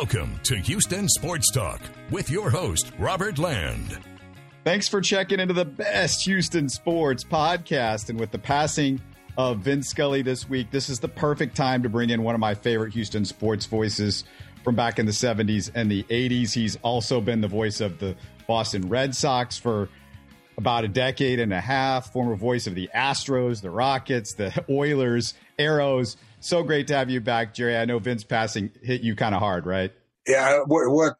Welcome 0.00 0.40
to 0.44 0.56
Houston 0.56 1.10
Sports 1.10 1.52
Talk 1.52 1.78
with 2.10 2.30
your 2.30 2.48
host, 2.48 2.90
Robert 2.98 3.36
Land. 3.36 3.98
Thanks 4.64 4.88
for 4.88 5.02
checking 5.02 5.40
into 5.40 5.52
the 5.52 5.66
best 5.66 6.24
Houston 6.24 6.70
sports 6.70 7.22
podcast. 7.22 8.08
And 8.08 8.18
with 8.18 8.30
the 8.30 8.38
passing 8.38 8.98
of 9.36 9.58
Vin 9.58 9.82
Scully 9.82 10.22
this 10.22 10.48
week, 10.48 10.70
this 10.70 10.88
is 10.88 11.00
the 11.00 11.08
perfect 11.08 11.54
time 11.54 11.82
to 11.82 11.90
bring 11.90 12.08
in 12.08 12.22
one 12.22 12.34
of 12.34 12.40
my 12.40 12.54
favorite 12.54 12.94
Houston 12.94 13.26
sports 13.26 13.66
voices 13.66 14.24
from 14.64 14.74
back 14.74 14.98
in 14.98 15.04
the 15.04 15.12
70s 15.12 15.70
and 15.74 15.90
the 15.90 16.02
80s. 16.04 16.54
He's 16.54 16.76
also 16.76 17.20
been 17.20 17.42
the 17.42 17.48
voice 17.48 17.82
of 17.82 17.98
the 17.98 18.16
Boston 18.46 18.88
Red 18.88 19.14
Sox 19.14 19.58
for 19.58 19.90
about 20.56 20.84
a 20.84 20.88
decade 20.88 21.40
and 21.40 21.52
a 21.52 21.60
half, 21.60 22.10
former 22.10 22.36
voice 22.36 22.66
of 22.66 22.74
the 22.74 22.88
Astros, 22.94 23.60
the 23.60 23.70
Rockets, 23.70 24.32
the 24.32 24.64
Oilers, 24.70 25.34
Aeros. 25.58 26.16
So 26.40 26.62
great 26.62 26.86
to 26.88 26.96
have 26.96 27.10
you 27.10 27.20
back, 27.20 27.54
Jerry. 27.54 27.76
I 27.76 27.84
know 27.84 27.98
Vin's 27.98 28.24
passing 28.24 28.70
hit 28.82 29.02
you 29.02 29.14
kind 29.14 29.34
of 29.34 29.40
hard, 29.40 29.66
right? 29.66 29.92
Yeah. 30.26 30.60
What, 30.66 30.90
what, 30.90 31.14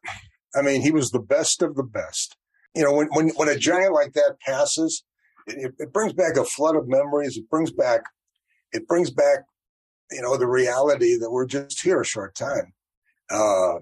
I 0.55 0.63
mean, 0.63 0.81
he 0.81 0.91
was 0.91 1.11
the 1.11 1.19
best 1.19 1.61
of 1.61 1.75
the 1.75 1.83
best. 1.83 2.35
You 2.75 2.83
know, 2.83 2.93
when, 2.93 3.07
when, 3.11 3.29
when 3.35 3.47
a 3.47 3.55
giant 3.55 3.93
like 3.93 4.13
that 4.13 4.37
passes, 4.45 5.03
it, 5.45 5.73
it 5.77 5.93
brings 5.93 6.13
back 6.13 6.37
a 6.37 6.43
flood 6.43 6.75
of 6.75 6.87
memories. 6.87 7.37
It 7.37 7.49
brings 7.49 7.71
back, 7.71 8.01
it 8.71 8.87
brings 8.87 9.11
back, 9.11 9.39
you 10.11 10.21
know, 10.21 10.37
the 10.37 10.47
reality 10.47 11.17
that 11.19 11.31
we're 11.31 11.45
just 11.45 11.81
here 11.81 12.01
a 12.01 12.05
short 12.05 12.33
time. 12.33 12.73
Uh, 13.29 13.75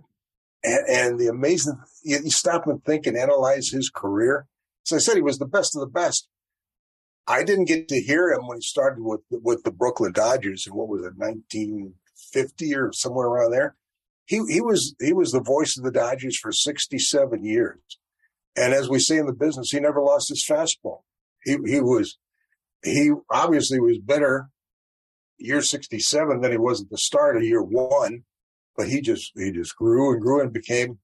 and, 0.64 0.90
and 0.90 1.20
the 1.20 1.28
amazing, 1.28 1.80
you, 2.04 2.18
you 2.22 2.32
stop 2.32 2.68
and 2.68 2.84
think 2.84 3.08
and 3.08 3.18
analyze 3.18 3.70
his 3.70 3.90
career. 3.90 4.46
As 4.88 4.94
I 4.94 4.98
said, 5.00 5.16
he 5.16 5.22
was 5.22 5.38
the 5.38 5.46
best 5.46 5.76
of 5.76 5.80
the 5.80 5.88
best. 5.88 6.28
I 7.30 7.44
didn't 7.44 7.66
get 7.66 7.88
to 7.90 8.02
hear 8.02 8.32
him 8.32 8.48
when 8.48 8.58
he 8.58 8.62
started 8.64 9.04
with 9.04 9.22
with 9.30 9.64
the 9.64 9.72
Brooklyn 9.72 10.12
Dodgers 10.12 10.66
in 10.66 10.74
what 10.74 10.88
was 10.90 11.02
it, 11.02 11.14
1950 11.16 12.76
or 12.76 12.92
somewhere 12.92 13.28
around 13.28 13.52
there. 13.52 13.76
He 14.26 14.42
he 14.50 14.62
was 14.62 14.96
he 15.00 15.14
was 15.14 15.32
the 15.32 15.40
voice 15.40 15.78
of 15.78 15.84
the 15.84 15.92
Dodgers 15.92 16.38
for 16.40 16.52
67 16.52 17.46
years, 17.46 17.80
and 18.58 18.74
as 18.74 18.90
we 18.90 19.00
say 19.00 19.18
in 19.18 19.28
the 19.28 19.34
business, 19.34 19.70
he 19.70 19.80
never 19.80 20.02
lost 20.02 20.30
his 20.30 20.44
fastball. 20.44 21.04
He 21.44 21.58
he 21.68 21.80
was 21.80 22.18
he 22.84 23.12
obviously 23.30 23.80
was 23.80 24.00
better 24.00 24.50
year 25.38 25.62
67 25.62 26.42
than 26.42 26.52
he 26.52 26.58
was 26.58 26.82
at 26.82 26.90
the 26.90 26.98
start 26.98 27.38
of 27.38 27.44
year 27.44 27.62
one, 27.62 28.24
but 28.76 28.90
he 28.90 29.02
just 29.02 29.34
he 29.36 29.52
just 29.52 29.76
grew 29.76 30.14
and 30.14 30.22
grew 30.22 30.42
and 30.42 30.52
became 30.52 30.98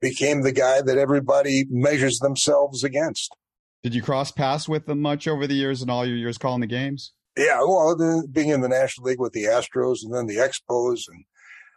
became 0.00 0.42
the 0.42 0.52
guy 0.52 0.82
that 0.82 0.98
everybody 0.98 1.64
measures 1.68 2.18
themselves 2.18 2.84
against. 2.84 3.34
Did 3.82 3.94
you 3.94 4.02
cross 4.02 4.32
paths 4.32 4.68
with 4.68 4.86
them 4.86 5.00
much 5.00 5.28
over 5.28 5.46
the 5.46 5.54
years 5.54 5.82
and 5.82 5.90
all 5.90 6.04
your 6.04 6.16
years 6.16 6.38
calling 6.38 6.60
the 6.60 6.66
games? 6.66 7.12
Yeah, 7.36 7.60
well, 7.60 7.96
being 8.30 8.48
in 8.48 8.60
the 8.60 8.68
National 8.68 9.06
League 9.06 9.20
with 9.20 9.32
the 9.32 9.44
Astros 9.44 9.98
and 10.02 10.12
then 10.12 10.26
the 10.26 10.36
Expos 10.36 11.02
and 11.08 11.24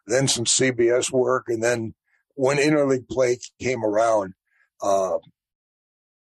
then 0.07 0.27
some 0.27 0.45
CBS 0.45 1.11
work. 1.11 1.45
And 1.47 1.61
then 1.61 1.93
when 2.33 2.57
interleague 2.57 3.07
play 3.07 3.37
came 3.59 3.85
around, 3.85 4.33
uh, 4.81 5.19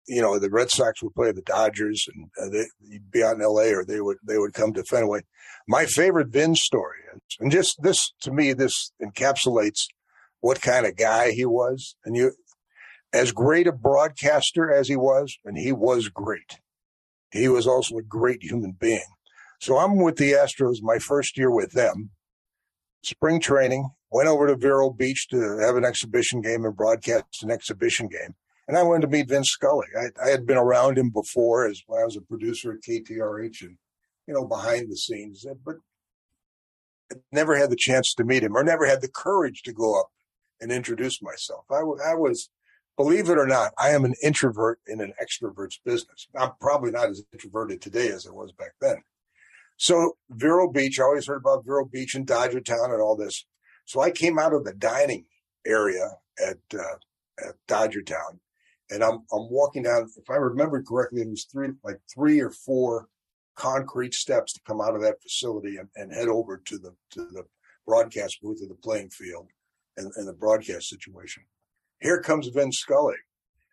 you 0.06 0.22
know, 0.22 0.38
the 0.38 0.50
Red 0.50 0.70
Sox 0.70 1.02
would 1.02 1.14
play 1.14 1.32
the 1.32 1.42
Dodgers 1.42 2.06
and 2.14 2.30
uh, 2.40 2.48
they, 2.50 2.66
would 2.92 3.10
be 3.10 3.24
out 3.24 3.36
in 3.36 3.42
LA 3.42 3.72
or 3.72 3.84
they 3.84 4.00
would, 4.00 4.18
they 4.24 4.38
would 4.38 4.52
come 4.52 4.72
to 4.74 4.84
Fenway. 4.84 5.22
My 5.66 5.86
favorite 5.86 6.28
Vin 6.28 6.54
story, 6.54 6.98
and 7.40 7.50
just 7.50 7.82
this 7.82 8.12
to 8.20 8.30
me, 8.30 8.52
this 8.52 8.92
encapsulates 9.02 9.86
what 10.40 10.60
kind 10.60 10.84
of 10.84 10.96
guy 10.96 11.30
he 11.30 11.46
was. 11.46 11.96
And 12.04 12.14
you, 12.14 12.32
as 13.14 13.30
great 13.32 13.68
a 13.68 13.72
broadcaster 13.72 14.72
as 14.72 14.88
he 14.88 14.96
was, 14.96 15.38
and 15.44 15.56
he 15.56 15.72
was 15.72 16.08
great, 16.08 16.58
he 17.30 17.48
was 17.48 17.66
also 17.66 17.96
a 17.96 18.02
great 18.02 18.42
human 18.42 18.72
being. 18.78 19.06
So 19.60 19.78
I'm 19.78 19.96
with 19.96 20.16
the 20.16 20.32
Astros 20.32 20.82
my 20.82 20.98
first 20.98 21.38
year 21.38 21.50
with 21.50 21.72
them. 21.72 22.10
Spring 23.02 23.40
training, 23.40 23.90
went 24.10 24.28
over 24.28 24.46
to 24.46 24.56
Vero 24.56 24.90
Beach 24.90 25.28
to 25.28 25.58
have 25.58 25.76
an 25.76 25.84
exhibition 25.84 26.40
game 26.40 26.64
and 26.64 26.76
broadcast 26.76 27.42
an 27.42 27.50
exhibition 27.50 28.08
game. 28.08 28.34
And 28.66 28.76
I 28.76 28.82
went 28.82 29.02
to 29.02 29.08
meet 29.08 29.28
Vin 29.28 29.44
Scully. 29.44 29.88
I, 29.98 30.06
I 30.24 30.30
had 30.30 30.46
been 30.46 30.56
around 30.56 30.98
him 30.98 31.10
before 31.10 31.66
as 31.66 31.82
when 31.86 32.00
I 32.00 32.04
was 32.04 32.16
a 32.16 32.20
producer 32.20 32.72
at 32.72 32.82
KTRH 32.88 33.62
and, 33.62 33.76
you 34.26 34.34
know, 34.34 34.46
behind 34.46 34.90
the 34.90 34.96
scenes, 34.96 35.44
but 35.64 35.76
I 37.12 37.16
never 37.30 37.56
had 37.56 37.70
the 37.70 37.76
chance 37.76 38.14
to 38.16 38.24
meet 38.24 38.42
him 38.42 38.56
or 38.56 38.64
never 38.64 38.86
had 38.86 39.02
the 39.02 39.08
courage 39.08 39.62
to 39.64 39.72
go 39.72 40.00
up 40.00 40.08
and 40.60 40.72
introduce 40.72 41.20
myself. 41.20 41.64
I, 41.70 41.80
I 42.10 42.14
was 42.14 42.48
believe 42.96 43.28
it 43.28 43.38
or 43.38 43.46
not, 43.46 43.72
I 43.78 43.90
am 43.90 44.04
an 44.04 44.14
introvert 44.22 44.80
in 44.86 45.00
an 45.00 45.12
extrovert's 45.20 45.80
business. 45.84 46.28
I'm 46.36 46.52
probably 46.60 46.90
not 46.90 47.10
as 47.10 47.22
introverted 47.32 47.80
today 47.80 48.08
as 48.08 48.26
I 48.26 48.30
was 48.30 48.52
back 48.52 48.72
then. 48.80 49.02
So 49.76 50.16
Vero 50.30 50.70
Beach, 50.70 51.00
I 51.00 51.04
always 51.04 51.26
heard 51.26 51.40
about 51.40 51.64
Vero 51.64 51.84
Beach 51.84 52.14
and 52.14 52.26
Dodger 52.26 52.60
Town 52.60 52.92
and 52.92 53.02
all 53.02 53.16
this. 53.16 53.44
So 53.84 54.00
I 54.00 54.10
came 54.10 54.38
out 54.38 54.54
of 54.54 54.64
the 54.64 54.72
dining 54.72 55.26
area 55.66 56.10
at, 56.40 56.58
uh, 56.72 57.46
at 57.46 57.54
Dodger 57.66 58.02
Town 58.02 58.40
and 58.90 59.02
I'm, 59.02 59.24
I'm 59.32 59.50
walking 59.50 59.82
down, 59.82 60.08
if 60.16 60.30
I 60.30 60.36
remember 60.36 60.82
correctly, 60.82 61.22
it 61.22 61.28
was 61.28 61.44
three, 61.44 61.70
like 61.82 62.00
three 62.12 62.40
or 62.40 62.50
four 62.50 63.08
concrete 63.56 64.14
steps 64.14 64.52
to 64.52 64.60
come 64.66 64.80
out 64.80 64.94
of 64.94 65.02
that 65.02 65.22
facility 65.22 65.76
and, 65.76 65.88
and 65.96 66.12
head 66.12 66.28
over 66.28 66.60
to 66.66 66.78
the, 66.78 66.94
to 67.10 67.26
the 67.26 67.44
broadcast 67.86 68.40
booth 68.42 68.62
of 68.62 68.68
the 68.68 68.74
playing 68.74 69.10
field 69.10 69.48
and, 69.96 70.12
and 70.16 70.28
the 70.28 70.32
broadcast 70.32 70.88
situation 70.88 71.44
here 72.04 72.20
comes 72.20 72.48
Vin 72.48 72.70
Scully. 72.70 73.16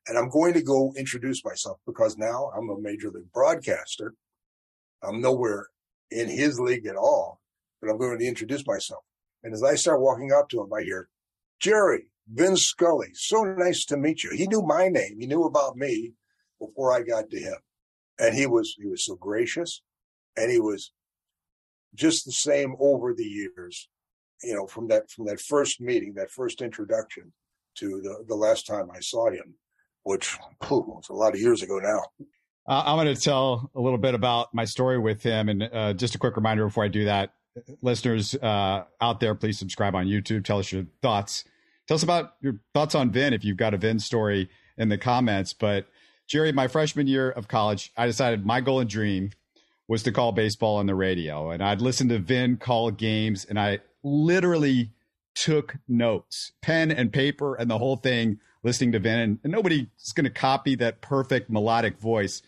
And 0.08 0.18
I'm 0.18 0.30
going 0.30 0.54
to 0.54 0.64
go 0.64 0.94
introduce 0.98 1.44
myself 1.44 1.80
because 1.86 2.18
now 2.18 2.50
I'm 2.58 2.70
a 2.70 2.80
major 2.80 3.12
league 3.12 3.32
broadcaster. 3.34 4.16
I'm 5.04 5.22
nowhere 5.22 5.68
in 6.10 6.30
his 6.30 6.58
league 6.58 6.88
at 6.88 6.96
all, 6.96 7.42
but 7.82 7.90
I'm 7.90 7.98
going 7.98 8.18
to 8.18 8.26
introduce 8.26 8.66
myself. 8.66 9.04
And 9.44 9.54
as 9.54 9.64
I 9.64 9.76
start 9.76 10.02
walking 10.02 10.32
up 10.32 10.48
to 10.50 10.62
him, 10.62 10.74
I 10.74 10.82
hear, 10.82 11.10
Jerry, 11.60 12.08
Vin 12.32 12.56
Scully, 12.56 13.10
so 13.14 13.44
nice 13.44 13.84
to 13.86 13.98
meet 13.98 14.24
you. 14.24 14.32
He 14.34 14.48
knew 14.48 14.62
my 14.62 14.88
name. 14.88 15.18
He 15.20 15.28
knew 15.28 15.44
about 15.44 15.76
me 15.76 16.14
before 16.58 16.94
I 16.94 17.04
got 17.04 17.30
to 17.32 17.38
him. 17.40 17.58
And 18.18 18.34
he 18.34 18.48
was, 18.48 18.76
he 18.80 18.88
was 18.88 19.06
so 19.06 19.16
gracious 19.16 19.82
and 20.38 20.50
he 20.50 20.60
was 20.60 20.94
just 21.94 22.26
the 22.26 22.32
same 22.32 22.76
over 22.80 23.14
the 23.14 23.26
years, 23.26 23.90
you 24.42 24.56
know, 24.56 24.68
from 24.68 24.88
that, 24.88 25.12
from 25.12 25.26
that 25.26 25.42
first 25.42 25.82
meeting, 25.82 26.14
that 26.14 26.32
first 26.32 26.62
introduction 26.62 27.34
to 27.76 28.02
the, 28.02 28.26
the 28.28 28.36
last 28.36 28.68
time 28.68 28.90
I 28.92 29.00
saw 29.00 29.30
him, 29.30 29.56
which 30.04 30.38
whew, 30.68 30.84
was 30.88 31.10
a 31.10 31.14
lot 31.14 31.34
of 31.34 31.40
years 31.40 31.62
ago 31.62 31.80
now. 31.80 32.02
Uh, 32.68 32.84
I'm 32.86 33.04
going 33.04 33.14
to 33.14 33.20
tell 33.20 33.72
a 33.76 33.82
little 33.82 33.98
bit 33.98 34.14
about 34.14 34.54
my 34.54 34.66
story 34.66 35.00
with 35.00 35.24
him. 35.24 35.50
And 35.50 35.64
uh, 35.64 35.94
just 35.94 36.16
a 36.16 36.18
quick 36.18 36.36
reminder 36.36 36.66
before 36.66 36.84
I 36.84 36.90
do 36.90 37.06
that, 37.06 37.34
listeners 37.82 38.36
uh, 38.36 38.84
out 39.02 39.20
there, 39.20 39.36
please 39.36 39.58
subscribe 39.58 39.96
on 39.96 40.06
YouTube. 40.06 40.46
Tell 40.46 40.60
us 40.60 40.72
your 40.72 40.86
thoughts. 41.02 41.44
Tell 41.88 41.96
us 41.96 42.04
about 42.04 42.36
your 42.42 42.60
thoughts 42.74 42.96
on 42.96 43.12
Vin 43.12 43.34
if 43.34 43.44
you've 43.44 43.58
got 43.58 43.74
a 43.74 43.78
Vin 43.78 44.00
story 44.00 44.50
in 44.78 44.90
the 44.90 44.98
comments. 44.98 45.54
But 45.54 45.88
Jerry, 46.28 46.52
my 46.52 46.68
freshman 46.68 47.08
year 47.08 47.30
of 47.32 47.48
college, 47.48 47.92
I 47.98 48.06
decided 48.06 48.46
my 48.46 48.62
goal 48.62 48.80
and 48.80 48.90
dream 48.90 49.32
was 49.88 50.04
to 50.04 50.12
call 50.12 50.32
baseball 50.32 50.78
on 50.78 50.86
the 50.86 50.96
radio. 50.96 51.52
And 51.52 51.62
I'd 51.62 51.82
listen 51.82 52.08
to 52.10 52.20
Vin 52.20 52.58
call 52.58 52.92
games, 52.92 53.44
and 53.44 53.60
I 53.60 53.80
literally 54.04 54.92
took 55.36 55.78
notes, 55.88 56.52
pen 56.62 56.92
and 56.92 57.12
paper 57.12 57.56
and 57.56 57.70
the 57.70 57.78
whole 57.78 57.98
thing, 57.98 58.40
listening 58.64 58.92
to 58.92 59.00
Vin. 59.00 59.20
And, 59.20 59.40
and 59.44 59.52
nobody's 59.52 59.88
going 60.16 60.26
to 60.26 60.30
copy 60.30 60.76
that 60.76 61.02
perfect 61.02 61.50
melodic 61.50 62.00
voice. 62.00 62.42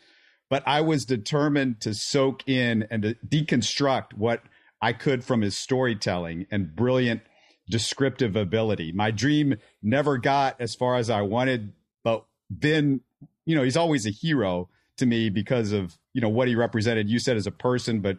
But 0.49 0.63
I 0.67 0.81
was 0.81 1.05
determined 1.05 1.81
to 1.81 1.94
soak 1.94 2.47
in 2.47 2.85
and 2.91 3.03
to 3.03 3.16
deconstruct 3.27 4.13
what 4.13 4.44
I 4.81 4.94
could 4.94 5.23
from 5.23 5.41
his 5.41 5.57
storytelling 5.57 6.45
and 6.51 6.75
brilliant 6.75 7.21
descriptive 7.69 8.35
ability. 8.35 8.91
My 8.91 9.09
dream 9.11 9.55
never 9.81 10.17
got 10.17 10.59
as 10.59 10.75
far 10.75 10.97
as 10.97 11.09
I 11.09 11.21
wanted, 11.21 11.73
but 12.03 12.25
Vin, 12.51 13.01
you 13.45 13.55
know, 13.55 13.63
he's 13.63 13.77
always 13.77 14.05
a 14.05 14.11
hero 14.11 14.69
to 14.97 15.05
me 15.05 15.29
because 15.29 15.71
of, 15.71 15.97
you 16.13 16.21
know, 16.21 16.29
what 16.29 16.47
he 16.47 16.55
represented. 16.55 17.09
You 17.09 17.17
said 17.17 17.38
as 17.38 17.47
a 17.47 17.51
person, 17.51 18.01
but, 18.01 18.17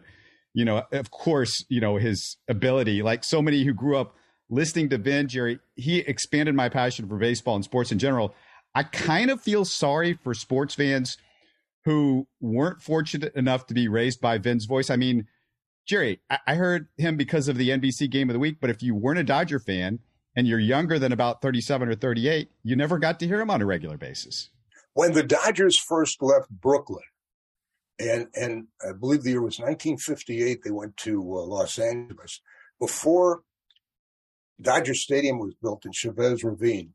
you 0.53 0.65
know, 0.65 0.83
of 0.91 1.11
course, 1.11 1.63
you 1.69 1.79
know, 1.79 1.97
his 1.97 2.37
ability, 2.49 3.01
like 3.01 3.23
so 3.23 3.41
many 3.41 3.63
who 3.63 3.73
grew 3.73 3.97
up 3.97 4.15
listening 4.49 4.89
to 4.89 4.97
Vin, 4.97 5.27
Jerry, 5.27 5.59
he 5.75 5.99
expanded 5.99 6.55
my 6.55 6.69
passion 6.69 7.07
for 7.07 7.17
baseball 7.17 7.55
and 7.55 7.63
sports 7.63 7.91
in 7.91 7.99
general. 7.99 8.35
I 8.73 8.83
kind 8.83 9.31
of 9.31 9.41
feel 9.41 9.65
sorry 9.65 10.13
for 10.13 10.33
sports 10.33 10.75
fans 10.75 11.17
who 11.85 12.27
weren't 12.41 12.81
fortunate 12.81 13.35
enough 13.35 13.67
to 13.67 13.73
be 13.73 13.87
raised 13.87 14.19
by 14.19 14.37
Vin's 14.37 14.65
voice. 14.65 14.89
I 14.89 14.95
mean, 14.95 15.27
Jerry, 15.85 16.19
I 16.47 16.55
heard 16.55 16.87
him 16.97 17.15
because 17.15 17.47
of 17.47 17.57
the 17.57 17.69
NBC 17.69 18.09
game 18.09 18.29
of 18.29 18.33
the 18.33 18.39
week, 18.39 18.57
but 18.59 18.71
if 18.71 18.81
you 18.81 18.95
weren't 18.95 19.19
a 19.19 19.23
Dodger 19.23 19.59
fan 19.59 19.99
and 20.35 20.47
you're 20.47 20.59
younger 20.59 20.97
than 20.97 21.11
about 21.11 21.41
37 21.43 21.89
or 21.89 21.95
38, 21.95 22.49
you 22.63 22.75
never 22.75 22.97
got 22.97 23.19
to 23.19 23.27
hear 23.27 23.39
him 23.39 23.51
on 23.51 23.61
a 23.61 23.65
regular 23.65 23.97
basis. 23.97 24.49
When 24.93 25.13
the 25.13 25.23
Dodgers 25.23 25.77
first 25.77 26.21
left 26.23 26.49
Brooklyn, 26.49 27.03
and 27.99 28.27
and 28.35 28.67
I 28.85 28.93
believe 28.93 29.23
the 29.23 29.31
year 29.31 29.41
was 29.41 29.59
1958, 29.59 30.63
they 30.63 30.71
went 30.71 30.97
to 30.97 31.21
uh, 31.21 31.43
Los 31.43 31.77
Angeles. 31.77 32.41
Before 32.79 33.43
Dodger 34.61 34.93
Stadium 34.93 35.39
was 35.39 35.53
built 35.61 35.85
in 35.85 35.91
Chavez 35.91 36.43
Ravine. 36.43 36.93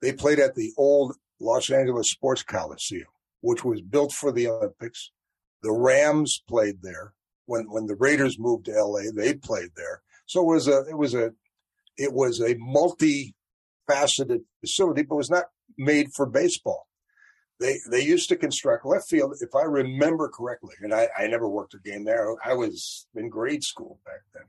They 0.00 0.12
played 0.12 0.38
at 0.38 0.54
the 0.54 0.72
old 0.76 1.16
Los 1.40 1.70
Angeles 1.70 2.10
Sports 2.10 2.42
Coliseum, 2.42 3.08
which 3.40 3.64
was 3.64 3.80
built 3.80 4.12
for 4.12 4.32
the 4.32 4.48
Olympics. 4.48 5.10
The 5.62 5.72
Rams 5.72 6.42
played 6.48 6.82
there. 6.82 7.14
When 7.46 7.70
when 7.70 7.86
the 7.86 7.96
Raiders 7.96 8.38
moved 8.38 8.66
to 8.66 8.72
LA, 8.72 9.10
they 9.14 9.34
played 9.34 9.70
there. 9.74 10.02
So 10.26 10.42
it 10.42 10.54
was 10.54 10.68
a 10.68 10.80
it 10.88 10.98
was 10.98 11.14
a 11.14 11.32
it 11.96 12.12
was 12.12 12.40
a 12.40 12.54
multi-faceted 12.58 14.42
facility, 14.60 15.02
but 15.02 15.16
was 15.16 15.30
not 15.30 15.46
made 15.76 16.12
for 16.14 16.26
baseball. 16.26 16.86
They 17.58 17.78
they 17.90 18.02
used 18.02 18.28
to 18.28 18.36
construct 18.36 18.84
left 18.84 19.08
field, 19.08 19.34
if 19.40 19.54
I 19.54 19.62
remember 19.62 20.28
correctly, 20.28 20.74
and 20.80 20.94
I, 20.94 21.08
I 21.18 21.26
never 21.26 21.48
worked 21.48 21.74
a 21.74 21.78
game 21.78 22.04
there. 22.04 22.36
I 22.44 22.52
was 22.54 23.06
in 23.14 23.30
grade 23.30 23.64
school 23.64 23.98
back 24.04 24.20
then. 24.34 24.44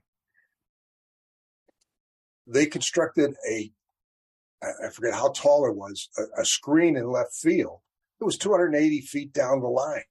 They 2.52 2.66
constructed 2.66 3.36
a 3.50 3.72
I 4.62 4.90
forget 4.90 5.14
how 5.14 5.30
tall 5.30 5.66
it 5.68 5.76
was, 5.76 6.10
a, 6.18 6.42
a 6.42 6.46
screen 6.46 6.98
in 6.98 7.10
left 7.10 7.34
field. 7.34 7.80
It 8.20 8.26
was 8.26 8.38
280 8.38 9.02
feet 9.02 9.32
down 9.32 9.62
the 9.62 9.68
line. 9.68 10.04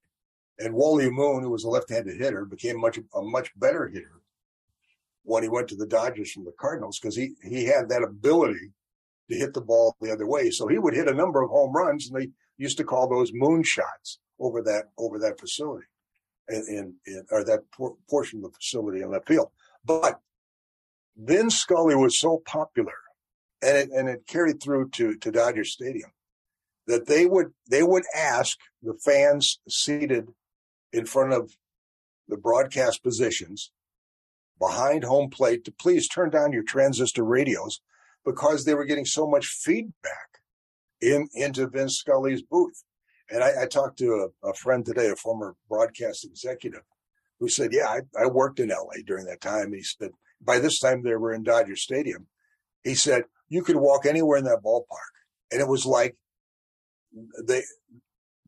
And 0.58 0.74
Wally 0.74 1.10
Moon, 1.10 1.42
who 1.42 1.50
was 1.50 1.64
a 1.64 1.68
left-handed 1.68 2.18
hitter, 2.18 2.44
became 2.44 2.80
much 2.80 2.98
a 2.98 3.22
much 3.22 3.50
better 3.56 3.88
hitter 3.88 4.22
when 5.22 5.42
he 5.42 5.48
went 5.48 5.68
to 5.68 5.76
the 5.76 5.86
Dodgers 5.86 6.32
from 6.32 6.44
the 6.44 6.54
Cardinals 6.58 6.98
because 6.98 7.14
he 7.14 7.34
he 7.42 7.66
had 7.66 7.88
that 7.88 8.02
ability 8.02 8.72
to 9.30 9.36
hit 9.36 9.52
the 9.54 9.60
ball 9.60 9.94
the 10.00 10.10
other 10.10 10.26
way. 10.26 10.50
So 10.50 10.66
he 10.66 10.78
would 10.78 10.94
hit 10.94 11.06
a 11.06 11.14
number 11.14 11.42
of 11.42 11.50
home 11.50 11.72
runs, 11.72 12.08
and 12.08 12.20
they 12.20 12.30
used 12.56 12.78
to 12.78 12.84
call 12.84 13.08
those 13.08 13.30
moon 13.32 13.62
shots 13.62 14.18
over 14.40 14.62
that 14.62 14.86
over 14.96 15.18
that 15.18 15.38
facility, 15.38 15.86
and, 16.48 16.94
or 17.30 17.44
that 17.44 17.70
por- 17.70 17.96
portion 18.08 18.38
of 18.38 18.50
the 18.50 18.56
facility 18.58 19.02
in 19.02 19.10
left 19.10 19.28
field. 19.28 19.50
But 19.84 20.20
Vin 21.18 21.50
Scully 21.50 21.96
was 21.96 22.18
so 22.18 22.40
popular, 22.46 22.92
and 23.60 23.76
it 23.76 23.90
and 23.90 24.08
it 24.08 24.26
carried 24.26 24.62
through 24.62 24.90
to 24.90 25.16
to 25.16 25.32
Dodger 25.32 25.64
Stadium 25.64 26.10
that 26.86 27.06
they 27.06 27.26
would 27.26 27.52
they 27.68 27.82
would 27.82 28.04
ask 28.14 28.56
the 28.82 28.94
fans 29.04 29.58
seated 29.68 30.28
in 30.92 31.06
front 31.06 31.32
of 31.32 31.52
the 32.28 32.36
broadcast 32.36 33.02
positions 33.02 33.72
behind 34.58 35.04
home 35.04 35.30
plate 35.30 35.64
to 35.64 35.72
please 35.72 36.08
turn 36.08 36.30
down 36.30 36.52
your 36.52 36.62
transistor 36.62 37.24
radios 37.24 37.80
because 38.24 38.64
they 38.64 38.74
were 38.74 38.84
getting 38.84 39.04
so 39.04 39.26
much 39.26 39.46
feedback 39.46 40.40
in 41.00 41.28
into 41.34 41.66
Vin 41.66 41.88
Scully's 41.88 42.42
booth. 42.42 42.84
And 43.30 43.42
I, 43.42 43.62
I 43.62 43.66
talked 43.66 43.98
to 43.98 44.30
a, 44.44 44.48
a, 44.48 44.54
friend 44.54 44.84
today, 44.84 45.10
a 45.10 45.16
former 45.16 45.54
broadcast 45.68 46.24
executive, 46.24 46.82
who 47.40 47.48
said, 47.48 47.72
"Yeah, 47.72 47.88
I, 47.88 48.00
I 48.18 48.26
worked 48.26 48.60
in 48.60 48.68
LA 48.68 49.02
during 49.04 49.26
that 49.26 49.40
time." 49.40 49.66
And 49.66 49.74
he 49.74 49.82
said, 49.82 50.10
"By 50.40 50.58
this 50.58 50.78
time, 50.78 51.02
they 51.02 51.16
were 51.16 51.32
in 51.32 51.42
Dodger 51.42 51.76
Stadium." 51.76 52.26
He 52.82 52.94
said, 52.94 53.24
"You 53.48 53.62
could 53.62 53.76
walk 53.76 54.06
anywhere 54.06 54.38
in 54.38 54.44
that 54.44 54.62
ballpark, 54.64 55.12
and 55.50 55.60
it 55.60 55.68
was 55.68 55.86
like 55.86 56.16
they 57.44 57.62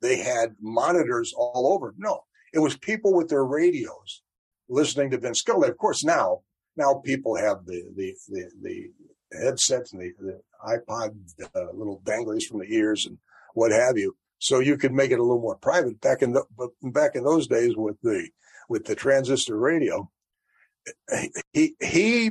they 0.00 0.19
had 0.19 0.56
monitors 0.60 1.32
all 1.37 1.72
over. 1.72 1.94
No, 1.98 2.25
it 2.52 2.58
was 2.58 2.76
people 2.76 3.14
with 3.14 3.28
their 3.28 3.44
radios 3.44 4.22
listening 4.69 5.10
to 5.10 5.19
Vin 5.19 5.34
Scully. 5.34 5.69
Of 5.69 5.78
course, 5.78 6.04
now 6.04 6.42
now 6.76 7.02
people 7.04 7.37
have 7.37 7.66
the 7.66 7.82
the 7.96 8.14
the, 8.28 8.50
the 8.62 8.90
headsets 9.32 9.92
and 9.92 10.00
the, 10.00 10.12
the 10.19 10.40
iPod 10.66 11.16
uh, 11.54 11.72
little 11.72 12.00
danglies 12.04 12.44
from 12.44 12.60
the 12.60 12.72
ears 12.72 13.06
and 13.06 13.19
what 13.54 13.72
have 13.72 13.96
you. 13.96 14.16
So 14.38 14.58
you 14.58 14.76
could 14.76 14.92
make 14.92 15.10
it 15.10 15.19
a 15.19 15.22
little 15.22 15.40
more 15.40 15.56
private. 15.56 16.00
Back 16.00 16.22
in 16.22 16.32
the 16.32 16.44
back 16.82 17.14
in 17.14 17.25
those 17.25 17.46
days 17.46 17.76
with 17.76 18.00
the 18.02 18.28
with 18.69 18.84
the 18.84 18.94
transistor 18.94 19.56
radio, 19.56 20.10
he 21.52 21.74
he 21.80 22.30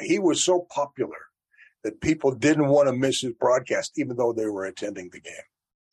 he 0.00 0.18
was 0.18 0.44
so 0.44 0.66
popular 0.70 1.16
that 1.82 2.00
people 2.00 2.34
didn't 2.34 2.68
want 2.68 2.88
to 2.88 2.94
miss 2.94 3.20
his 3.20 3.32
broadcast, 3.34 3.92
even 3.96 4.16
though 4.16 4.32
they 4.32 4.46
were 4.46 4.64
attending 4.64 5.10
the 5.12 5.20
game. 5.20 5.34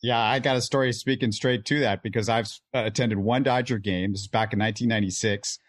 Yeah, 0.02 0.20
I 0.20 0.40
got 0.40 0.56
a 0.56 0.62
story 0.62 0.94
speaking 0.94 1.32
straight 1.32 1.66
to 1.66 1.80
that 1.82 2.02
because 2.02 2.28
I've 2.28 2.48
uh, 2.74 2.84
attended 2.86 3.20
one 3.20 3.44
Dodger 3.44 3.78
game. 3.78 4.14
This 4.14 4.22
is 4.22 4.28
back 4.28 4.54
in 4.54 4.60
1996. 4.60 5.60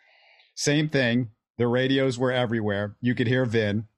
Same 0.55 0.89
thing. 0.89 1.31
The 1.59 1.67
radios 1.67 2.19
were 2.19 2.33
everywhere. 2.33 2.97
You 3.01 3.15
could 3.15 3.27
hear 3.27 3.45
Vin. 3.45 3.89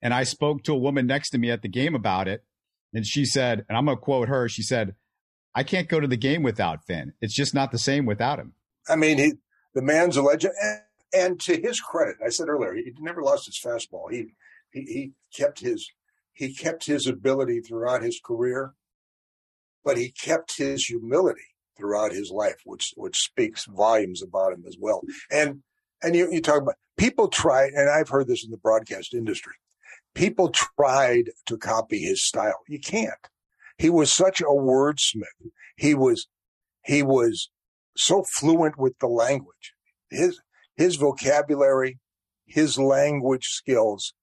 And 0.00 0.12
I 0.12 0.24
spoke 0.24 0.64
to 0.64 0.72
a 0.72 0.78
woman 0.78 1.06
next 1.06 1.30
to 1.30 1.38
me 1.38 1.50
at 1.50 1.62
the 1.62 1.68
game 1.68 1.94
about 1.94 2.26
it. 2.26 2.44
And 2.92 3.06
she 3.06 3.24
said, 3.24 3.64
and 3.68 3.78
I'm 3.78 3.84
going 3.84 3.96
to 3.96 4.02
quote 4.02 4.28
her, 4.28 4.48
she 4.48 4.62
said, 4.62 4.96
I 5.54 5.62
can't 5.62 5.88
go 5.88 6.00
to 6.00 6.08
the 6.08 6.16
game 6.16 6.42
without 6.42 6.86
Vin. 6.86 7.12
It's 7.20 7.34
just 7.34 7.54
not 7.54 7.70
the 7.70 7.78
same 7.78 8.06
without 8.06 8.40
him. 8.40 8.54
I 8.88 8.96
mean, 8.96 9.18
he, 9.18 9.34
the 9.74 9.82
man's 9.82 10.16
a 10.16 10.22
legend. 10.22 10.54
And, 11.14 11.38
to 11.40 11.60
his 11.60 11.80
credit, 11.80 12.16
I 12.24 12.30
said 12.30 12.48
earlier, 12.48 12.74
he 12.74 12.92
never 12.98 13.22
lost 13.22 13.46
his 13.46 13.60
fastball. 13.62 14.10
He, 14.10 14.34
he, 14.72 14.80
he 14.80 15.12
kept 15.36 15.60
his, 15.60 15.88
he 16.32 16.54
kept 16.54 16.86
his 16.86 17.06
ability 17.06 17.60
throughout 17.60 18.02
his 18.02 18.20
career, 18.24 18.72
but 19.84 19.98
he 19.98 20.10
kept 20.10 20.56
his 20.56 20.86
humility 20.86 21.40
throughout 21.76 22.12
his 22.12 22.30
life, 22.30 22.60
which, 22.64 22.92
which 22.96 23.18
speaks 23.18 23.66
volumes 23.66 24.22
about 24.22 24.52
him 24.52 24.64
as 24.66 24.76
well. 24.78 25.02
And, 25.30 25.62
and 26.02 26.14
you, 26.14 26.30
you 26.32 26.40
talk 26.40 26.62
about 26.62 26.76
people 26.96 27.28
try, 27.28 27.64
and 27.64 27.90
I've 27.90 28.08
heard 28.08 28.28
this 28.28 28.44
in 28.44 28.50
the 28.50 28.56
broadcast 28.56 29.12
industry 29.12 29.54
people 30.14 30.50
tried 30.50 31.30
to 31.46 31.56
copy 31.56 32.00
his 32.00 32.22
style. 32.22 32.60
You 32.68 32.80
can't. 32.80 33.28
He 33.78 33.90
was 33.90 34.12
such 34.12 34.40
a 34.40 34.44
wordsmith. 34.44 35.50
He 35.76 35.94
was, 35.94 36.28
he 36.84 37.02
was 37.02 37.50
so 37.96 38.24
fluent 38.38 38.78
with 38.78 38.98
the 38.98 39.08
language. 39.08 39.74
His, 40.10 40.40
his 40.76 40.96
vocabulary, 40.96 41.98
his 42.46 42.78
language 42.78 43.46
skills 43.46 44.14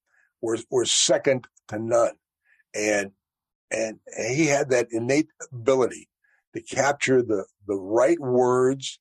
were, 0.42 0.58
were 0.70 0.86
second 0.86 1.48
to 1.68 1.80
none. 1.80 2.16
And, 2.74 3.12
and 3.72 4.00
he 4.30 4.48
had 4.48 4.70
that 4.70 4.88
innate 4.92 5.30
ability 5.52 6.10
to 6.56 6.62
capture 6.62 7.22
the, 7.22 7.46
the 7.68 7.76
right 7.76 8.20
words 8.20 9.00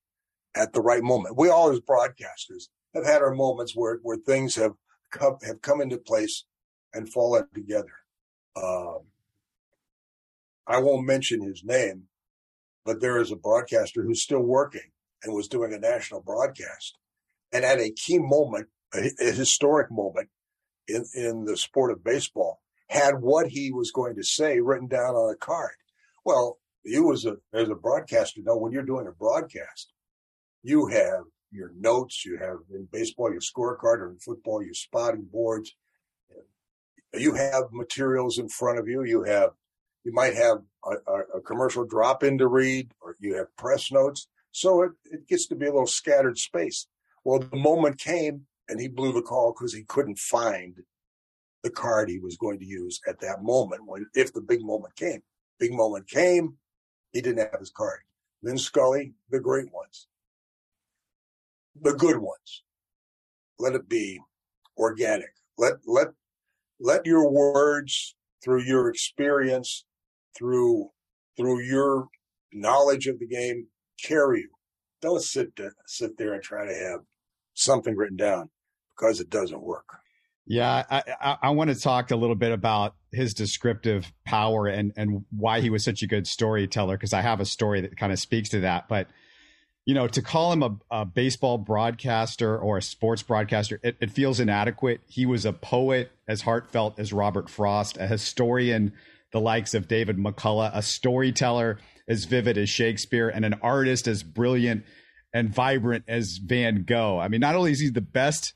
at 0.54 0.72
the 0.72 0.80
right 0.80 1.02
moment. 1.02 1.36
We 1.36 1.48
all 1.48 1.70
as 1.70 1.80
broadcasters 1.80 2.68
have 2.94 3.06
had 3.06 3.22
our 3.22 3.34
moments 3.34 3.72
where, 3.74 3.98
where 4.02 4.16
things 4.16 4.56
have 4.56 4.72
come, 5.10 5.36
have 5.46 5.62
come 5.62 5.80
into 5.80 5.98
place 5.98 6.44
and 6.92 7.10
fallen 7.10 7.46
together. 7.54 7.92
Um, 8.56 9.00
I 10.66 10.78
won't 10.78 11.06
mention 11.06 11.42
his 11.42 11.62
name, 11.64 12.04
but 12.84 13.00
there 13.00 13.18
is 13.18 13.30
a 13.30 13.36
broadcaster 13.36 14.02
who's 14.02 14.22
still 14.22 14.42
working 14.42 14.90
and 15.22 15.34
was 15.34 15.48
doing 15.48 15.72
a 15.72 15.78
national 15.78 16.20
broadcast. 16.20 16.96
And 17.52 17.64
at 17.64 17.80
a 17.80 17.90
key 17.90 18.18
moment, 18.18 18.68
a, 18.94 19.10
a 19.20 19.32
historic 19.32 19.90
moment 19.90 20.28
in, 20.86 21.04
in 21.14 21.44
the 21.44 21.56
sport 21.56 21.90
of 21.90 22.04
baseball, 22.04 22.60
had 22.88 23.20
what 23.20 23.48
he 23.48 23.70
was 23.70 23.90
going 23.90 24.16
to 24.16 24.22
say 24.22 24.60
written 24.60 24.88
down 24.88 25.14
on 25.14 25.32
a 25.32 25.36
card. 25.36 25.74
Well, 26.24 26.58
you 26.84 27.12
as 27.12 27.26
a 27.26 27.36
as 27.52 27.68
a 27.68 27.74
broadcaster 27.74 28.40
know 28.42 28.56
when 28.56 28.72
you're 28.72 28.82
doing 28.82 29.06
a 29.06 29.12
broadcast, 29.12 29.92
you 30.62 30.86
have 30.86 31.24
your 31.50 31.70
notes, 31.78 32.24
you 32.24 32.38
have 32.38 32.58
in 32.72 32.88
baseball 32.90 33.30
your 33.30 33.40
scorecard, 33.40 33.98
or 33.98 34.10
in 34.10 34.18
football 34.18 34.62
your 34.62 34.74
spotting 34.74 35.26
boards, 35.30 35.74
you 37.14 37.34
have 37.34 37.64
materials 37.72 38.38
in 38.38 38.48
front 38.48 38.78
of 38.78 38.88
you. 38.88 39.02
You 39.04 39.22
have, 39.24 39.50
you 40.04 40.12
might 40.12 40.34
have 40.34 40.58
a, 40.84 41.10
a, 41.10 41.38
a 41.38 41.40
commercial 41.40 41.84
drop 41.86 42.22
in 42.22 42.38
to 42.38 42.46
read, 42.46 42.92
or 43.00 43.16
you 43.18 43.36
have 43.36 43.54
press 43.56 43.90
notes. 43.90 44.28
So 44.52 44.82
it, 44.82 44.92
it 45.04 45.28
gets 45.28 45.46
to 45.48 45.54
be 45.54 45.66
a 45.66 45.72
little 45.72 45.86
scattered 45.86 46.38
space. 46.38 46.86
Well, 47.28 47.40
the 47.40 47.58
moment 47.58 47.98
came 47.98 48.46
and 48.70 48.80
he 48.80 48.88
blew 48.88 49.12
the 49.12 49.20
call 49.20 49.52
because 49.52 49.74
he 49.74 49.82
couldn't 49.82 50.18
find 50.18 50.74
the 51.62 51.68
card 51.68 52.08
he 52.08 52.18
was 52.18 52.38
going 52.38 52.58
to 52.58 52.64
use 52.64 53.02
at 53.06 53.20
that 53.20 53.42
moment 53.42 53.82
when, 53.84 54.06
if 54.14 54.32
the 54.32 54.40
big 54.40 54.62
moment 54.62 54.96
came. 54.96 55.20
Big 55.60 55.74
moment 55.74 56.08
came, 56.08 56.54
he 57.12 57.20
didn't 57.20 57.50
have 57.50 57.60
his 57.60 57.68
card. 57.68 58.00
Vin 58.42 58.56
Scully, 58.56 59.12
the 59.28 59.40
great 59.40 59.70
ones, 59.74 60.08
the 61.78 61.92
good 61.92 62.16
ones. 62.16 62.62
Let 63.58 63.74
it 63.74 63.90
be 63.90 64.20
organic. 64.78 65.34
Let, 65.58 65.74
let 65.86 66.08
let 66.80 67.04
your 67.04 67.30
words 67.30 68.16
through 68.42 68.62
your 68.62 68.88
experience, 68.88 69.84
through, 70.34 70.92
through 71.36 71.60
your 71.60 72.08
knowledge 72.54 73.06
of 73.06 73.18
the 73.18 73.26
game 73.26 73.66
carry 74.02 74.40
you. 74.40 74.50
Don't 75.02 75.22
sit, 75.22 75.54
to, 75.56 75.72
sit 75.86 76.16
there 76.16 76.32
and 76.32 76.42
try 76.42 76.66
to 76.66 76.74
have 76.74 77.00
something 77.58 77.96
written 77.96 78.16
down 78.16 78.50
because 78.96 79.20
it 79.20 79.30
doesn't 79.30 79.62
work. 79.62 79.98
Yeah, 80.46 80.84
I, 80.90 81.02
I, 81.20 81.36
I, 81.42 81.50
want 81.50 81.68
to 81.68 81.78
talk 81.78 82.10
a 82.10 82.16
little 82.16 82.34
bit 82.34 82.52
about 82.52 82.94
his 83.12 83.34
descriptive 83.34 84.10
power 84.24 84.66
and, 84.66 84.94
and 84.96 85.26
why 85.30 85.60
he 85.60 85.68
was 85.68 85.84
such 85.84 86.02
a 86.02 86.06
good 86.06 86.26
storyteller, 86.26 86.96
because 86.96 87.12
I 87.12 87.20
have 87.20 87.40
a 87.40 87.44
story 87.44 87.82
that 87.82 87.98
kind 87.98 88.12
of 88.12 88.18
speaks 88.18 88.48
to 88.50 88.60
that. 88.60 88.88
But 88.88 89.08
you 89.84 89.94
know, 89.94 90.06
to 90.08 90.22
call 90.22 90.52
him 90.52 90.62
a, 90.62 90.76
a, 90.90 91.04
baseball 91.04 91.58
broadcaster 91.58 92.58
or 92.58 92.78
a 92.78 92.82
sports 92.82 93.22
broadcaster, 93.22 93.78
it, 93.82 93.96
it, 94.00 94.10
feels 94.10 94.40
inadequate. 94.40 95.00
He 95.06 95.24
was 95.26 95.44
a 95.46 95.52
poet 95.52 96.12
as 96.26 96.42
heartfelt 96.42 96.98
as 96.98 97.12
Robert 97.12 97.48
Frost, 97.48 97.96
a 97.96 98.06
historian 98.06 98.92
the 99.32 99.40
likes 99.40 99.74
of 99.74 99.88
David 99.88 100.16
McCullough, 100.16 100.70
a 100.72 100.82
storyteller 100.82 101.78
as 102.06 102.24
vivid 102.24 102.56
as 102.56 102.68
Shakespeare, 102.68 103.28
and 103.28 103.44
an 103.44 103.54
artist 103.62 104.08
as 104.08 104.22
brilliant 104.22 104.84
and 105.32 105.54
vibrant 105.54 106.04
as 106.08 106.38
Van 106.42 106.84
Gogh. 106.84 107.18
I 107.18 107.28
mean, 107.28 107.40
not 107.40 107.54
only 107.54 107.72
is 107.72 107.80
he 107.80 107.90
the 107.90 108.00
best 108.00 108.54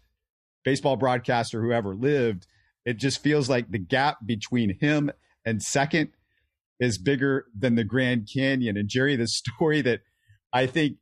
baseball 0.65 0.97
broadcaster 0.97 1.61
who 1.61 1.73
ever 1.73 1.95
lived, 1.95 2.47
it 2.85 2.99
just 2.99 3.23
feels 3.23 3.49
like 3.49 3.71
the 3.71 3.79
gap 3.79 4.19
between 4.25 4.79
him 4.81 5.11
and 5.45 5.63
second 5.63 6.11
is 6.81 6.99
bigger 6.99 7.47
than 7.57 7.75
the 7.75 7.85
Grand 7.85 8.29
Canyon. 8.33 8.77
And 8.77 8.89
Jerry, 8.89 9.17
the 9.17 9.29
story 9.29 9.83
that 9.83 10.01
I 10.53 10.67
think 10.67 10.97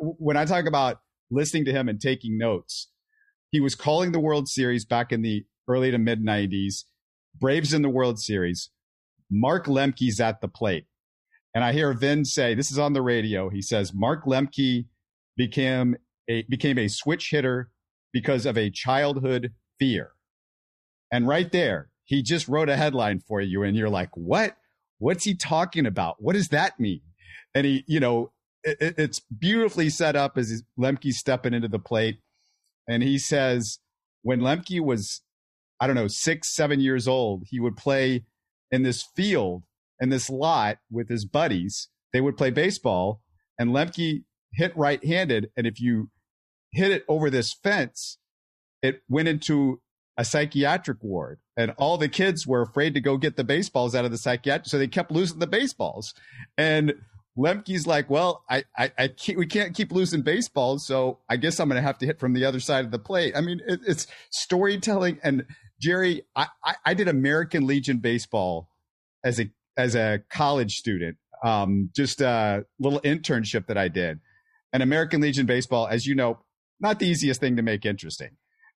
when 0.00 0.36
I 0.36 0.44
talk 0.44 0.66
about 0.66 1.00
listening 1.30 1.64
to 1.66 1.72
him 1.72 1.88
and 1.88 2.00
taking 2.00 2.36
notes, 2.36 2.88
he 3.50 3.60
was 3.60 3.74
calling 3.74 4.12
the 4.12 4.20
World 4.20 4.48
Series 4.48 4.84
back 4.84 5.12
in 5.12 5.22
the 5.22 5.44
early 5.68 5.90
to 5.90 5.98
mid 5.98 6.24
90s. 6.24 6.84
Braves 7.38 7.72
in 7.72 7.82
the 7.82 7.88
World 7.88 8.20
Series. 8.20 8.70
Mark 9.30 9.66
Lemke's 9.66 10.20
at 10.20 10.40
the 10.40 10.48
plate. 10.48 10.86
And 11.54 11.64
I 11.64 11.72
hear 11.72 11.92
Vin 11.92 12.24
say, 12.24 12.54
this 12.54 12.70
is 12.70 12.78
on 12.78 12.92
the 12.92 13.02
radio. 13.02 13.48
He 13.48 13.62
says, 13.62 13.92
Mark 13.94 14.24
Lemke 14.24 14.86
became 15.36 15.96
a, 16.28 16.42
became 16.42 16.78
a 16.78 16.88
switch 16.88 17.30
hitter 17.30 17.70
because 18.12 18.46
of 18.46 18.56
a 18.56 18.70
childhood 18.70 19.52
fear. 19.78 20.12
And 21.12 21.26
right 21.26 21.50
there, 21.50 21.90
he 22.04 22.22
just 22.22 22.48
wrote 22.48 22.68
a 22.68 22.76
headline 22.76 23.20
for 23.20 23.40
you. 23.40 23.62
And 23.62 23.76
you're 23.76 23.90
like, 23.90 24.10
what? 24.14 24.56
What's 24.98 25.24
he 25.24 25.34
talking 25.34 25.86
about? 25.86 26.16
What 26.18 26.34
does 26.34 26.48
that 26.48 26.78
mean? 26.78 27.00
And 27.54 27.66
he, 27.66 27.84
you 27.86 28.00
know, 28.00 28.32
it, 28.62 28.94
it's 28.98 29.20
beautifully 29.20 29.90
set 29.90 30.16
up 30.16 30.38
as 30.38 30.62
Lemke's 30.78 31.18
stepping 31.18 31.54
into 31.54 31.68
the 31.68 31.78
plate. 31.78 32.18
And 32.88 33.02
he 33.02 33.18
says, 33.18 33.78
when 34.22 34.40
Lemke 34.40 34.80
was, 34.80 35.22
I 35.80 35.86
don't 35.86 35.96
know, 35.96 36.08
six, 36.08 36.54
seven 36.54 36.80
years 36.80 37.08
old, 37.08 37.44
he 37.48 37.60
would 37.60 37.76
play 37.76 38.24
in 38.70 38.82
this 38.82 39.02
field 39.14 39.64
in 40.00 40.10
this 40.10 40.28
lot 40.28 40.78
with 40.90 41.08
his 41.08 41.24
buddies. 41.24 41.88
They 42.12 42.20
would 42.20 42.36
play 42.36 42.50
baseball, 42.50 43.22
and 43.58 43.70
Lemke 43.70 44.24
hit 44.54 44.76
right 44.76 45.04
handed. 45.04 45.50
And 45.56 45.66
if 45.66 45.80
you 45.80 46.10
hit 46.72 46.90
it 46.90 47.04
over 47.08 47.30
this 47.30 47.52
fence, 47.52 48.18
it 48.82 49.02
went 49.08 49.28
into 49.28 49.80
a 50.16 50.24
psychiatric 50.24 51.02
ward. 51.02 51.40
And 51.56 51.72
all 51.76 51.98
the 51.98 52.08
kids 52.08 52.46
were 52.46 52.62
afraid 52.62 52.94
to 52.94 53.00
go 53.00 53.16
get 53.16 53.36
the 53.36 53.44
baseballs 53.44 53.94
out 53.94 54.04
of 54.04 54.10
the 54.10 54.18
psychiatric. 54.18 54.66
So 54.68 54.78
they 54.78 54.88
kept 54.88 55.10
losing 55.10 55.38
the 55.38 55.46
baseballs. 55.46 56.14
And 56.58 56.94
Lemke's 57.36 57.86
like, 57.86 58.08
well, 58.10 58.44
I, 58.48 58.64
I, 58.76 58.92
I 58.96 59.08
can't, 59.08 59.38
we 59.38 59.46
can't 59.46 59.74
keep 59.74 59.92
losing 59.92 60.22
baseballs. 60.22 60.86
So 60.86 61.18
I 61.28 61.36
guess 61.36 61.58
I'm 61.58 61.68
going 61.68 61.80
to 61.80 61.86
have 61.86 61.98
to 61.98 62.06
hit 62.06 62.20
from 62.20 62.32
the 62.32 62.44
other 62.44 62.60
side 62.60 62.84
of 62.84 62.90
the 62.90 62.98
plate. 62.98 63.34
I 63.36 63.40
mean, 63.40 63.60
it, 63.66 63.80
it's 63.86 64.06
storytelling. 64.30 65.18
And 65.22 65.46
Jerry, 65.80 66.22
I, 66.36 66.48
I, 66.64 66.74
I, 66.86 66.94
did 66.94 67.08
American 67.08 67.66
Legion 67.66 67.98
baseball 67.98 68.68
as 69.24 69.40
a, 69.40 69.50
as 69.76 69.96
a 69.96 70.22
college 70.30 70.76
student. 70.76 71.16
Um, 71.42 71.90
just 71.94 72.20
a 72.20 72.64
little 72.78 73.00
internship 73.00 73.66
that 73.66 73.76
I 73.76 73.88
did. 73.88 74.20
And 74.74 74.82
American 74.82 75.22
Legion 75.22 75.46
baseball, 75.46 75.86
as 75.86 76.06
you 76.06 76.14
know, 76.14 76.40
not 76.80 76.98
the 76.98 77.06
easiest 77.06 77.40
thing 77.40 77.56
to 77.56 77.62
make 77.62 77.86
interesting. 77.86 78.36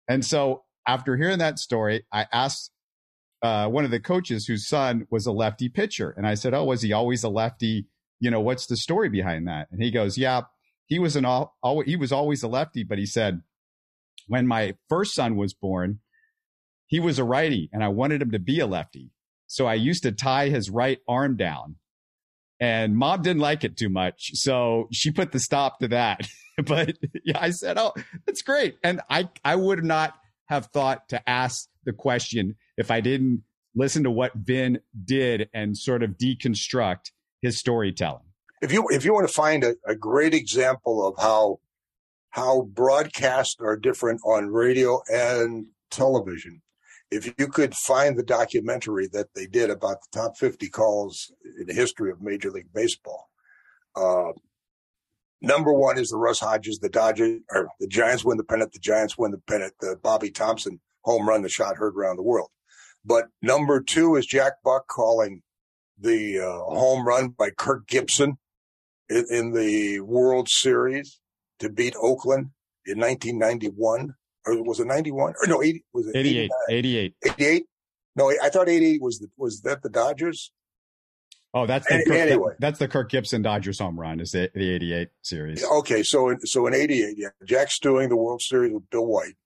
And 0.08 0.24
so 0.24 0.64
after 0.86 1.16
hearing 1.16 1.38
that 1.38 1.58
story, 1.58 2.04
I 2.12 2.26
asked 2.32 2.70
uh, 3.42 3.68
one 3.68 3.86
of 3.86 3.90
the 3.90 4.00
coaches 4.00 4.46
whose 4.46 4.68
son 4.68 5.06
was 5.10 5.24
a 5.24 5.32
lefty 5.32 5.70
pitcher. 5.70 6.12
And 6.16 6.26
I 6.26 6.34
said, 6.34 6.52
Oh, 6.52 6.64
was 6.64 6.82
he 6.82 6.92
always 6.92 7.24
a 7.24 7.28
lefty? 7.30 7.86
You 8.20 8.30
know, 8.30 8.40
what's 8.40 8.66
the 8.66 8.76
story 8.76 9.08
behind 9.08 9.48
that? 9.48 9.68
And 9.70 9.82
he 9.82 9.90
goes, 9.90 10.18
Yeah, 10.18 10.42
he 10.86 10.98
was 10.98 11.16
an 11.16 11.24
all, 11.24 11.56
all 11.62 11.80
he 11.82 11.96
was 11.96 12.12
always 12.12 12.42
a 12.42 12.48
lefty, 12.48 12.82
but 12.82 12.98
he 12.98 13.06
said, 13.06 13.42
when 14.26 14.46
my 14.46 14.74
first 14.88 15.14
son 15.14 15.36
was 15.36 15.54
born, 15.54 16.00
he 16.86 17.00
was 17.00 17.18
a 17.18 17.24
righty 17.24 17.70
and 17.72 17.82
I 17.82 17.88
wanted 17.88 18.22
him 18.22 18.30
to 18.32 18.38
be 18.38 18.60
a 18.60 18.66
lefty. 18.66 19.10
So 19.46 19.66
I 19.66 19.74
used 19.74 20.02
to 20.02 20.12
tie 20.12 20.48
his 20.48 20.70
right 20.70 20.98
arm 21.08 21.36
down 21.36 21.76
and 22.64 22.96
mom 22.96 23.20
didn't 23.20 23.42
like 23.42 23.62
it 23.62 23.76
too 23.76 23.90
much. 23.90 24.30
So 24.32 24.88
she 24.90 25.10
put 25.10 25.32
the 25.32 25.38
stop 25.38 25.80
to 25.80 25.88
that. 25.88 26.26
but 26.64 26.96
yeah, 27.22 27.38
I 27.38 27.50
said, 27.50 27.76
Oh, 27.76 27.92
that's 28.24 28.40
great. 28.40 28.78
And 28.82 29.02
I, 29.10 29.28
I 29.44 29.56
would 29.56 29.84
not 29.84 30.14
have 30.46 30.66
thought 30.66 31.10
to 31.10 31.28
ask 31.28 31.68
the 31.84 31.92
question 31.92 32.56
if 32.78 32.90
I 32.90 33.02
didn't 33.02 33.42
listen 33.74 34.04
to 34.04 34.10
what 34.10 34.32
Vin 34.34 34.80
did 35.04 35.50
and 35.52 35.76
sort 35.76 36.02
of 36.02 36.12
deconstruct 36.12 37.10
his 37.42 37.58
storytelling. 37.58 38.24
If 38.62 38.72
you 38.72 38.86
if 38.88 39.04
you 39.04 39.12
want 39.12 39.28
to 39.28 39.34
find 39.34 39.62
a, 39.62 39.74
a 39.86 39.94
great 39.94 40.32
example 40.32 41.06
of 41.06 41.22
how 41.22 41.60
how 42.30 42.62
broadcasts 42.62 43.56
are 43.60 43.76
different 43.76 44.22
on 44.24 44.46
radio 44.46 45.02
and 45.12 45.66
television, 45.90 46.62
if 47.10 47.32
you 47.38 47.48
could 47.48 47.74
find 47.74 48.18
the 48.18 48.22
documentary 48.24 49.08
that 49.12 49.28
they 49.34 49.46
did 49.46 49.70
about 49.70 49.98
the 50.00 50.18
top 50.18 50.36
50 50.36 50.68
calls 50.68 51.32
in 51.58 51.66
the 51.66 51.74
history 51.74 52.10
of 52.10 52.20
Major 52.20 52.50
League 52.50 52.72
Baseball, 52.74 53.28
uh, 53.96 54.32
number 55.40 55.72
one 55.72 55.98
is 55.98 56.08
the 56.08 56.16
Russ 56.16 56.40
Hodges, 56.40 56.78
the 56.78 56.88
Dodgers, 56.88 57.40
or 57.50 57.68
the 57.78 57.86
Giants 57.86 58.24
win 58.24 58.36
the 58.36 58.44
pennant, 58.44 58.72
the 58.72 58.78
Giants 58.78 59.16
win 59.16 59.30
the 59.30 59.42
pennant, 59.46 59.74
the 59.80 59.96
Bobby 60.02 60.30
Thomson 60.30 60.80
home 61.04 61.28
run, 61.28 61.42
the 61.42 61.48
shot 61.48 61.76
heard 61.76 61.94
around 61.96 62.16
the 62.16 62.22
world. 62.22 62.48
But 63.04 63.26
number 63.42 63.80
two 63.80 64.16
is 64.16 64.26
Jack 64.26 64.54
Buck 64.64 64.88
calling 64.88 65.42
the 65.98 66.40
uh, 66.40 66.74
home 66.74 67.06
run 67.06 67.28
by 67.28 67.50
Kirk 67.50 67.86
Gibson 67.86 68.38
in, 69.08 69.26
in, 69.30 69.52
the 69.52 70.00
World 70.00 70.48
Series 70.48 71.20
to 71.60 71.68
beat 71.68 71.94
Oakland 72.00 72.50
in 72.86 72.98
1991. 72.98 74.14
Or 74.46 74.62
was 74.62 74.80
it 74.80 74.86
91? 74.86 75.34
Or 75.42 75.46
no, 75.46 75.62
80, 75.62 75.84
was 75.92 76.06
it 76.08 76.16
88? 76.16 76.50
88. 76.70 77.14
88? 77.24 77.66
No, 78.16 78.30
I 78.30 78.48
thought 78.48 78.68
88 78.68 79.02
was 79.02 79.18
the, 79.18 79.28
was 79.36 79.60
that 79.62 79.82
the 79.82 79.88
Dodgers? 79.88 80.52
Oh, 81.54 81.66
that's 81.66 81.86
the 81.86 82.02
Kirk, 82.04 82.16
anyway. 82.16 82.54
That's 82.58 82.80
the 82.80 82.88
Kirk 82.88 83.10
Gibson 83.10 83.42
Dodgers 83.42 83.78
home 83.78 83.98
run. 83.98 84.18
Is 84.18 84.32
the, 84.32 84.50
the 84.54 84.70
'88 84.70 85.08
series? 85.22 85.64
Okay, 85.64 86.02
so 86.02 86.30
in, 86.30 86.40
so 86.40 86.66
in 86.66 86.74
'88, 86.74 87.14
yeah, 87.16 87.28
Jack's 87.46 87.78
doing 87.78 88.08
the 88.08 88.16
World 88.16 88.42
Series 88.42 88.72
with 88.72 88.90
Bill 88.90 89.06
White. 89.06 89.36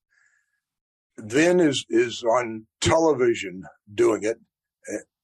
Vin 1.18 1.60
is 1.60 1.84
is 1.90 2.22
on 2.22 2.66
television 2.80 3.64
doing 3.94 4.24
it, 4.24 4.38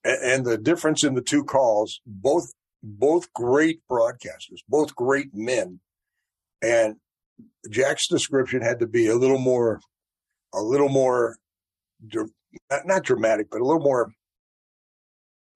and 0.05 0.45
the 0.45 0.59
difference 0.59 1.03
in 1.03 1.15
the 1.15 1.23
two 1.23 1.43
calls, 1.43 2.03
both 2.05 2.53
both 2.83 3.33
great 3.33 3.81
broadcasters, 3.91 4.61
both 4.69 4.95
great 4.95 5.29
men, 5.33 5.81
and 6.61 6.97
Jack's 7.71 8.09
description 8.09 8.63
had 8.63 8.81
to 8.81 8.87
be 8.87 9.07
a 9.07 9.17
little 9.17 9.39
more, 9.39 9.81
a 10.53 10.61
little 10.61 10.89
more, 10.89 11.37
not 12.85 13.05
dramatic, 13.05 13.49
but 13.51 13.61
a 13.61 13.65
little 13.65 13.83
more 13.83 14.13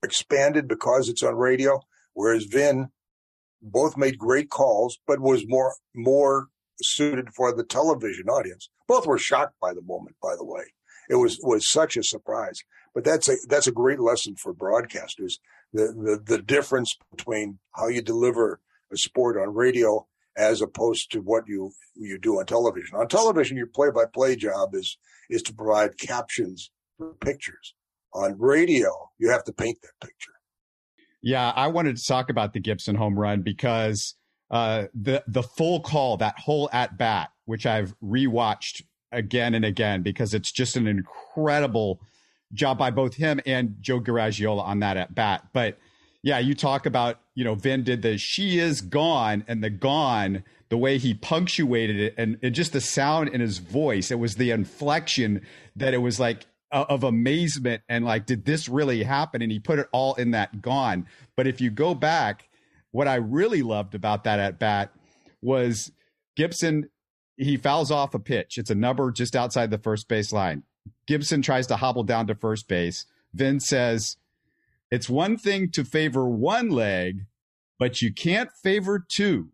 expanded 0.02 0.68
because 0.68 1.08
it's 1.08 1.22
on 1.22 1.34
radio, 1.34 1.80
whereas 2.14 2.44
Vin 2.44 2.88
both 3.60 3.96
made 3.96 4.18
great 4.18 4.50
calls, 4.50 4.98
but 5.06 5.20
was 5.20 5.44
more 5.46 5.74
more 5.94 6.48
suited 6.80 7.28
for 7.34 7.52
the 7.52 7.64
television 7.64 8.28
audience. 8.28 8.70
Both 8.86 9.06
were 9.06 9.18
shocked 9.18 9.54
by 9.60 9.74
the 9.74 9.82
moment, 9.82 10.16
by 10.22 10.36
the 10.36 10.44
way. 10.44 10.62
It 11.10 11.16
was 11.16 11.38
was 11.42 11.70
such 11.70 11.96
a 11.96 12.02
surprise. 12.02 12.60
But 12.94 13.04
that's 13.04 13.28
a 13.28 13.36
that's 13.48 13.66
a 13.66 13.72
great 13.72 14.00
lesson 14.00 14.36
for 14.36 14.54
broadcasters. 14.54 15.34
The 15.72 15.92
the, 15.92 16.22
the 16.24 16.42
difference 16.42 16.96
between 17.14 17.58
how 17.72 17.88
you 17.88 18.02
deliver 18.02 18.60
a 18.92 18.96
sport 18.96 19.36
on 19.36 19.54
radio 19.54 20.06
as 20.38 20.62
opposed 20.62 21.10
to 21.12 21.20
what 21.20 21.44
you 21.46 21.72
you 21.94 22.18
do 22.18 22.38
on 22.38 22.46
television. 22.46 22.96
On 22.96 23.08
television, 23.08 23.56
your 23.56 23.66
play 23.66 23.90
by 23.90 24.04
play 24.06 24.36
job 24.36 24.74
is 24.74 24.96
is 25.28 25.42
to 25.42 25.52
provide 25.52 25.98
captions 25.98 26.70
for 26.96 27.12
pictures. 27.14 27.74
On 28.14 28.38
radio, 28.38 28.88
you 29.18 29.28
have 29.28 29.44
to 29.44 29.52
paint 29.52 29.78
that 29.82 30.06
picture. 30.06 30.32
Yeah, 31.20 31.52
I 31.54 31.66
wanted 31.66 31.96
to 31.96 32.06
talk 32.06 32.30
about 32.30 32.52
the 32.52 32.60
Gibson 32.60 32.94
home 32.94 33.18
run 33.18 33.42
because 33.42 34.14
uh, 34.50 34.84
the 34.94 35.22
the 35.26 35.42
full 35.42 35.80
call, 35.80 36.16
that 36.18 36.38
whole 36.38 36.70
at 36.72 36.96
bat, 36.96 37.30
which 37.44 37.66
I've 37.66 37.94
rewatched 38.00 38.82
again 39.10 39.54
and 39.54 39.64
again 39.64 40.02
because 40.02 40.34
it's 40.34 40.52
just 40.52 40.76
an 40.76 40.86
incredible 40.86 42.00
job 42.52 42.78
by 42.78 42.90
both 42.90 43.14
him 43.14 43.40
and 43.46 43.76
Joe 43.80 44.00
Garagiola 44.00 44.62
on 44.62 44.80
that 44.80 44.96
at 44.96 45.14
bat. 45.14 45.48
But 45.52 45.78
yeah, 46.22 46.38
you 46.38 46.54
talk 46.54 46.86
about 46.86 47.20
you 47.34 47.44
know 47.44 47.54
Vin 47.54 47.84
did 47.84 48.02
the 48.02 48.18
"she 48.18 48.58
is 48.58 48.80
gone" 48.80 49.44
and 49.46 49.62
the 49.62 49.70
"gone." 49.70 50.44
The 50.70 50.76
way 50.76 50.98
he 50.98 51.14
punctuated 51.14 51.98
it 51.98 52.14
and, 52.18 52.38
and 52.42 52.54
just 52.54 52.74
the 52.74 52.82
sound 52.82 53.30
in 53.30 53.40
his 53.40 53.56
voice, 53.56 54.10
it 54.10 54.18
was 54.18 54.34
the 54.34 54.50
inflection 54.50 55.40
that 55.74 55.94
it 55.94 55.98
was 55.98 56.20
like 56.20 56.44
uh, 56.70 56.84
of 56.90 57.04
amazement 57.04 57.82
and 57.88 58.04
like, 58.04 58.26
did 58.26 58.44
this 58.44 58.68
really 58.68 59.02
happen? 59.02 59.40
And 59.40 59.50
he 59.50 59.58
put 59.58 59.78
it 59.78 59.88
all 59.92 60.14
in 60.16 60.32
that 60.32 60.60
gone. 60.60 61.06
But 61.36 61.46
if 61.46 61.62
you 61.62 61.70
go 61.70 61.94
back, 61.94 62.50
what 62.90 63.08
I 63.08 63.14
really 63.14 63.62
loved 63.62 63.94
about 63.94 64.24
that 64.24 64.38
at 64.38 64.58
bat 64.58 64.92
was 65.40 65.90
Gibson. 66.36 66.90
He 67.36 67.56
fouls 67.56 67.90
off 67.90 68.14
a 68.14 68.18
pitch. 68.18 68.58
It's 68.58 68.70
a 68.70 68.74
number 68.74 69.10
just 69.10 69.36
outside 69.36 69.70
the 69.70 69.78
first 69.78 70.08
base 70.08 70.32
line. 70.32 70.64
Gibson 71.06 71.40
tries 71.40 71.66
to 71.68 71.76
hobble 71.76 72.02
down 72.02 72.26
to 72.26 72.34
first 72.34 72.68
base. 72.68 73.06
Vin 73.32 73.60
says, 73.60 74.16
It's 74.90 75.08
one 75.08 75.36
thing 75.36 75.70
to 75.72 75.84
favor 75.84 76.28
one 76.28 76.70
leg, 76.70 77.26
but 77.78 78.00
you 78.00 78.12
can't 78.12 78.50
favor 78.62 79.04
two. 79.06 79.48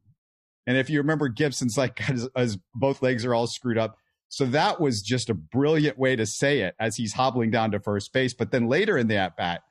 And 0.67 0.77
if 0.77 0.89
you 0.89 0.99
remember, 0.99 1.29
Gibson's 1.29 1.77
like, 1.77 2.01
as, 2.37 2.59
both 2.75 3.03
legs 3.03 3.25
are 3.25 3.35
all 3.35 3.47
screwed 3.47 3.79
up, 3.79 3.97
so 4.29 4.47
that 4.47 4.81
was 4.81 5.03
just 5.03 5.31
a 5.31 5.35
brilliant 5.35 5.99
way 5.99 6.17
to 6.17 6.27
say 6.27 6.61
it 6.61 6.75
as 6.81 6.97
he's 6.97 7.13
hobbling 7.13 7.51
down 7.51 7.71
to 7.73 7.81
first 7.81 8.13
base. 8.13 8.35
But 8.35 8.51
then 8.51 8.69
later 8.69 8.99
in 8.99 9.07
the 9.07 9.17
at 9.17 9.37
bat, 9.37 9.63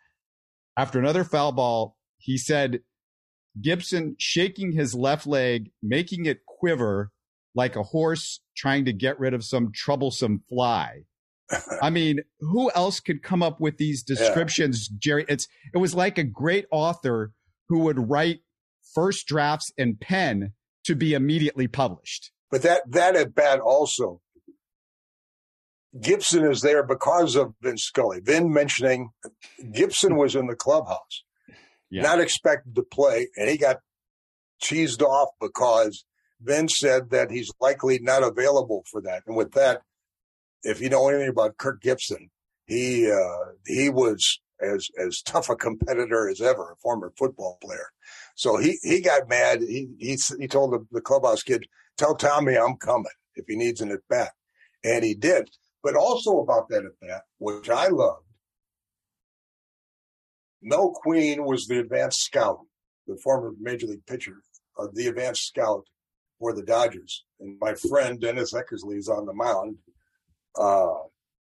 after 0.78 1.00
another 1.00 1.24
foul 1.24 1.52
ball, 1.52 1.98
he 2.18 2.38
said 2.38 2.80
Gibson 3.60 4.16
shaking 4.20 4.72
his 4.72 4.96
left 4.96 5.28
leg, 5.28 5.72
making 5.82 6.26
it 6.26 6.46
quiver 6.46 7.12
like 7.56 7.76
a 7.76 7.84
horse 7.84 8.40
trying 8.56 8.86
to 8.86 8.94
get 8.94 9.20
rid 9.20 9.34
of 9.34 9.44
some 9.44 9.72
troublesome 9.74 10.44
fly. 10.50 11.04
I 11.82 11.90
mean, 11.90 12.20
who 12.40 12.72
else 12.74 13.00
could 13.00 13.22
come 13.22 13.44
up 13.44 13.60
with 13.60 13.78
these 13.78 14.04
descriptions, 14.04 14.90
yeah. 14.90 14.98
Jerry? 15.00 15.26
It's 15.28 15.48
it 15.74 15.78
was 15.78 15.94
like 15.94 16.18
a 16.18 16.24
great 16.24 16.66
author 16.72 17.34
who 17.70 17.80
would 17.80 18.10
write 18.10 18.40
first 18.94 19.28
drafts 19.28 19.72
in 19.78 19.98
pen 19.98 20.54
to 20.86 20.96
be 20.96 21.14
immediately 21.14 21.68
published. 21.68 22.32
But 22.50 22.62
that 22.64 22.84
that 22.92 23.16
at 23.16 23.36
bat 23.36 23.60
also 23.60 24.22
Gibson 26.00 26.46
is 26.46 26.62
there 26.62 26.84
because 26.84 27.36
of 27.36 27.54
Vin 27.62 27.78
Scully. 27.78 28.20
Vin 28.22 28.52
mentioning 28.52 29.10
Gibson 29.72 30.16
was 30.16 30.36
in 30.36 30.48
the 30.48 30.56
clubhouse, 30.56 31.24
yeah. 31.90 32.02
not 32.02 32.20
expected 32.20 32.76
to 32.76 32.84
play, 32.84 33.28
and 33.36 33.50
he 33.50 33.58
got 33.58 33.78
cheesed 34.62 35.02
off 35.02 35.30
because 35.40 36.06
Vin 36.42 36.68
said 36.68 37.12
that 37.12 37.30
he's 37.30 37.52
likely 37.60 38.00
not 38.00 38.24
available 38.24 38.84
for 38.90 39.02
that. 39.02 39.24
And 39.28 39.36
with 39.36 39.52
that, 39.52 39.82
if 40.64 40.82
you 40.82 40.90
know 40.90 41.08
anything 41.10 41.30
about 41.30 41.58
Kirk 41.58 41.82
Gibson, 41.82 42.30
he 42.66 43.12
uh, 43.12 43.52
he 43.66 43.90
was 43.90 44.40
as 44.62 44.90
as 44.98 45.22
tough 45.22 45.50
a 45.50 45.56
competitor 45.56 46.30
as 46.30 46.42
ever, 46.42 46.72
a 46.72 46.76
former 46.78 47.12
football 47.18 47.58
player. 47.62 47.88
So 48.36 48.58
he 48.58 48.78
he 48.82 49.02
got 49.02 49.30
mad. 49.30 49.62
He 49.62 49.90
he 50.00 50.18
he 50.40 50.48
told 50.48 50.74
the, 50.74 50.86
the 50.92 51.02
clubhouse 51.02 51.44
kid, 51.44 51.66
"Tell 51.98 52.16
Tommy 52.16 52.58
I'm 52.58 52.78
coming 52.78 53.06
if 53.36 53.46
he 53.48 53.56
needs 53.56 53.82
an 53.82 53.92
at 53.92 54.08
bat," 54.10 54.32
and 54.84 55.04
he 55.04 55.14
did. 55.14 55.50
But 55.84 55.96
also 55.96 56.40
about 56.40 56.70
that 56.70 56.86
at 56.86 57.00
bat, 57.02 57.24
which 57.40 57.70
I 57.70 57.90
loved, 57.90 58.26
Mel 60.62 60.92
Queen 60.92 61.44
was 61.44 61.68
the 61.68 61.80
advanced 61.80 62.22
scout, 62.22 62.60
the 63.06 63.18
former 63.18 63.54
major 63.60 63.88
league 63.88 64.06
pitcher, 64.06 64.38
uh, 64.80 64.88
the 64.94 65.08
advanced 65.08 65.46
scout 65.46 65.86
for 66.40 66.54
the 66.54 66.64
Dodgers, 66.64 67.26
and 67.42 67.58
my 67.60 67.74
friend 67.74 68.20
Dennis 68.20 68.54
Eckersley 68.54 68.98
is 68.98 69.10
on 69.10 69.26
the 69.26 69.34
mound, 69.34 69.78
uh, 70.58 70.94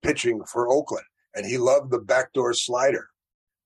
pitching 0.03 0.45
for 0.45 0.69
Oakland, 0.69 1.07
and 1.35 1.47
he 1.47 1.59
loved 1.59 1.91
the 1.91 1.99
backdoor 1.99 2.53
slider. 2.55 3.09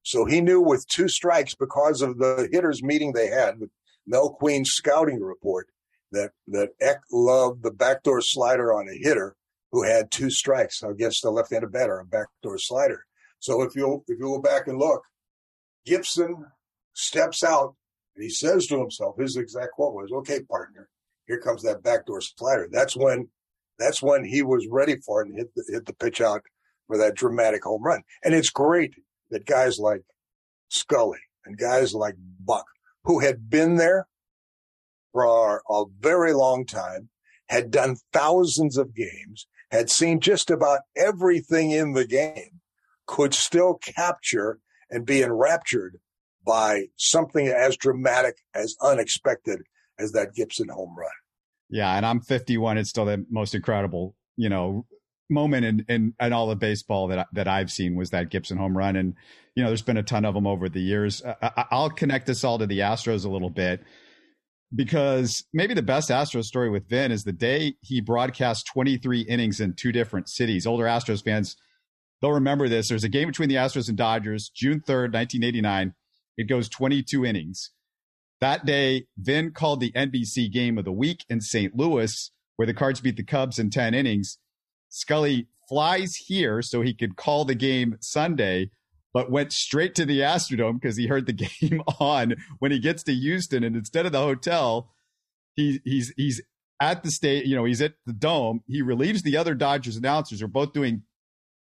So 0.03 0.25
he 0.25 0.41
knew 0.41 0.61
with 0.61 0.87
two 0.89 1.09
strikes, 1.09 1.55
because 1.55 2.01
of 2.01 2.19
the 2.19 2.49
hitters 2.51 2.83
meeting 2.83 3.13
they 3.13 3.29
had 3.29 3.61
with 3.61 3.71
Mel 4.07 4.31
Queen's 4.31 4.71
scouting 4.71 5.21
report, 5.21 5.67
that 6.13 6.31
that 6.47 6.71
Eck 6.81 7.01
loved 7.13 7.63
the 7.63 7.71
backdoor 7.71 8.23
slider 8.23 8.73
on 8.73 8.89
a 8.89 8.97
hitter 8.97 9.37
who 9.71 9.83
had 9.83 10.11
two 10.11 10.31
strikes 10.31 10.83
against 10.83 11.25
a 11.25 11.31
left-handed 11.31 11.71
batter, 11.71 11.99
a 11.99 12.07
backdoor 12.07 12.57
slider. 12.57 13.05
So 13.41 13.63
if 13.63 13.77
you 13.77 14.03
if 14.09 14.19
you 14.19 14.25
go 14.25 14.41
back 14.41 14.67
and 14.67 14.79
look, 14.79 15.03
Gibson 15.85 16.47
steps 16.95 17.45
out 17.45 17.77
and 18.17 18.25
he 18.25 18.31
says 18.31 18.67
to 18.69 18.81
himself, 18.81 19.17
his 19.19 19.37
exact 19.37 19.73
quote 19.73 19.95
was, 19.95 20.11
"Okay, 20.11 20.41
partner, 20.43 20.89
here 21.27 21.39
comes 21.39 21.63
that 21.63 21.83
backdoor 21.83 22.23
slider." 22.23 22.69
That's 22.71 22.97
when 22.97 23.29
that's 23.79 24.03
when 24.03 24.25
he 24.25 24.43
was 24.43 24.67
ready 24.71 24.97
for 24.97 25.23
it 25.23 25.29
and 25.29 25.39
hit 25.39 25.55
the, 25.55 25.65
hit 25.69 25.87
the 25.87 25.93
pitch 25.93 26.21
out 26.21 26.43
for 26.87 26.99
that 26.99 27.15
dramatic 27.15 27.65
home 27.65 27.83
run. 27.83 28.03
And 28.25 28.35
it's 28.35 28.51
great 28.51 28.95
that 29.31 29.47
guys 29.47 29.79
like 29.79 30.03
Scully 30.69 31.21
and 31.45 31.57
guys 31.57 31.95
like 31.95 32.15
Buck, 32.41 32.67
who 33.05 33.21
had 33.21 33.49
been 33.49 33.77
there 33.77 34.07
for 35.13 35.63
a 35.69 35.85
very 36.01 36.33
long 36.33 36.67
time, 36.67 37.09
had 37.49 37.71
done 37.71 37.97
thousands 38.13 38.77
of 38.77 38.95
games, 38.95 39.47
had 39.71 39.91
seen 39.91 40.21
just 40.21 40.51
about 40.51 40.81
everything 40.97 41.71
in 41.71 41.93
the 41.93 42.07
game, 42.07 42.61
could 43.07 43.33
still 43.33 43.75
capture 43.75 44.59
and 44.91 45.07
be 45.07 45.23
enraptured 45.23 45.99
by 46.45 46.87
something 46.97 47.49
as 47.49 47.77
dramatic 47.77 48.37
as 48.55 48.77
unexpected 48.83 49.61
as 49.99 50.13
that 50.13 50.35
Gibson 50.35 50.69
home 50.69 50.95
run. 50.97 51.11
Yeah, 51.71 51.95
and 51.97 52.07
I'm 52.07 52.21
51. 52.21 52.79
It's 52.79 52.91
still 52.91 53.05
the 53.05 53.25
most 53.31 53.55
incredible, 53.55 54.17
you 54.37 54.49
know, 54.49 54.87
moment 55.31 55.67
in, 55.67 55.85
in, 55.89 56.15
in 56.21 56.33
all 56.33 56.51
of 56.51 56.59
baseball 56.59 57.09
that 57.09 57.29
that 57.33 57.49
I've 57.49 57.71
seen 57.71 57.97
was 57.97 58.11
that 58.11 58.31
Gibson 58.31 58.57
home 58.57 58.77
run, 58.77 58.97
and 58.97 59.15
you 59.55 59.63
know, 59.63 59.69
there's 59.69 59.83
been 59.83 59.97
a 59.97 60.03
ton 60.03 60.25
of 60.25 60.35
them 60.35 60.47
over 60.47 60.69
the 60.69 60.81
years. 60.81 61.23
I, 61.25 61.65
I'll 61.71 61.91
connect 61.91 62.27
this 62.27 62.45
all 62.45 62.59
to 62.59 62.67
the 62.67 62.79
Astros 62.81 63.25
a 63.25 63.29
little 63.29 63.51
bit 63.51 63.83
because 64.75 65.45
maybe 65.53 65.75
the 65.75 65.83
best 65.83 66.11
Astros 66.11 66.45
story 66.45 66.71
with 66.71 66.89
Vin 66.89 67.13
is 67.13 67.25
the 67.25 67.33
day 67.33 67.75
he 67.81 68.01
broadcast 68.01 68.67
23 68.67 69.23
innings 69.23 69.61
in 69.61 69.75
two 69.75 69.93
different 69.93 70.29
cities. 70.29 70.67
Older 70.67 70.85
Astros 70.85 71.25
fans, 71.25 71.57
they'll 72.21 72.33
remember 72.33 72.69
this. 72.69 72.89
There's 72.89 73.05
a 73.05 73.09
game 73.09 73.29
between 73.29 73.49
the 73.49 73.57
Astros 73.57 73.89
and 73.89 73.97
Dodgers, 73.97 74.51
June 74.55 74.81
3rd, 74.81 75.13
1989. 75.13 75.95
It 76.37 76.49
goes 76.49 76.69
22 76.69 77.25
innings. 77.25 77.71
That 78.41 78.65
day, 78.65 79.07
Vin 79.17 79.53
called 79.53 79.81
the 79.81 79.93
NBC 79.93 80.53
game 80.53 80.79
of 80.79 80.85
the 80.85 80.93
week 80.93 81.25
in 81.29 81.41
St. 81.41 81.77
Louis, 81.77 82.31
where 82.57 82.67
the 82.67 82.75
Cards 82.75 83.01
beat 83.01 83.17
the 83.17 83.25
Cubs 83.25 83.59
in 83.59 83.71
10 83.71 83.95
innings. 83.95 84.39
Scully 84.89 85.49
flies 85.69 86.15
here 86.15 86.63
so 86.63 86.81
he 86.81 86.95
could 86.95 87.17
call 87.17 87.45
the 87.45 87.55
game 87.55 87.97
Sunday 88.01 88.71
but 89.13 89.31
went 89.31 89.53
straight 89.53 89.95
to 89.97 90.05
the 90.05 90.21
Astrodome 90.21 90.81
because 90.81 90.97
he 90.97 91.07
heard 91.07 91.27
the 91.27 91.33
game 91.61 91.83
on 91.99 92.37
when 92.59 92.71
he 92.71 92.79
gets 92.79 93.03
to 93.05 93.13
Houston, 93.13 93.65
and 93.65 93.77
instead 93.77 94.07
of 94.07 94.13
the 94.13 94.21
hotel, 94.21 94.91
he 95.55 95.81
he's 95.85 96.13
he's 96.17 96.41
at 96.81 97.03
the 97.03 97.11
state. 97.11 97.47
You 97.47 97.57
know, 97.57 97.65
he's 97.65 97.83
at 97.83 97.95
the 98.07 98.13
dome. 98.13 98.61
He 98.67 98.83
relieves 98.83 99.23
the 99.23 99.37
other 99.37 99.55
Dodgers 99.55 99.97
announcers. 99.97 100.43
Are 100.43 100.49
both 100.49 100.73
doing, 100.73 101.03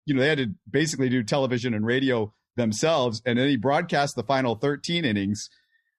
you 0.05 0.15
know, 0.15 0.21
they 0.21 0.29
had 0.29 0.39
to 0.39 0.51
basically 0.71 1.09
do 1.09 1.23
television 1.23 1.75
and 1.75 1.87
radio 1.87 2.35
themselves, 2.57 3.23
and 3.25 3.39
then 3.39 3.49
he 3.49 3.57
broadcast 3.57 4.17
the 4.17 4.23
final 4.23 4.57
13 4.57 5.05
innings. 5.05 5.49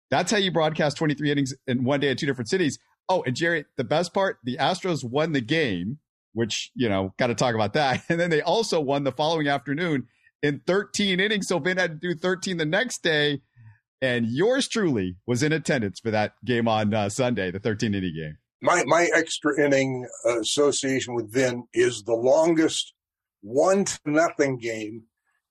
That's 0.09 0.31
how 0.31 0.37
you 0.37 0.51
broadcast 0.51 0.97
23 0.97 1.31
innings 1.31 1.53
in 1.67 1.83
one 1.83 1.99
day 1.99 2.09
at 2.09 2.17
two 2.17 2.25
different 2.25 2.49
cities. 2.49 2.79
Oh, 3.09 3.23
and 3.23 3.35
Jerry, 3.35 3.65
the 3.77 3.83
best 3.83 4.13
part, 4.13 4.37
the 4.43 4.57
Astros 4.57 5.03
won 5.03 5.31
the 5.31 5.41
game, 5.41 5.99
which, 6.33 6.71
you 6.75 6.89
know, 6.89 7.13
got 7.17 7.27
to 7.27 7.35
talk 7.35 7.55
about 7.55 7.73
that. 7.73 8.03
And 8.09 8.19
then 8.19 8.29
they 8.29 8.41
also 8.41 8.79
won 8.79 9.03
the 9.03 9.11
following 9.11 9.47
afternoon 9.47 10.07
in 10.41 10.61
13 10.65 11.19
innings. 11.19 11.47
So 11.47 11.59
Vin 11.59 11.77
had 11.77 12.01
to 12.01 12.13
do 12.13 12.19
13 12.19 12.57
the 12.57 12.65
next 12.65 13.03
day. 13.03 13.41
And 14.01 14.27
yours 14.27 14.67
truly 14.67 15.15
was 15.25 15.41
in 15.41 15.51
attendance 15.51 15.99
for 15.99 16.11
that 16.11 16.33
game 16.45 16.67
on 16.67 16.93
uh, 16.93 17.09
Sunday, 17.09 17.49
the 17.49 17.59
13 17.59 17.95
inning 17.95 18.13
game. 18.15 18.37
My, 18.61 18.83
my 18.85 19.09
extra 19.13 19.59
inning 19.59 20.07
association 20.25 21.15
with 21.15 21.31
Vin 21.31 21.63
is 21.73 22.03
the 22.03 22.13
longest 22.13 22.93
one 23.41 23.85
to 23.85 23.99
nothing 24.05 24.57
game 24.57 25.03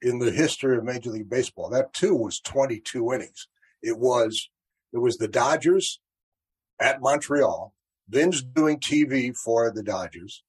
in 0.03 0.19
the 0.19 0.31
history 0.31 0.77
of 0.77 0.85
Major 0.85 1.11
League 1.11 1.31
Baseball. 1.31 1.71
That 1.71 1.93
too 1.93 2.15
was 2.15 2.41
22 2.41 3.13
innings. 3.13 3.49
It 3.83 3.99
was, 3.99 4.51
it 4.93 4.99
was 4.99 5.17
the 5.17 5.29
Dodgers 5.29 6.01
at 6.81 7.01
Montreal. 7.01 7.73
Vin's 8.09 8.43
doing 8.43 8.79
TV 8.79 9.37
for 9.37 9.73
the 9.73 9.83
Dodgers. 9.83 10.43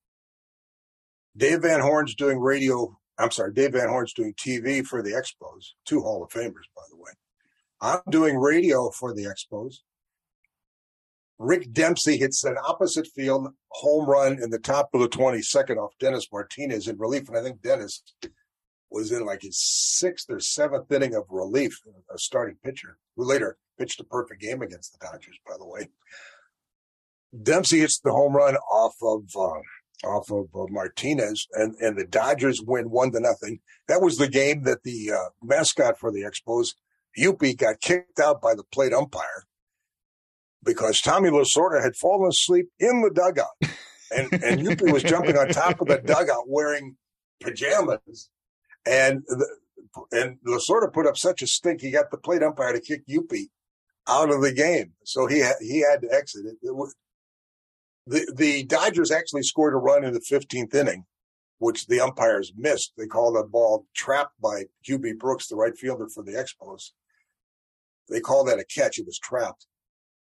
Dave 1.36 1.62
Van 1.62 1.82
Horne's 1.82 2.16
doing 2.16 2.40
radio 2.40 2.98
I'm 3.18 3.32
sorry, 3.32 3.52
Dave 3.54 3.74
Van 3.74 3.90
Horne's 3.90 4.14
doing 4.14 4.34
TV 4.34 4.86
for 4.86 5.02
the 5.02 5.12
Expos, 5.12 5.70
two 5.86 6.02
Hall 6.02 6.24
of 6.24 6.30
Famers, 6.30 6.70
by 6.76 6.84
the 6.90 6.98
way. 6.98 7.12
I'm 7.82 8.00
doing 8.10 8.38
radio 8.38 8.92
for 8.92 9.14
the 9.14 9.24
Expos. 9.24 9.78
Rick 11.40 11.72
Dempsey 11.72 12.18
hits 12.18 12.44
an 12.44 12.58
opposite 12.64 13.08
field 13.08 13.50
home 13.70 14.10
run 14.10 14.42
in 14.42 14.50
the 14.50 14.60
top 14.60 14.90
of 14.94 15.02
the 15.02 15.10
22nd 15.10 15.78
off 15.78 15.94
Dennis 16.00 16.28
Martinez 16.32 16.88
in 16.88 16.98
relief. 16.98 17.28
And 17.28 17.38
I 17.38 17.44
think 17.44 17.62
Dennis 17.62 18.02
was 18.90 19.12
in 19.12 19.26
like 19.26 19.42
his 19.42 19.60
sixth 19.60 20.30
or 20.30 20.40
seventh 20.40 20.92
inning 20.92 21.16
of 21.16 21.26
relief, 21.30 21.82
a 22.14 22.18
starting 22.18 22.58
pitcher 22.64 22.98
who 23.16 23.26
later 23.26 23.58
pitched 23.78 24.00
a 24.00 24.04
perfect 24.04 24.42
game 24.42 24.62
against 24.62 24.94
the 24.94 25.06
Dodgers, 25.06 25.38
by 25.46 25.54
the 25.58 25.68
way. 25.68 25.90
Dempsey 27.44 27.80
hits 27.80 28.00
the 28.00 28.12
home 28.12 28.34
run 28.34 28.56
off 28.56 28.96
of 29.02 29.24
uh, 29.36 30.08
off 30.08 30.32
of 30.32 30.48
uh, 30.56 30.66
Martinez, 30.70 31.48
and 31.54 31.76
and 31.80 31.98
the 31.98 32.06
Dodgers 32.06 32.62
win 32.66 32.90
one 32.90 33.12
to 33.12 33.20
nothing. 33.20 33.60
That 33.88 34.02
was 34.02 34.18
the 34.18 34.30
game 34.30 34.64
that 34.64 34.84
the 34.84 35.12
uh, 35.12 35.30
mascot 35.44 36.00
for 36.00 36.12
the 36.12 36.22
Expos, 36.22 36.70
Youppi, 37.18 37.58
got 37.58 37.82
kicked 37.82 38.20
out 38.20 38.42
by 38.42 38.56
the 38.56 38.64
plate 38.64 38.94
umpire 38.94 39.46
because 40.64 41.00
Tommy 41.02 41.30
Lasorda 41.30 41.82
had 41.82 41.96
fallen 41.96 42.30
asleep 42.30 42.68
in 42.80 43.02
the 43.02 43.12
dugout, 43.12 43.48
and 44.16 44.32
and 44.44 44.62
Youppi 44.62 44.92
was 44.92 45.04
jumping 45.04 45.38
on 45.38 45.50
top 45.50 45.82
of 45.82 45.88
the 45.88 45.98
dugout 45.98 46.46
wearing 46.48 46.96
pajamas, 47.42 48.30
and 48.88 49.24
the, 49.28 49.48
and 50.12 50.38
Lasorda 50.46 50.92
put 50.92 51.08
up 51.08 51.18
such 51.18 51.42
a 51.42 51.48
stink 51.48 51.82
he 51.82 51.92
got 51.92 52.12
the 52.12 52.18
plate 52.18 52.44
umpire 52.44 52.74
to 52.74 52.82
kick 52.82 53.08
Youppi 53.08 53.50
out 54.08 54.30
of 54.30 54.42
the 54.42 54.54
game, 54.54 54.94
so 55.04 55.28
he 55.28 55.40
had, 55.40 55.56
he 55.60 55.80
had 55.80 56.02
to 56.02 56.14
exit. 56.14 56.46
It, 56.46 56.68
it 56.68 56.76
was, 56.76 56.96
the, 58.06 58.32
the 58.36 58.64
Dodgers 58.64 59.12
actually 59.12 59.44
scored 59.44 59.74
a 59.74 59.78
run 59.78 60.06
in 60.06 60.14
the 60.14 60.22
15th 60.22 60.74
inning, 60.74 61.06
which 61.60 61.88
the 61.88 62.00
umpires 62.00 62.54
missed. 62.56 62.94
They 62.98 63.06
called 63.06 63.36
a 63.36 63.44
ball 63.44 63.86
trapped 63.96 64.40
by 64.42 64.64
Hubie 64.88 65.18
Brooks, 65.18 65.48
the 65.48 65.58
right 65.58 65.78
fielder 65.78 66.08
for 66.08 66.24
the 66.24 66.32
Expos. 66.32 66.92
They 68.10 68.22
called 68.22 68.48
that 68.48 68.60
a 68.60 68.66
catch. 68.66 68.98
It 68.98 69.06
was 69.06 69.20
trapped. 69.20 69.66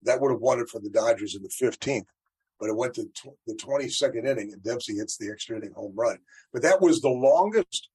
That 0.03 0.21
would 0.21 0.31
have 0.31 0.41
won 0.41 0.59
it 0.59 0.69
for 0.69 0.79
the 0.79 0.89
Dodgers 0.89 1.35
in 1.35 1.41
the 1.41 1.49
15th, 1.49 2.05
but 2.59 2.69
it 2.69 2.75
went 2.75 2.93
to 2.95 3.05
tw- 3.05 3.37
the 3.47 3.55
22nd 3.55 4.27
inning 4.27 4.51
and 4.53 4.61
Dempsey 4.61 4.95
hits 4.95 5.17
the 5.17 5.31
extra 5.31 5.57
inning 5.57 5.73
home 5.75 5.93
run. 5.95 6.19
But 6.51 6.61
that 6.61 6.81
was 6.81 7.01
the 7.01 7.09
longest 7.09 7.89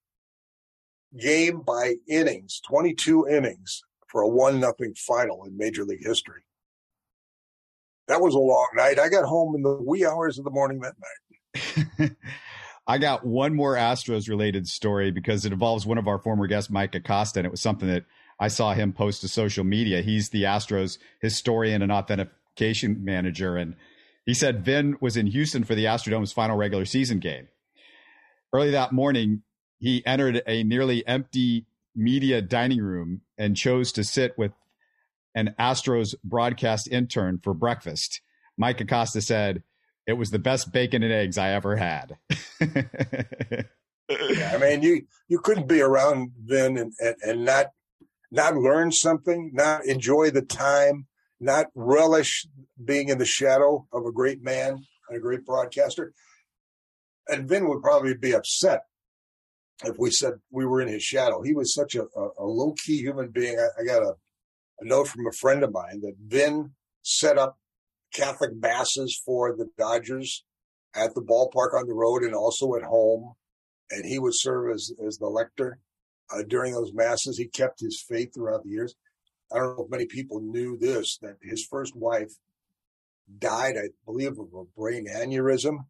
game 1.16 1.60
by 1.60 1.94
innings, 2.08 2.60
22 2.66 3.28
innings 3.28 3.82
for 4.08 4.22
a 4.22 4.28
one 4.28 4.60
nothing 4.60 4.94
final 4.94 5.44
in 5.44 5.56
Major 5.56 5.84
League 5.84 6.04
history 6.04 6.42
that 8.08 8.20
was 8.20 8.34
a 8.34 8.38
long 8.38 8.68
night. 8.74 8.98
I 8.98 9.08
got 9.08 9.24
home 9.24 9.54
in 9.54 9.62
the 9.62 9.74
wee 9.74 10.04
hours 10.04 10.38
of 10.38 10.44
the 10.44 10.50
morning 10.50 10.80
that 10.80 10.94
night. 12.00 12.10
I 12.86 12.96
got 12.96 13.24
one 13.24 13.54
more 13.54 13.74
Astros 13.74 14.28
related 14.28 14.66
story 14.66 15.10
because 15.10 15.44
it 15.44 15.52
involves 15.52 15.86
one 15.86 15.98
of 15.98 16.08
our 16.08 16.18
former 16.18 16.46
guests, 16.46 16.70
Mike 16.70 16.94
Acosta, 16.94 17.40
and 17.40 17.46
it 17.46 17.50
was 17.50 17.60
something 17.60 17.88
that 17.88 18.06
I 18.40 18.48
saw 18.48 18.72
him 18.72 18.94
post 18.94 19.20
to 19.20 19.28
social 19.28 19.62
media. 19.62 20.00
He's 20.00 20.30
the 20.30 20.44
Astros 20.44 20.96
historian 21.20 21.82
and 21.82 21.92
authentication 21.92 23.04
manager, 23.04 23.56
and 23.56 23.76
he 24.24 24.32
said 24.32 24.64
Vin 24.64 24.96
was 25.02 25.18
in 25.18 25.26
Houston 25.26 25.64
for 25.64 25.74
the 25.74 25.86
Astrodome's 25.86 26.32
final 26.32 26.56
regular 26.56 26.86
season 26.86 27.18
game. 27.18 27.48
early 28.54 28.70
that 28.70 28.92
morning, 28.92 29.42
he 29.78 30.04
entered 30.06 30.42
a 30.46 30.62
nearly 30.64 31.06
empty 31.06 31.66
media 31.94 32.42
dining 32.42 32.80
room 32.80 33.22
and 33.36 33.56
chose 33.56 33.92
to 33.92 34.04
sit 34.04 34.36
with 34.36 34.52
an 35.34 35.54
Astros 35.58 36.14
broadcast 36.24 36.88
intern 36.88 37.38
for 37.38 37.54
breakfast. 37.54 38.20
Mike 38.56 38.80
Acosta 38.80 39.20
said, 39.20 39.62
It 40.06 40.14
was 40.14 40.30
the 40.30 40.38
best 40.38 40.72
bacon 40.72 41.02
and 41.02 41.12
eggs 41.12 41.38
I 41.38 41.50
ever 41.50 41.76
had. 41.76 42.16
yeah, 42.60 44.52
I 44.52 44.58
mean, 44.58 44.82
you 44.82 45.02
you 45.28 45.38
couldn't 45.38 45.68
be 45.68 45.80
around 45.80 46.32
Vin 46.44 46.76
and, 46.76 46.92
and, 46.98 47.16
and 47.22 47.44
not 47.44 47.66
not 48.30 48.56
learn 48.56 48.92
something, 48.92 49.50
not 49.54 49.86
enjoy 49.86 50.30
the 50.30 50.42
time, 50.42 51.06
not 51.40 51.66
relish 51.74 52.46
being 52.84 53.08
in 53.08 53.18
the 53.18 53.24
shadow 53.24 53.86
of 53.92 54.04
a 54.04 54.12
great 54.12 54.42
man 54.42 54.84
and 55.08 55.16
a 55.16 55.20
great 55.20 55.46
broadcaster. 55.46 56.12
And 57.28 57.48
Vin 57.48 57.68
would 57.68 57.82
probably 57.82 58.14
be 58.14 58.34
upset 58.34 58.82
if 59.84 59.96
we 59.98 60.10
said 60.10 60.34
we 60.50 60.66
were 60.66 60.80
in 60.80 60.88
his 60.88 61.02
shadow. 61.02 61.42
He 61.42 61.54
was 61.54 61.74
such 61.74 61.94
a, 61.94 62.02
a, 62.02 62.28
a 62.38 62.44
low 62.44 62.74
key 62.84 62.98
human 62.98 63.28
being. 63.28 63.58
I, 63.58 63.80
I 63.80 63.84
got 63.84 64.02
a, 64.02 64.14
a 64.80 64.84
note 64.84 65.08
from 65.08 65.26
a 65.26 65.32
friend 65.32 65.62
of 65.62 65.72
mine 65.72 66.00
that 66.02 66.16
Vin 66.26 66.72
set 67.02 67.38
up 67.38 67.58
Catholic 68.12 68.50
masses 68.54 69.20
for 69.24 69.54
the 69.54 69.68
Dodgers 69.76 70.44
at 70.94 71.14
the 71.14 71.22
ballpark 71.22 71.78
on 71.78 71.86
the 71.86 71.94
road 71.94 72.22
and 72.22 72.34
also 72.34 72.74
at 72.74 72.82
home. 72.82 73.34
And 73.90 74.04
he 74.04 74.18
would 74.18 74.34
serve 74.34 74.74
as, 74.74 74.92
as 75.06 75.16
the 75.16 75.28
lector 75.28 75.78
uh, 76.30 76.42
during 76.46 76.74
those 76.74 76.92
masses. 76.92 77.38
He 77.38 77.46
kept 77.46 77.80
his 77.80 78.04
faith 78.06 78.34
throughout 78.34 78.64
the 78.64 78.70
years. 78.70 78.94
I 79.52 79.58
don't 79.58 79.78
know 79.78 79.84
if 79.84 79.90
many 79.90 80.06
people 80.06 80.40
knew 80.40 80.76
this, 80.76 81.18
that 81.22 81.36
his 81.42 81.64
first 81.64 81.96
wife 81.96 82.32
died, 83.38 83.76
I 83.78 83.88
believe, 84.04 84.38
of 84.38 84.52
a 84.54 84.64
brain 84.76 85.06
aneurysm. 85.06 85.86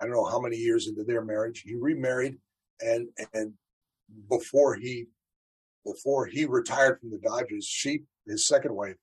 I 0.00 0.06
don't 0.06 0.14
know 0.14 0.24
how 0.24 0.40
many 0.40 0.56
years 0.56 0.88
into 0.88 1.04
their 1.04 1.22
marriage. 1.22 1.62
He 1.66 1.74
remarried 1.74 2.38
and 2.80 3.08
and 3.32 3.54
before 4.28 4.74
he 4.76 5.06
before 5.84 6.26
he 6.26 6.44
retired 6.44 7.00
from 7.00 7.10
the 7.10 7.18
Dodgers, 7.18 7.66
she 7.66 8.02
his 8.26 8.46
second 8.46 8.74
wife, 8.74 8.96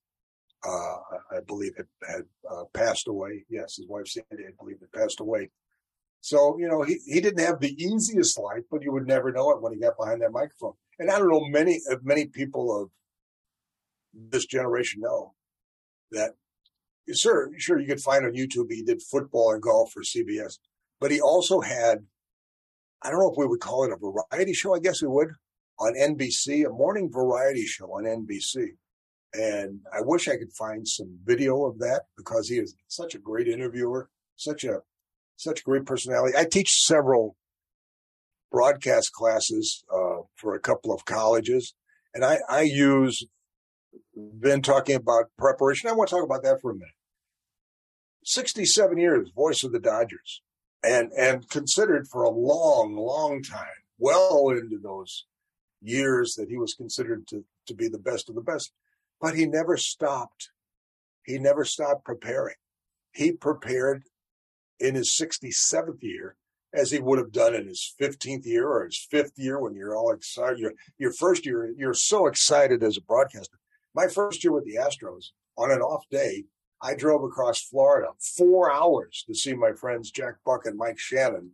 uh, 0.67 0.95
I 1.31 1.41
believe, 1.45 1.73
had, 1.77 1.87
had 2.07 2.23
uh, 2.49 2.63
passed 2.73 3.07
away. 3.07 3.45
Yes, 3.49 3.75
his 3.75 3.87
wife 3.87 4.07
Sandy, 4.07 4.45
I 4.47 4.51
believe, 4.57 4.79
had 4.79 4.91
passed 4.91 5.19
away. 5.19 5.49
So 6.21 6.57
you 6.59 6.67
know 6.67 6.83
he 6.83 6.99
he 7.05 7.21
didn't 7.21 7.45
have 7.45 7.59
the 7.59 7.75
easiest 7.81 8.37
life, 8.39 8.63
but 8.69 8.83
you 8.83 8.91
would 8.91 9.07
never 9.07 9.31
know 9.31 9.51
it 9.51 9.61
when 9.61 9.73
he 9.73 9.79
got 9.79 9.97
behind 9.97 10.21
that 10.21 10.31
microphone. 10.31 10.73
And 10.99 11.09
I 11.09 11.17
don't 11.17 11.29
know 11.29 11.45
many 11.47 11.79
many 12.03 12.27
people 12.27 12.81
of 12.81 12.89
this 14.13 14.45
generation 14.45 15.01
know 15.01 15.33
that. 16.11 16.31
Sure, 17.15 17.49
sure, 17.57 17.79
you 17.79 17.87
could 17.87 17.99
find 17.99 18.25
on 18.25 18.33
YouTube 18.33 18.67
he 18.69 18.83
did 18.83 19.01
football 19.01 19.51
and 19.51 19.61
golf 19.61 19.91
for 19.91 20.03
CBS, 20.03 20.59
but 20.99 21.11
he 21.11 21.19
also 21.19 21.59
had 21.59 22.05
I 23.03 23.09
don't 23.09 23.19
know 23.19 23.31
if 23.31 23.37
we 23.37 23.47
would 23.47 23.59
call 23.59 23.83
it 23.83 23.91
a 23.91 23.97
variety 23.97 24.53
show. 24.53 24.75
I 24.75 24.79
guess 24.79 25.01
we 25.01 25.07
would 25.07 25.29
on 25.79 25.95
NBC, 25.95 26.65
a 26.65 26.69
morning 26.69 27.09
variety 27.11 27.65
show 27.65 27.85
on 27.87 28.03
NBC. 28.03 28.69
And 29.33 29.79
I 29.91 30.01
wish 30.01 30.27
I 30.27 30.37
could 30.37 30.53
find 30.53 30.87
some 30.87 31.17
video 31.23 31.65
of 31.65 31.79
that 31.79 32.03
because 32.17 32.49
he 32.49 32.57
is 32.57 32.75
such 32.87 33.15
a 33.15 33.19
great 33.19 33.47
interviewer, 33.47 34.09
such 34.35 34.63
a 34.63 34.81
such 35.37 35.63
great 35.63 35.85
personality. 35.85 36.37
I 36.37 36.45
teach 36.45 36.69
several 36.83 37.35
broadcast 38.51 39.11
classes 39.13 39.83
uh, 39.91 40.23
for 40.35 40.53
a 40.53 40.59
couple 40.59 40.93
of 40.93 41.05
colleges, 41.05 41.73
and 42.13 42.23
I, 42.23 42.39
I 42.47 42.61
use 42.61 43.25
been 44.13 44.61
talking 44.61 44.95
about 44.95 45.31
preparation. 45.37 45.89
I 45.89 45.93
want 45.93 46.09
to 46.09 46.15
talk 46.15 46.25
about 46.25 46.43
that 46.43 46.61
for 46.61 46.71
a 46.71 46.75
minute. 46.75 46.89
Sixty-seven 48.23 48.97
years, 48.97 49.31
voice 49.33 49.63
of 49.63 49.71
the 49.71 49.79
Dodgers 49.79 50.41
and 50.83 51.11
and 51.13 51.49
considered 51.49 52.07
for 52.07 52.23
a 52.23 52.29
long, 52.29 52.95
long 52.95 53.43
time, 53.43 53.65
well 53.99 54.49
into 54.49 54.79
those 54.79 55.25
years 55.81 56.35
that 56.35 56.49
he 56.49 56.57
was 56.57 56.73
considered 56.73 57.27
to 57.27 57.43
to 57.67 57.73
be 57.73 57.87
the 57.87 57.99
best 57.99 58.29
of 58.29 58.35
the 58.35 58.41
best. 58.41 58.71
But 59.19 59.35
he 59.35 59.45
never 59.45 59.77
stopped. 59.77 60.49
He 61.23 61.37
never 61.37 61.63
stopped 61.63 62.05
preparing. 62.05 62.55
He 63.13 63.31
prepared 63.31 64.03
in 64.79 64.95
his 64.95 65.11
67th 65.11 66.01
year 66.01 66.35
as 66.73 66.89
he 66.91 66.99
would 66.99 67.19
have 67.19 67.31
done 67.31 67.53
in 67.53 67.67
his 67.67 67.93
15th 68.01 68.45
year 68.45 68.67
or 68.67 68.85
his 68.85 69.07
fifth 69.09 69.33
year 69.37 69.59
when 69.59 69.75
you're 69.75 69.95
all 69.95 70.11
excited. 70.11 70.57
Your, 70.57 70.73
your 70.97 71.13
first 71.13 71.45
year, 71.45 71.71
you're 71.77 71.93
so 71.93 72.27
excited 72.27 72.81
as 72.81 72.97
a 72.97 73.01
broadcaster. 73.01 73.59
My 73.93 74.07
first 74.07 74.43
year 74.43 74.53
with 74.53 74.65
the 74.65 74.75
Astros, 74.75 75.31
on 75.57 75.69
an 75.69 75.81
off 75.81 76.05
day, 76.09 76.45
I 76.81 76.95
drove 76.95 77.23
across 77.23 77.61
Florida 77.61 78.09
four 78.19 78.71
hours 78.71 79.23
to 79.27 79.35
see 79.35 79.53
my 79.53 79.73
friends 79.73 80.11
Jack 80.11 80.35
Buck 80.45 80.65
and 80.65 80.77
Mike 80.77 80.99
Shannon, 80.99 81.51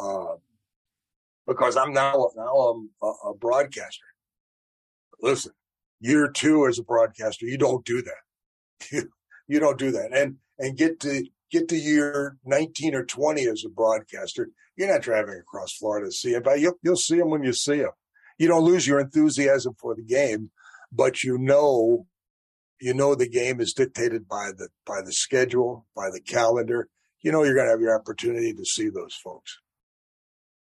uh, 0.00 0.36
because 1.46 1.76
I'm 1.76 1.92
now 1.92 2.30
now 2.36 2.54
I'm 2.54 2.90
a, 3.02 3.30
a 3.30 3.34
broadcaster. 3.34 4.06
Listen, 5.20 5.52
year 6.00 6.28
two 6.28 6.66
as 6.66 6.78
a 6.78 6.82
broadcaster, 6.82 7.46
you 7.46 7.58
don't 7.58 7.84
do 7.84 8.02
that. 8.02 8.90
You, 8.90 9.10
you 9.48 9.60
don't 9.60 9.78
do 9.78 9.92
that, 9.92 10.12
and 10.12 10.36
and 10.58 10.76
get 10.76 11.00
to 11.00 11.24
get 11.50 11.68
to 11.68 11.76
year 11.76 12.36
19 12.44 12.94
or 12.94 13.04
20 13.04 13.46
as 13.46 13.64
a 13.64 13.68
broadcaster, 13.68 14.48
you're 14.76 14.92
not 14.92 15.02
driving 15.02 15.38
across 15.38 15.72
Florida 15.72 16.06
to 16.06 16.12
see 16.12 16.34
it, 16.34 16.42
but 16.42 16.58
you'll, 16.58 16.78
you'll 16.82 16.96
see 16.96 17.16
them 17.16 17.30
when 17.30 17.44
you 17.44 17.52
see 17.52 17.78
them. 17.78 17.92
You 18.38 18.48
don't 18.48 18.64
lose 18.64 18.86
your 18.86 18.98
enthusiasm 18.98 19.76
for 19.78 19.94
the 19.94 20.02
game, 20.02 20.50
but 20.90 21.22
you 21.22 21.38
know 21.38 22.06
you 22.84 22.92
know 22.92 23.14
the 23.14 23.28
game 23.28 23.62
is 23.62 23.72
dictated 23.72 24.28
by 24.28 24.50
the 24.56 24.68
by 24.86 25.00
the 25.00 25.12
schedule, 25.12 25.86
by 25.96 26.10
the 26.10 26.20
calendar. 26.20 26.90
You 27.22 27.32
know 27.32 27.42
you're 27.42 27.54
going 27.54 27.66
to 27.66 27.70
have 27.70 27.80
your 27.80 27.98
opportunity 27.98 28.52
to 28.52 28.64
see 28.66 28.90
those 28.90 29.14
folks. 29.14 29.58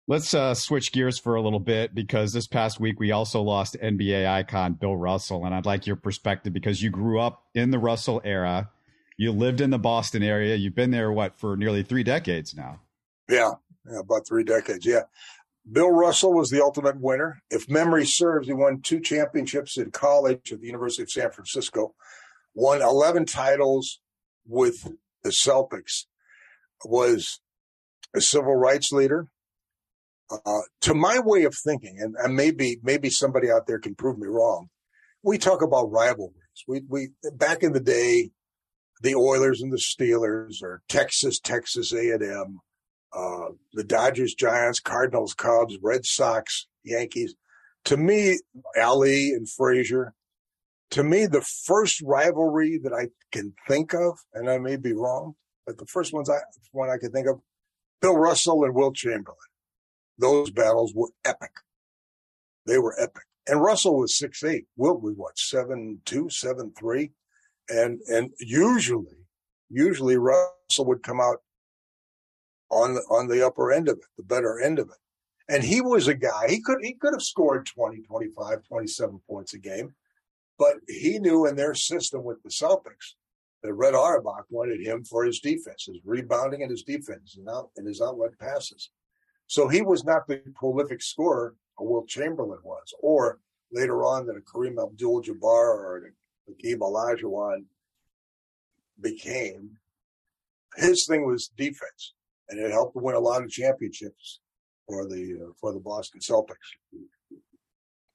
Let's 0.08 0.32
uh, 0.32 0.54
switch 0.54 0.92
gears 0.92 1.18
for 1.18 1.34
a 1.34 1.42
little 1.42 1.60
bit 1.60 1.94
because 1.94 2.32
this 2.32 2.46
past 2.46 2.80
week 2.80 2.98
we 2.98 3.10
also 3.10 3.42
lost 3.42 3.76
NBA 3.82 4.26
icon 4.26 4.74
Bill 4.74 4.96
Russell, 4.96 5.44
and 5.44 5.54
I'd 5.54 5.66
like 5.66 5.86
your 5.86 5.96
perspective 5.96 6.54
because 6.54 6.80
you 6.80 6.88
grew 6.88 7.20
up 7.20 7.42
in 7.54 7.70
the 7.70 7.78
Russell 7.78 8.22
era, 8.24 8.70
you 9.18 9.30
lived 9.30 9.60
in 9.60 9.68
the 9.68 9.78
Boston 9.78 10.22
area, 10.22 10.54
you've 10.54 10.74
been 10.74 10.92
there 10.92 11.12
what 11.12 11.38
for 11.38 11.54
nearly 11.54 11.82
three 11.82 12.02
decades 12.02 12.54
now. 12.56 12.80
Yeah, 13.28 13.52
yeah 13.90 13.98
about 13.98 14.26
three 14.26 14.44
decades. 14.44 14.86
Yeah, 14.86 15.02
Bill 15.70 15.90
Russell 15.90 16.32
was 16.32 16.50
the 16.50 16.62
ultimate 16.62 17.00
winner. 17.00 17.42
If 17.50 17.68
memory 17.68 18.06
serves, 18.06 18.46
he 18.46 18.52
won 18.52 18.80
two 18.82 19.00
championships 19.00 19.76
in 19.76 19.90
college 19.90 20.52
at 20.52 20.60
the 20.60 20.66
University 20.66 21.02
of 21.02 21.10
San 21.10 21.30
Francisco, 21.30 21.94
won 22.54 22.82
11 22.82 23.26
titles 23.26 24.00
with 24.46 24.92
the 25.24 25.30
Celtics, 25.30 26.04
was 26.84 27.40
a 28.14 28.20
civil 28.20 28.54
rights 28.54 28.92
leader. 28.92 29.28
Uh, 30.30 30.62
to 30.80 30.92
my 30.94 31.20
way 31.20 31.44
of 31.44 31.54
thinking, 31.64 31.98
and, 32.00 32.16
and 32.18 32.34
maybe 32.34 32.80
maybe 32.82 33.08
somebody 33.08 33.48
out 33.48 33.68
there 33.68 33.78
can 33.78 33.94
prove 33.94 34.18
me 34.18 34.26
wrong, 34.26 34.68
we 35.22 35.38
talk 35.38 35.62
about 35.62 35.90
rivalries. 35.90 36.32
We 36.66 36.82
we 36.88 37.10
back 37.34 37.62
in 37.62 37.72
the 37.72 37.80
day, 37.80 38.30
the 39.02 39.14
Oilers 39.14 39.62
and 39.62 39.72
the 39.72 39.80
Steelers, 39.80 40.64
or 40.64 40.82
Texas, 40.88 41.38
Texas 41.38 41.92
A 41.92 42.10
and 42.10 42.24
M, 42.24 42.60
uh, 43.16 43.48
the 43.72 43.84
Dodgers, 43.84 44.34
Giants, 44.34 44.78
Cardinals, 44.78 45.32
Cubs, 45.32 45.78
Red 45.82 46.04
Sox, 46.04 46.66
Yankees. 46.84 47.34
To 47.86 47.96
me, 47.96 48.38
Ali 48.80 49.30
and 49.30 49.48
Frazier, 49.48 50.12
to 50.90 51.02
me, 51.02 51.26
the 51.26 51.40
first 51.40 52.02
rivalry 52.02 52.78
that 52.78 52.92
I 52.92 53.08
can 53.32 53.54
think 53.66 53.94
of, 53.94 54.18
and 54.34 54.50
I 54.50 54.58
may 54.58 54.76
be 54.76 54.92
wrong, 54.92 55.34
but 55.66 55.78
the 55.78 55.86
first 55.86 56.12
ones 56.12 56.28
I 56.28 56.38
one 56.72 56.90
I 56.90 56.98
can 56.98 57.10
think 57.10 57.26
of, 57.26 57.40
Bill 58.02 58.16
Russell 58.16 58.64
and 58.64 58.74
Wilt 58.74 58.96
Chamberlain. 58.96 59.38
Those 60.18 60.50
battles 60.50 60.92
were 60.94 61.08
epic. 61.24 61.50
They 62.66 62.78
were 62.78 62.94
epic. 63.00 63.22
And 63.46 63.62
Russell 63.62 63.98
was 63.98 64.16
six 64.16 64.44
eight. 64.44 64.66
Wilt 64.76 65.02
was 65.02 65.14
what 65.16 65.38
seven 65.38 66.00
two, 66.04 66.28
seven 66.28 66.72
three, 66.78 67.12
and 67.68 68.00
and 68.08 68.30
usually, 68.38 69.16
usually 69.70 70.16
Russell 70.16 70.84
would 70.86 71.02
come 71.02 71.20
out 71.20 71.42
on 72.70 72.94
the, 72.94 73.00
on 73.02 73.28
the 73.28 73.46
upper 73.46 73.72
end 73.72 73.88
of 73.88 73.96
it, 73.96 74.04
the 74.16 74.22
better 74.22 74.60
end 74.60 74.78
of 74.78 74.88
it. 74.88 75.52
And 75.52 75.62
he 75.62 75.80
was 75.80 76.08
a 76.08 76.14
guy, 76.14 76.46
he 76.48 76.60
could, 76.60 76.78
he 76.82 76.94
could 76.94 77.14
have 77.14 77.22
scored 77.22 77.66
20, 77.66 78.02
25, 78.02 78.64
27 78.64 79.20
points 79.28 79.54
a 79.54 79.58
game, 79.58 79.94
but 80.58 80.74
he 80.88 81.18
knew 81.18 81.46
in 81.46 81.54
their 81.56 81.74
system 81.74 82.24
with 82.24 82.42
the 82.42 82.50
Celtics 82.50 83.14
that 83.62 83.72
Red 83.72 83.94
Auerbach 83.94 84.46
wanted 84.50 84.80
him 84.80 85.04
for 85.04 85.24
his 85.24 85.40
defense, 85.40 85.84
his 85.86 86.00
rebounding 86.04 86.62
and 86.62 86.70
his 86.70 86.82
defense 86.82 87.36
and, 87.36 87.48
out, 87.48 87.70
and 87.76 87.86
his 87.86 88.00
outlet 88.00 88.38
passes. 88.38 88.90
So 89.46 89.68
he 89.68 89.82
was 89.82 90.04
not 90.04 90.26
the 90.26 90.42
prolific 90.54 91.00
scorer 91.00 91.54
a 91.78 91.84
Wilt 91.84 92.08
Chamberlain 92.08 92.58
was, 92.64 92.94
or 93.00 93.38
later 93.70 94.04
on 94.04 94.26
that 94.26 94.36
a 94.36 94.40
Kareem 94.40 94.82
Abdul-Jabbar 94.82 95.42
or 95.42 95.96
a 95.98 96.50
Hakeem 96.50 96.80
Olajuwon 96.80 97.64
became. 99.00 99.78
His 100.76 101.06
thing 101.06 101.26
was 101.26 101.50
defense 101.56 102.14
and 102.48 102.60
it 102.60 102.70
helped 102.70 102.96
win 102.96 103.14
a 103.14 103.20
lot 103.20 103.42
of 103.42 103.50
championships 103.50 104.40
for 104.86 105.06
the 105.06 105.38
uh, 105.42 105.52
for 105.60 105.72
the 105.72 105.80
Boston 105.80 106.20
Celtics. 106.20 106.54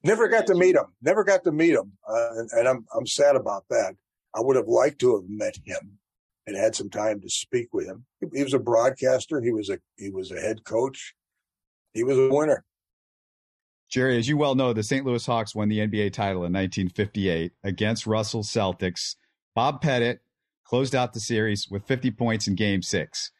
Never 0.04 0.28
got 0.28 0.48
to 0.48 0.56
meet 0.56 0.76
him. 0.76 0.86
Never 1.02 1.24
got 1.24 1.44
to 1.44 1.52
meet 1.52 1.74
him, 1.74 1.92
uh, 2.08 2.30
and, 2.38 2.50
and, 2.54 2.68
I'm 2.68 2.86
I'm 2.96 3.06
sad 3.06 3.36
about 3.36 3.66
that. 3.70 3.96
I 4.36 4.42
would 4.42 4.56
have 4.56 4.68
liked 4.68 5.00
to 5.00 5.16
have 5.16 5.30
met 5.30 5.58
him 5.66 6.00
and 6.48 6.58
had 6.58 6.76
some 6.76 6.90
time 6.90 7.22
to 7.22 7.30
speak 7.30 7.68
with 7.74 7.86
him. 7.86 8.06
He, 8.20 8.28
he 8.38 8.44
was 8.44 8.54
a 8.54 8.60
broadcaster. 8.60 9.42
He 9.42 9.52
was 9.52 9.70
a 9.70 9.80
he 9.98 10.10
was 10.10 10.32
a 10.32 10.40
head 10.40 10.64
coach. 10.64 11.14
he 11.94 12.04
was 12.04 12.18
a 12.18 12.30
winner. 12.30 12.66
Jerry, 13.90 14.18
as 14.18 14.30
you 14.30 14.38
well 14.38 14.56
know, 14.56 14.72
the 14.72 14.84
St. 14.84 15.06
Louis 15.06 15.26
Hawks 15.26 15.54
won 15.54 15.68
the 15.68 15.80
NBA 15.80 16.14
title 16.14 16.46
in 16.46 16.54
1958 16.54 17.52
against 17.66 18.08
Russell 18.08 18.42
Celtics. 18.42 19.18
Bob 19.54 19.82
Pettit 19.82 20.22
closed 20.64 20.96
out 20.96 21.12
the 21.12 21.20
series 21.20 21.68
with 21.70 21.86
50 21.86 22.12
points 22.12 22.48
in 22.48 22.56
game 22.56 22.82
six. 22.82 23.32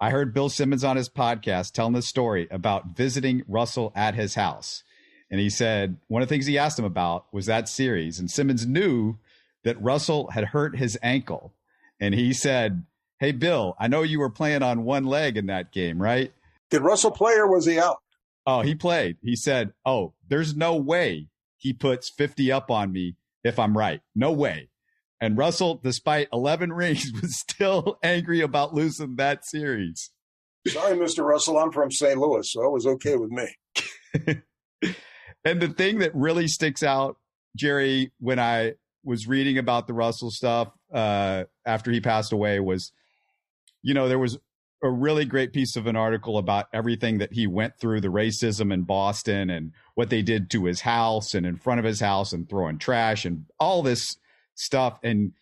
I 0.00 0.08
heard 0.10 0.32
Bill 0.32 0.48
Simmons 0.48 0.82
on 0.82 0.96
his 0.96 1.10
podcast 1.10 1.72
telling 1.72 1.92
the 1.92 2.00
story 2.00 2.48
about 2.50 2.96
visiting 2.96 3.42
Russell 3.46 3.92
at 3.94 4.14
his 4.14 4.34
house. 4.34 4.82
And 5.30 5.38
he 5.38 5.50
said 5.50 5.98
one 6.08 6.22
of 6.22 6.28
the 6.28 6.34
things 6.34 6.46
he 6.46 6.56
asked 6.56 6.78
him 6.78 6.86
about 6.86 7.26
was 7.32 7.46
that 7.46 7.68
series. 7.68 8.18
And 8.18 8.30
Simmons 8.30 8.66
knew 8.66 9.18
that 9.62 9.80
Russell 9.80 10.30
had 10.30 10.46
hurt 10.46 10.76
his 10.78 10.98
ankle. 11.02 11.52
And 12.00 12.14
he 12.14 12.32
said, 12.32 12.84
Hey, 13.18 13.32
Bill, 13.32 13.76
I 13.78 13.88
know 13.88 14.02
you 14.02 14.20
were 14.20 14.30
playing 14.30 14.62
on 14.62 14.84
one 14.84 15.04
leg 15.04 15.36
in 15.36 15.46
that 15.46 15.70
game, 15.70 16.00
right? 16.00 16.32
Did 16.70 16.80
Russell 16.80 17.10
play 17.10 17.34
or 17.34 17.46
was 17.46 17.66
he 17.66 17.78
out? 17.78 17.98
Oh, 18.46 18.62
he 18.62 18.74
played. 18.74 19.18
He 19.22 19.36
said, 19.36 19.74
Oh, 19.84 20.14
there's 20.28 20.56
no 20.56 20.76
way 20.76 21.28
he 21.58 21.74
puts 21.74 22.08
50 22.08 22.50
up 22.50 22.70
on 22.70 22.90
me 22.90 23.16
if 23.44 23.58
I'm 23.58 23.76
right. 23.76 24.00
No 24.14 24.32
way. 24.32 24.70
And 25.20 25.36
Russell, 25.36 25.80
despite 25.82 26.28
11 26.32 26.72
rings, 26.72 27.12
was 27.20 27.38
still 27.38 27.98
angry 28.02 28.40
about 28.40 28.74
losing 28.74 29.16
that 29.16 29.44
series. 29.44 30.10
Sorry, 30.66 30.96
Mr. 30.96 31.24
Russell. 31.24 31.58
I'm 31.58 31.72
from 31.72 31.90
St. 31.90 32.18
Louis, 32.18 32.50
so 32.50 32.64
it 32.64 32.72
was 32.72 32.86
okay 32.86 33.16
with 33.16 33.30
me. 33.30 34.42
and 35.44 35.60
the 35.60 35.68
thing 35.68 35.98
that 36.00 36.14
really 36.14 36.48
sticks 36.48 36.82
out, 36.82 37.16
Jerry, 37.56 38.12
when 38.20 38.38
I 38.38 38.74
was 39.02 39.26
reading 39.26 39.58
about 39.58 39.86
the 39.86 39.94
Russell 39.94 40.30
stuff 40.30 40.68
uh, 40.92 41.44
after 41.64 41.90
he 41.90 42.00
passed 42.00 42.32
away 42.32 42.60
was, 42.60 42.92
you 43.82 43.94
know, 43.94 44.08
there 44.08 44.18
was 44.18 44.38
a 44.82 44.90
really 44.90 45.24
great 45.24 45.52
piece 45.52 45.76
of 45.76 45.86
an 45.86 45.96
article 45.96 46.38
about 46.38 46.66
everything 46.72 47.18
that 47.18 47.32
he 47.32 47.46
went 47.46 47.78
through 47.78 48.00
the 48.00 48.08
racism 48.08 48.72
in 48.72 48.82
Boston 48.82 49.50
and 49.50 49.72
what 49.94 50.10
they 50.10 50.22
did 50.22 50.50
to 50.50 50.64
his 50.64 50.80
house 50.80 51.34
and 51.34 51.44
in 51.44 51.56
front 51.56 51.78
of 51.78 51.84
his 51.84 52.00
house 52.00 52.32
and 52.32 52.48
throwing 52.48 52.78
trash 52.78 53.24
and 53.24 53.44
all 53.58 53.82
this 53.82 54.16
stuff. 54.60 54.98
And, 55.02 55.32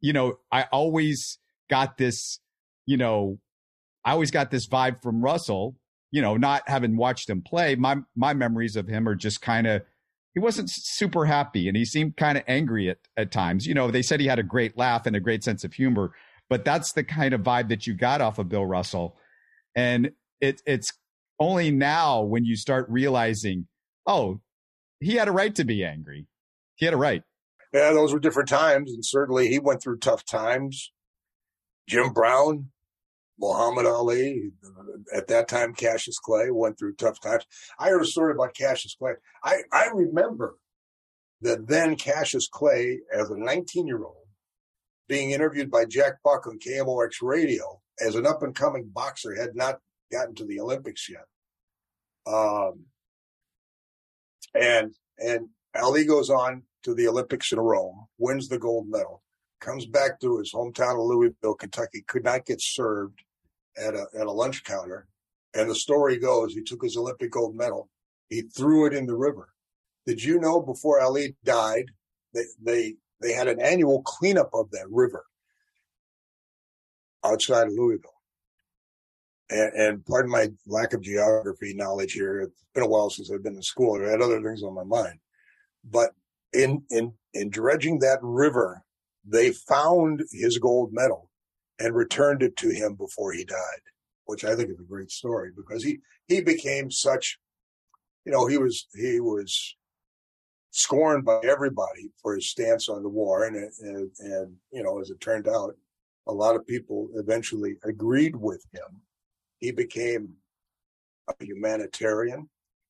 you 0.00 0.12
know, 0.12 0.38
I 0.52 0.66
always 0.70 1.38
got 1.68 1.98
this, 1.98 2.40
you 2.86 2.96
know, 2.96 3.38
I 4.04 4.12
always 4.12 4.30
got 4.30 4.50
this 4.50 4.66
vibe 4.66 5.02
from 5.02 5.22
Russell, 5.22 5.76
you 6.10 6.22
know, 6.22 6.36
not 6.36 6.62
having 6.68 6.96
watched 6.96 7.28
him 7.28 7.42
play. 7.42 7.74
My, 7.74 7.96
my 8.16 8.32
memories 8.34 8.76
of 8.76 8.88
him 8.88 9.08
are 9.08 9.14
just 9.14 9.42
kind 9.42 9.66
of, 9.66 9.82
he 10.34 10.40
wasn't 10.40 10.70
super 10.70 11.24
happy 11.26 11.68
and 11.68 11.76
he 11.76 11.84
seemed 11.84 12.16
kind 12.16 12.38
of 12.38 12.44
angry 12.46 12.88
at, 12.88 12.98
at 13.16 13.32
times. 13.32 13.66
You 13.66 13.74
know, 13.74 13.90
they 13.90 14.02
said 14.02 14.20
he 14.20 14.26
had 14.26 14.38
a 14.38 14.44
great 14.44 14.78
laugh 14.78 15.04
and 15.06 15.16
a 15.16 15.20
great 15.20 15.42
sense 15.42 15.64
of 15.64 15.72
humor, 15.72 16.12
but 16.48 16.64
that's 16.64 16.92
the 16.92 17.04
kind 17.04 17.34
of 17.34 17.42
vibe 17.42 17.68
that 17.68 17.86
you 17.86 17.94
got 17.94 18.20
off 18.20 18.38
of 18.38 18.48
Bill 18.48 18.64
Russell. 18.64 19.16
And 19.74 20.12
it, 20.40 20.62
it's 20.64 20.92
only 21.40 21.70
now 21.70 22.22
when 22.22 22.44
you 22.44 22.56
start 22.56 22.86
realizing, 22.88 23.66
oh, 24.06 24.40
he 25.00 25.14
had 25.14 25.28
a 25.28 25.32
right 25.32 25.54
to 25.56 25.64
be 25.64 25.84
angry. 25.84 26.26
He 26.76 26.84
had 26.84 26.94
a 26.94 26.98
right. 26.98 27.22
Yeah, 27.72 27.92
those 27.92 28.12
were 28.12 28.20
different 28.20 28.48
times, 28.48 28.92
and 28.92 29.04
certainly 29.04 29.48
he 29.48 29.58
went 29.58 29.82
through 29.82 29.98
tough 29.98 30.24
times. 30.24 30.92
Jim 31.86 32.12
Brown, 32.12 32.70
Muhammad 33.38 33.86
Ali, 33.86 34.50
at 35.14 35.28
that 35.28 35.48
time 35.48 35.74
Cassius 35.74 36.18
Clay 36.18 36.50
went 36.50 36.78
through 36.78 36.94
tough 36.94 37.20
times. 37.20 37.44
I 37.78 37.88
heard 37.88 38.02
a 38.02 38.06
story 38.06 38.32
about 38.32 38.54
Cassius 38.54 38.96
Clay. 38.98 39.12
I, 39.44 39.62
I 39.72 39.88
remember 39.94 40.56
that 41.40 41.68
then 41.68 41.96
Cassius 41.96 42.48
Clay, 42.48 43.00
as 43.12 43.30
a 43.30 43.36
19 43.36 43.86
year 43.86 44.02
old, 44.02 44.26
being 45.08 45.30
interviewed 45.30 45.70
by 45.70 45.84
Jack 45.84 46.14
Buck 46.22 46.46
on 46.46 46.58
KMOX 46.58 47.22
radio 47.22 47.80
as 48.00 48.14
an 48.14 48.26
up 48.26 48.42
and 48.42 48.54
coming 48.54 48.90
boxer, 48.92 49.34
had 49.34 49.54
not 49.54 49.78
gotten 50.10 50.34
to 50.36 50.44
the 50.44 50.60
Olympics 50.60 51.08
yet. 51.08 51.24
Um, 52.26 52.84
and 54.54 54.92
and 55.18 55.48
Ali 55.74 56.04
goes 56.04 56.30
on 56.30 56.62
to 56.88 56.94
the 56.94 57.06
Olympics 57.06 57.52
in 57.52 57.60
Rome, 57.60 58.06
wins 58.16 58.48
the 58.48 58.58
gold 58.58 58.88
medal, 58.88 59.22
comes 59.60 59.84
back 59.84 60.18
to 60.20 60.38
his 60.38 60.52
hometown 60.54 60.94
of 60.94 61.06
Louisville, 61.06 61.54
Kentucky, 61.54 62.02
could 62.08 62.24
not 62.24 62.46
get 62.46 62.62
served 62.62 63.20
at 63.76 63.94
a 63.94 64.06
at 64.18 64.26
a 64.26 64.32
lunch 64.32 64.64
counter. 64.64 65.06
And 65.54 65.68
the 65.68 65.74
story 65.74 66.18
goes, 66.18 66.54
he 66.54 66.62
took 66.62 66.82
his 66.82 66.96
Olympic 66.96 67.30
gold 67.30 67.54
medal, 67.54 67.90
he 68.30 68.40
threw 68.40 68.86
it 68.86 68.94
in 68.94 69.04
the 69.04 69.16
river. 69.16 69.50
Did 70.06 70.24
you 70.24 70.40
know 70.40 70.62
before 70.62 71.00
Ali 71.00 71.36
died, 71.44 71.90
they 72.32 72.44
they 72.62 72.94
they 73.20 73.32
had 73.34 73.48
an 73.48 73.60
annual 73.60 74.00
cleanup 74.02 74.48
of 74.54 74.70
that 74.70 74.88
river 74.88 75.24
outside 77.22 77.66
of 77.66 77.74
Louisville. 77.74 78.12
And, 79.50 79.72
and 79.74 80.06
pardon 80.06 80.30
my 80.30 80.48
lack 80.66 80.94
of 80.94 81.02
geography 81.02 81.74
knowledge 81.74 82.12
here. 82.12 82.40
It's 82.40 82.64
been 82.74 82.84
a 82.84 82.88
while 82.88 83.10
since 83.10 83.30
I've 83.30 83.42
been 83.42 83.56
in 83.56 83.62
school. 83.62 84.02
I 84.02 84.10
had 84.10 84.22
other 84.22 84.42
things 84.42 84.62
on 84.62 84.74
my 84.74 84.84
mind, 84.84 85.18
but 85.84 86.12
in 86.52 86.82
in 86.90 87.12
in 87.34 87.50
dredging 87.50 87.98
that 88.00 88.18
river, 88.22 88.82
they 89.24 89.52
found 89.52 90.24
his 90.32 90.58
gold 90.58 90.92
medal 90.92 91.30
and 91.78 91.94
returned 91.94 92.42
it 92.42 92.56
to 92.56 92.70
him 92.70 92.94
before 92.94 93.32
he 93.32 93.44
died, 93.44 93.82
which 94.24 94.44
I 94.44 94.54
think 94.56 94.70
is 94.70 94.80
a 94.80 94.84
great 94.84 95.10
story 95.10 95.50
because 95.56 95.84
he 95.84 95.98
he 96.26 96.40
became 96.40 96.90
such, 96.90 97.38
you 98.24 98.32
know, 98.32 98.46
he 98.46 98.58
was 98.58 98.86
he 98.94 99.20
was 99.20 99.76
scorned 100.70 101.24
by 101.24 101.40
everybody 101.44 102.10
for 102.22 102.34
his 102.34 102.50
stance 102.50 102.88
on 102.88 103.02
the 103.02 103.08
war. 103.08 103.44
And, 103.44 103.56
and, 103.80 104.10
and, 104.20 104.54
you 104.70 104.82
know, 104.82 105.00
as 105.00 105.10
it 105.10 105.20
turned 105.20 105.48
out, 105.48 105.74
a 106.26 106.32
lot 106.32 106.56
of 106.56 106.66
people 106.66 107.08
eventually 107.14 107.76
agreed 107.84 108.36
with 108.36 108.64
him. 108.72 109.02
He 109.58 109.72
became 109.72 110.34
a 111.28 111.44
humanitarian. 111.44 112.48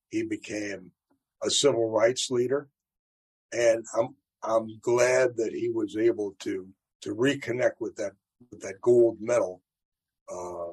He 0.09 0.23
became 0.23 0.91
a 1.41 1.49
civil 1.49 1.89
rights 1.89 2.29
leader. 2.29 2.67
And 3.51 3.83
I'm, 3.97 4.15
I'm 4.43 4.79
glad 4.81 5.35
that 5.37 5.53
he 5.53 5.69
was 5.69 5.97
able 5.97 6.35
to, 6.39 6.67
to 7.01 7.15
reconnect 7.15 7.79
with 7.79 7.95
that, 7.95 8.13
with 8.51 8.61
that 8.61 8.81
gold 8.81 9.17
medal, 9.19 9.61
uh, 10.31 10.71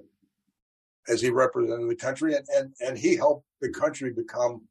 as 1.09 1.21
he 1.21 1.31
represented 1.31 1.89
the 1.89 1.97
country 1.97 2.35
and, 2.35 2.47
and, 2.55 2.75
and 2.81 2.99
he 2.99 3.17
helped 3.17 3.47
the 3.61 3.71
country 3.71 4.13
become, 4.13 4.63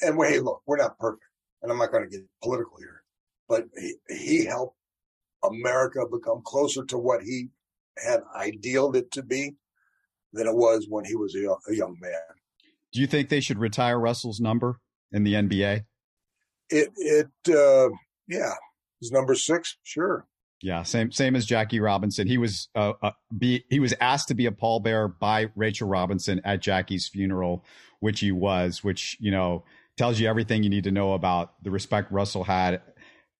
and 0.00 0.18
hey, 0.24 0.40
look, 0.40 0.62
we're 0.66 0.76
not 0.76 0.98
perfect 0.98 1.24
and 1.64 1.72
I'm 1.72 1.78
not 1.78 1.90
going 1.90 2.04
to 2.04 2.10
get 2.10 2.26
political 2.42 2.76
here, 2.78 3.02
but 3.48 3.64
he, 3.76 3.94
he 4.08 4.44
helped 4.44 4.76
America 5.42 6.00
become 6.10 6.42
closer 6.44 6.84
to 6.84 6.98
what 6.98 7.22
he 7.22 7.48
had 8.04 8.20
idealed 8.36 8.96
it 8.96 9.10
to 9.12 9.22
be 9.22 9.54
than 10.32 10.46
it 10.46 10.54
was 10.54 10.86
when 10.88 11.04
he 11.04 11.16
was 11.16 11.34
a, 11.34 11.46
a 11.70 11.74
young 11.74 11.96
man. 12.00 12.12
Do 12.92 13.00
you 13.00 13.06
think 13.06 13.28
they 13.28 13.40
should 13.40 13.58
retire 13.58 13.98
Russell's 13.98 14.40
number 14.40 14.78
in 15.10 15.24
the 15.24 15.34
NBA? 15.34 15.84
It, 16.70 16.88
it, 16.96 17.26
uh, 17.48 17.90
yeah, 18.28 18.54
his 19.00 19.10
number 19.10 19.34
six, 19.34 19.76
sure. 19.82 20.26
Yeah, 20.62 20.82
same 20.82 21.12
same 21.12 21.36
as 21.36 21.44
Jackie 21.44 21.78
Robinson. 21.78 22.26
He 22.26 22.38
was 22.38 22.68
uh, 22.74 22.94
uh, 23.02 23.10
be 23.36 23.64
he 23.68 23.80
was 23.80 23.92
asked 24.00 24.28
to 24.28 24.34
be 24.34 24.46
a 24.46 24.50
pallbearer 24.50 25.18
by 25.18 25.50
Rachel 25.54 25.88
Robinson 25.88 26.40
at 26.42 26.62
Jackie's 26.62 27.06
funeral, 27.06 27.64
which 28.00 28.20
he 28.20 28.32
was. 28.32 28.82
Which 28.82 29.18
you 29.20 29.30
know 29.30 29.64
tells 29.98 30.18
you 30.18 30.26
everything 30.26 30.62
you 30.62 30.70
need 30.70 30.84
to 30.84 30.90
know 30.90 31.12
about 31.12 31.62
the 31.62 31.70
respect 31.70 32.10
Russell 32.10 32.44
had, 32.44 32.80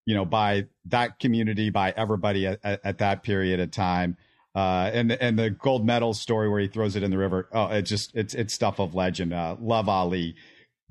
you 0.04 0.14
know, 0.14 0.24
by 0.24 0.66
that 0.87 1.18
community, 1.18 1.70
by 1.70 1.92
everybody 1.96 2.46
at, 2.46 2.60
at, 2.62 2.80
at 2.84 2.98
that 2.98 3.22
period 3.22 3.58
of 3.58 3.70
time. 3.70 4.16
Uh, 4.54 4.90
and 4.92 5.10
and 5.12 5.38
the 5.38 5.50
gold 5.50 5.84
medal 5.84 6.14
story 6.14 6.48
where 6.48 6.60
he 6.60 6.68
throws 6.68 6.94
it 6.94 7.02
in 7.02 7.10
the 7.10 7.18
river. 7.18 7.48
Oh, 7.52 7.68
it 7.68 7.82
just 7.82 8.14
it's 8.14 8.34
it's 8.34 8.52
stuff 8.54 8.78
of 8.78 8.94
legend. 8.94 9.32
Uh, 9.32 9.56
love 9.58 9.88
Ali. 9.88 10.37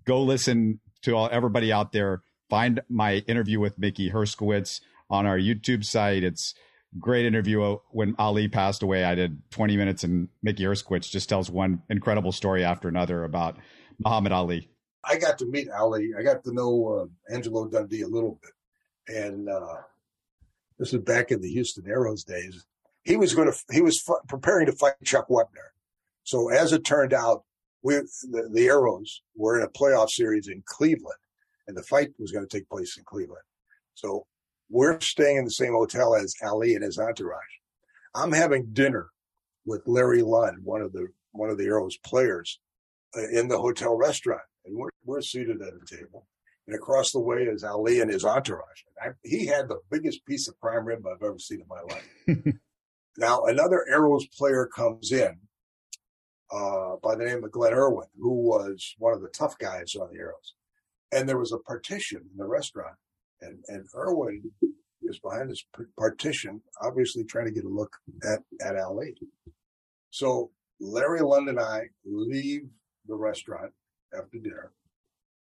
Go 0.05 0.23
listen 0.23 0.79
to 1.03 1.15
all, 1.15 1.29
everybody 1.31 1.71
out 1.71 1.91
there. 1.91 2.21
Find 2.49 2.81
my 2.89 3.17
interview 3.27 3.59
with 3.59 3.79
Mickey 3.79 4.09
Herskowitz 4.09 4.81
on 5.09 5.25
our 5.25 5.37
YouTube 5.37 5.85
site. 5.85 6.23
It's 6.23 6.53
great 6.99 7.25
interview. 7.25 7.77
When 7.91 8.15
Ali 8.17 8.47
passed 8.47 8.83
away, 8.83 9.03
I 9.03 9.15
did 9.15 9.41
20 9.51 9.77
minutes, 9.77 10.03
and 10.03 10.29
Mickey 10.41 10.63
Herskowitz 10.63 11.09
just 11.09 11.29
tells 11.29 11.49
one 11.49 11.81
incredible 11.89 12.31
story 12.31 12.63
after 12.63 12.87
another 12.87 13.23
about 13.23 13.57
Muhammad 13.99 14.31
Ali. 14.31 14.69
I 15.03 15.17
got 15.17 15.37
to 15.39 15.45
meet 15.45 15.69
Ali. 15.69 16.11
I 16.17 16.23
got 16.23 16.43
to 16.45 16.53
know 16.53 17.09
uh, 17.29 17.33
Angelo 17.33 17.67
Dundee 17.67 18.01
a 18.01 18.07
little 18.07 18.39
bit, 18.41 19.15
and 19.15 19.49
uh, 19.49 19.75
this 20.79 20.93
was 20.93 21.01
back 21.01 21.31
in 21.31 21.41
the 21.41 21.51
Houston 21.51 21.83
Aeros 21.85 22.25
days. 22.25 22.65
He 23.03 23.17
was 23.17 23.33
going 23.33 23.51
to. 23.51 23.57
He 23.71 23.81
was 23.81 24.01
f- 24.07 24.27
preparing 24.29 24.67
to 24.67 24.71
fight 24.71 24.93
Chuck 25.03 25.27
Wepner. 25.27 25.71
So 26.23 26.49
as 26.49 26.71
it 26.71 26.85
turned 26.85 27.13
out, 27.13 27.43
we 27.83 27.95
the, 27.95 28.49
the 28.51 28.67
Aeros 28.67 29.09
were 29.35 29.59
in 29.59 29.65
a 29.65 29.69
playoff 29.69 30.09
series 30.09 30.47
in 30.47 30.63
Cleveland, 30.65 31.19
and 31.67 31.77
the 31.77 31.83
fight 31.83 32.09
was 32.17 32.31
going 32.31 32.47
to 32.47 32.57
take 32.57 32.69
place 32.69 32.97
in 32.97 33.03
Cleveland. 33.03 33.43
So 33.93 34.25
we're 34.69 34.99
staying 35.01 35.37
in 35.37 35.45
the 35.45 35.51
same 35.51 35.73
hotel 35.73 36.15
as 36.15 36.33
Ali 36.43 36.75
and 36.75 36.83
his 36.83 36.97
entourage. 36.97 37.41
I'm 38.15 38.31
having 38.31 38.73
dinner 38.73 39.09
with 39.65 39.81
Larry 39.85 40.21
Lund, 40.21 40.63
one 40.63 40.81
of 40.81 40.93
the 40.93 41.07
one 41.31 41.49
of 41.49 41.57
the 41.57 41.65
Aeros 41.65 42.01
players, 42.03 42.59
uh, 43.17 43.27
in 43.29 43.47
the 43.47 43.59
hotel 43.59 43.95
restaurant 43.95 44.41
and 44.65 44.75
we're, 44.75 44.89
we're 45.05 45.21
seated 45.21 45.61
at 45.61 45.73
a 45.73 45.85
table. 45.85 46.27
And 46.67 46.75
across 46.75 47.11
the 47.11 47.19
way 47.19 47.43
is 47.43 47.63
Ali 47.63 47.99
and 47.99 48.09
his 48.09 48.23
entourage. 48.23 48.83
I, 49.01 49.09
he 49.23 49.45
had 49.45 49.67
the 49.67 49.79
biggest 49.91 50.25
piece 50.25 50.47
of 50.47 50.59
prime 50.59 50.85
rib 50.85 51.05
I've 51.05 51.23
ever 51.23 51.39
seen 51.39 51.61
in 51.61 51.67
my 51.67 51.81
life. 51.81 52.55
now, 53.17 53.43
another 53.45 53.85
Aeros 53.91 54.31
player 54.37 54.69
comes 54.73 55.11
in, 55.11 55.37
uh, 56.53 56.97
by 57.01 57.15
the 57.15 57.25
name 57.25 57.43
of 57.43 57.51
Glenn 57.51 57.73
Irwin, 57.73 58.07
who 58.19 58.33
was 58.33 58.93
one 58.99 59.13
of 59.13 59.21
the 59.21 59.29
tough 59.29 59.57
guys 59.57 59.95
on 59.95 60.09
the 60.11 60.19
Aeros. 60.19 60.53
And 61.11 61.27
there 61.27 61.39
was 61.39 61.51
a 61.51 61.57
partition 61.57 62.21
in 62.31 62.37
the 62.37 62.45
restaurant, 62.45 62.95
and 63.41 63.63
and 63.67 63.85
Irwin 63.95 64.51
is 65.03 65.19
behind 65.19 65.49
this 65.49 65.65
partition, 65.97 66.61
obviously 66.81 67.23
trying 67.23 67.45
to 67.45 67.51
get 67.51 67.65
a 67.65 67.69
look 67.69 67.97
at 68.23 68.39
at 68.65 68.77
Ali. 68.77 69.15
So 70.11 70.51
Larry 70.79 71.21
Lund 71.21 71.49
and 71.49 71.59
I 71.59 71.89
leave 72.05 72.67
the 73.07 73.15
restaurant 73.15 73.71
after 74.15 74.37
dinner, 74.37 74.71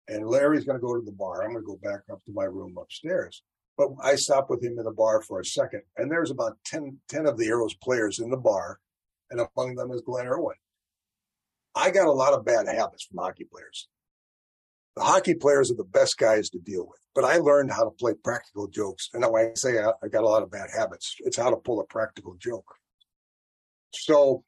and 0.09 0.27
Larry's 0.27 0.65
going 0.65 0.79
to 0.79 0.87
go 0.87 0.95
to 0.95 1.05
the 1.05 1.13
bar. 1.13 1.43
I'm 1.43 1.53
going 1.53 1.65
to 1.65 1.67
go 1.67 1.79
back 1.83 2.01
up 2.13 2.25
to 2.25 2.33
my 2.33 2.45
room 2.45 2.77
upstairs. 2.81 3.43
But 3.77 3.91
I 4.03 4.17
stop 4.17 4.51
with 4.51 4.63
him 4.63 4.77
in 4.79 4.85
the 4.85 4.91
bar 4.91 5.23
for 5.23 5.39
a 5.39 5.45
second, 5.45 5.83
and 5.97 6.11
there's 6.11 6.33
about 6.33 6.59
10, 6.67 6.99
10 7.09 7.27
of 7.27 7.39
the 7.39 7.47
Aeros 7.47 7.79
players 7.81 8.19
in 8.19 8.29
the 8.29 8.37
bar, 8.37 8.81
and 9.31 9.41
among 9.41 9.77
them 9.77 9.93
is 9.93 10.01
Glenn 10.01 10.27
Irwin. 10.27 10.57
I 11.79 11.91
got 11.91 12.09
a 12.09 12.13
lot 12.13 12.33
of 12.33 12.45
bad 12.45 12.67
habits 12.67 13.05
from 13.05 13.19
hockey 13.19 13.45
players. 13.45 13.89
The 14.97 15.05
hockey 15.05 15.35
players 15.35 15.71
are 15.71 15.77
the 15.77 15.85
best 15.85 16.19
guys 16.19 16.51
to 16.51 16.59
deal 16.59 16.85
with, 16.89 16.99
but 17.15 17.25
I 17.25 17.37
learned 17.37 17.71
how 17.71 17.85
to 17.85 17.91
play 17.91 18.15
practical 18.15 18.67
jokes. 18.67 19.09
And 19.15 19.25
when 19.31 19.53
I 19.53 19.55
say 19.55 19.79
I, 19.79 19.93
I 20.03 20.09
got 20.09 20.25
a 20.25 20.29
lot 20.29 20.43
of 20.43 20.51
bad 20.51 20.71
habits, 20.77 21.15
it's 21.21 21.37
how 21.37 21.51
to 21.51 21.57
pull 21.57 21.81
a 21.81 21.87
practical 21.87 22.35
joke. 22.35 22.75
So, 23.95 24.43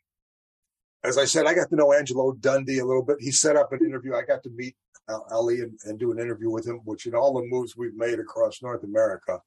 as 1.05 1.19
I 1.19 1.25
said, 1.25 1.47
I 1.47 1.55
got 1.55 1.71
to 1.71 1.77
know 1.77 1.93
Angelo 1.93 2.33
Dundee 2.33 2.81
a 2.81 2.85
little 2.85 3.05
bit. 3.05 3.19
He 3.21 3.31
set 3.31 3.55
up 3.55 3.73
an 3.73 3.79
interview. 3.85 4.14
I 4.16 4.23
got 4.23 4.43
to 4.43 4.51
meet 4.51 4.75
uh, 5.09 5.21
Ali 5.31 5.61
and, 5.61 5.79
and 5.85 6.01
do 6.01 6.11
an 6.11 6.19
interview 6.19 6.51
with 6.51 6.66
him, 6.66 6.81
which 6.85 7.07
in 7.07 7.14
all 7.14 7.35
the 7.35 7.47
moves 7.47 7.77
we've 7.77 7.95
made 7.95 8.19
across 8.19 8.61
North 8.61 8.83
America, 8.83 9.38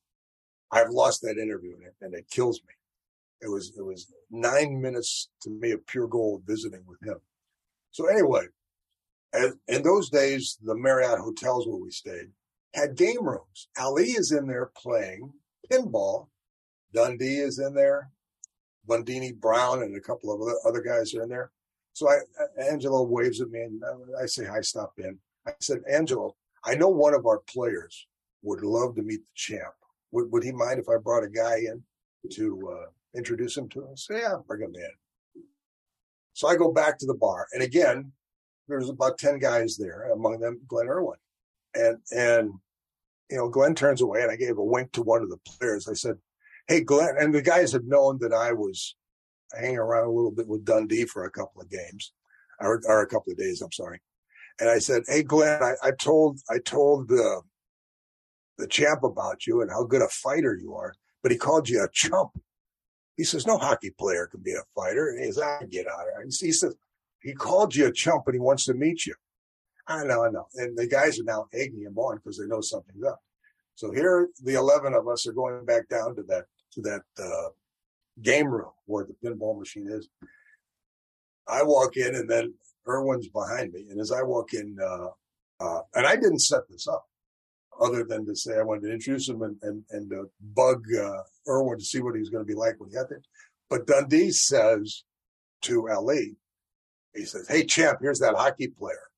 I've 0.71 0.89
lost 0.89 1.21
that 1.23 1.37
interview 1.37 1.75
and 1.75 1.83
it, 1.83 1.95
and 1.99 2.13
it 2.13 2.29
kills 2.31 2.61
me. 2.65 2.73
It 3.41 3.51
was 3.51 3.73
it 3.77 3.81
was 3.81 4.11
nine 4.31 4.81
minutes 4.81 5.29
to 5.41 5.49
me 5.49 5.71
of 5.71 5.85
pure 5.85 6.07
gold 6.07 6.43
visiting 6.47 6.85
with 6.87 7.01
him. 7.03 7.19
So 7.93 8.07
anyway, 8.07 8.47
in 9.67 9.83
those 9.83 10.09
days, 10.09 10.57
the 10.63 10.75
Marriott 10.75 11.19
hotels 11.19 11.67
where 11.67 11.77
we 11.77 11.91
stayed 11.91 12.29
had 12.73 12.95
game 12.95 13.23
rooms. 13.23 13.67
Ali 13.79 14.09
is 14.09 14.31
in 14.31 14.47
there 14.47 14.71
playing 14.75 15.31
pinball. 15.71 16.27
Dundee 16.91 17.37
is 17.37 17.59
in 17.59 17.75
there. 17.75 18.09
Bundini 18.89 19.33
Brown 19.39 19.83
and 19.83 19.95
a 19.95 20.01
couple 20.01 20.33
of 20.33 20.41
other 20.65 20.81
guys 20.81 21.13
are 21.13 21.21
in 21.21 21.29
there. 21.29 21.51
So 21.93 22.09
I, 22.09 22.17
Angelo 22.59 23.03
waves 23.03 23.41
at 23.41 23.51
me 23.51 23.61
and 23.61 23.81
I 24.19 24.25
say, 24.25 24.45
hi, 24.45 24.61
stop 24.61 24.93
in. 24.97 25.19
I 25.47 25.51
said, 25.61 25.81
Angelo, 25.87 26.35
I 26.65 26.73
know 26.73 26.89
one 26.89 27.13
of 27.13 27.27
our 27.27 27.39
players 27.47 28.07
would 28.41 28.63
love 28.63 28.95
to 28.95 29.03
meet 29.03 29.19
the 29.19 29.35
champ. 29.35 29.73
Would, 30.11 30.31
would 30.31 30.43
he 30.43 30.51
mind 30.51 30.79
if 30.79 30.89
I 30.89 30.97
brought 30.97 31.23
a 31.23 31.29
guy 31.29 31.57
in 31.57 31.83
to 32.31 32.71
uh, 32.71 32.89
introduce 33.15 33.55
him 33.55 33.69
to 33.69 33.85
us? 33.85 34.07
yeah, 34.09 34.37
bring 34.47 34.61
him 34.61 34.73
in. 34.75 34.91
So 36.43 36.49
I 36.49 36.57
go 36.57 36.73
back 36.73 36.97
to 36.97 37.05
the 37.05 37.13
bar. 37.13 37.47
And 37.53 37.63
again, 37.63 38.11
there's 38.67 38.89
about 38.89 39.17
10 39.17 39.39
guys 39.39 39.77
there, 39.77 40.11
among 40.11 40.41
them 40.41 40.59
Glenn 40.67 40.89
Irwin. 40.89 41.15
And, 41.73 41.99
and, 42.11 42.51
you 43.31 43.37
know, 43.37 43.47
Glenn 43.47 43.75
turns 43.75 44.01
away 44.01 44.23
and 44.23 44.29
I 44.29 44.35
gave 44.35 44.57
a 44.57 44.63
wink 44.63 44.91
to 44.91 45.03
one 45.03 45.21
of 45.21 45.29
the 45.29 45.37
players. 45.47 45.87
I 45.87 45.93
said, 45.93 46.17
Hey, 46.67 46.81
Glenn, 46.81 47.15
and 47.17 47.33
the 47.33 47.41
guys 47.41 47.71
had 47.71 47.85
known 47.85 48.17
that 48.19 48.33
I 48.33 48.51
was 48.51 48.97
hanging 49.57 49.77
around 49.77 50.03
a 50.03 50.11
little 50.11 50.31
bit 50.31 50.49
with 50.49 50.65
Dundee 50.65 51.05
for 51.05 51.23
a 51.23 51.31
couple 51.31 51.61
of 51.61 51.69
games 51.69 52.11
or, 52.59 52.81
or 52.87 53.01
a 53.01 53.07
couple 53.07 53.31
of 53.31 53.37
days. 53.37 53.61
I'm 53.61 53.71
sorry. 53.71 54.01
And 54.59 54.69
I 54.69 54.79
said, 54.79 55.03
Hey, 55.07 55.23
Glenn, 55.23 55.63
I, 55.63 55.75
I 55.81 55.91
told, 55.91 56.41
I 56.49 56.57
told, 56.59 57.09
uh, 57.09 57.39
the 58.57 58.67
champ 58.67 59.03
about 59.03 59.47
you 59.47 59.61
and 59.61 59.71
how 59.71 59.85
good 59.85 60.01
a 60.01 60.09
fighter 60.09 60.59
you 60.61 60.75
are, 60.75 60.93
but 61.21 61.31
he 61.31 61.37
called 61.37 61.69
you 61.69 61.81
a 61.81 61.87
chump. 61.93 62.31
He 63.17 63.23
says, 63.23 63.45
no 63.45 63.57
hockey 63.57 63.91
player 63.91 64.27
can 64.27 64.41
be 64.41 64.53
a 64.53 64.63
fighter. 64.75 65.09
And 65.09 65.19
he 65.19 65.31
says, 65.31 65.43
I 65.43 65.65
get 65.65 65.87
out 65.87 66.07
of 66.07 66.13
here. 66.15 66.25
He 66.25 66.51
says, 66.51 66.75
he 67.21 67.33
called 67.33 67.75
you 67.75 67.87
a 67.87 67.91
chump 67.91 68.23
and 68.27 68.35
he 68.35 68.39
wants 68.39 68.65
to 68.65 68.73
meet 68.73 69.05
you. 69.05 69.15
I 69.87 70.03
know, 70.03 70.25
I 70.25 70.29
know. 70.29 70.47
And 70.55 70.77
the 70.77 70.87
guys 70.87 71.19
are 71.19 71.23
now 71.23 71.47
egging 71.53 71.81
him 71.81 71.97
on 71.97 72.17
because 72.17 72.37
they 72.37 72.47
know 72.47 72.61
something's 72.61 73.03
up. 73.03 73.19
So 73.75 73.91
here, 73.91 74.29
the 74.43 74.53
11 74.53 74.93
of 74.93 75.07
us 75.07 75.27
are 75.27 75.33
going 75.33 75.65
back 75.65 75.89
down 75.89 76.15
to 76.15 76.23
that, 76.23 76.45
to 76.73 76.81
that, 76.81 77.01
uh, 77.19 77.49
game 78.21 78.47
room 78.47 78.71
where 78.85 79.05
the 79.05 79.15
pinball 79.27 79.57
machine 79.57 79.87
is. 79.89 80.07
I 81.47 81.63
walk 81.63 81.97
in 81.97 82.15
and 82.15 82.29
then 82.29 82.53
Irwin's 82.87 83.27
behind 83.27 83.73
me. 83.73 83.87
And 83.89 83.99
as 83.99 84.11
I 84.11 84.21
walk 84.21 84.53
in, 84.53 84.77
uh, 84.81 85.07
uh, 85.59 85.81
and 85.95 86.05
I 86.05 86.15
didn't 86.15 86.39
set 86.39 86.61
this 86.69 86.87
up 86.87 87.05
other 87.79 88.03
than 88.03 88.25
to 88.25 88.35
say 88.35 88.57
I 88.57 88.63
wanted 88.63 88.87
to 88.87 88.93
introduce 88.93 89.29
him 89.29 89.41
and, 89.41 89.57
and, 89.61 89.83
and 89.91 90.11
uh, 90.13 90.23
bug 90.55 90.83
uh, 90.99 91.23
Irwin 91.47 91.79
to 91.79 91.85
see 91.85 92.01
what 92.01 92.15
he's 92.15 92.29
going 92.29 92.43
to 92.43 92.47
be 92.47 92.57
like 92.57 92.79
when 92.79 92.89
he 92.89 92.95
got 92.95 93.09
there. 93.09 93.21
But 93.69 93.87
Dundee 93.87 94.31
says 94.31 95.03
to 95.63 95.89
Ali, 95.89 96.35
he 97.15 97.25
says, 97.25 97.47
Hey, 97.47 97.65
champ, 97.65 97.99
here's 98.01 98.19
that 98.19 98.35
hockey 98.35 98.67
player. 98.67 99.09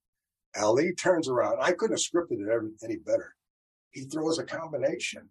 Ali 0.58 0.94
turns 0.94 1.28
around. 1.28 1.58
I 1.62 1.72
couldn't 1.72 1.98
have 1.98 2.00
scripted 2.00 2.40
it 2.40 2.84
any 2.84 2.98
better. 2.98 3.36
He 3.92 4.02
throws 4.02 4.40
a 4.40 4.44
combination 4.44 5.30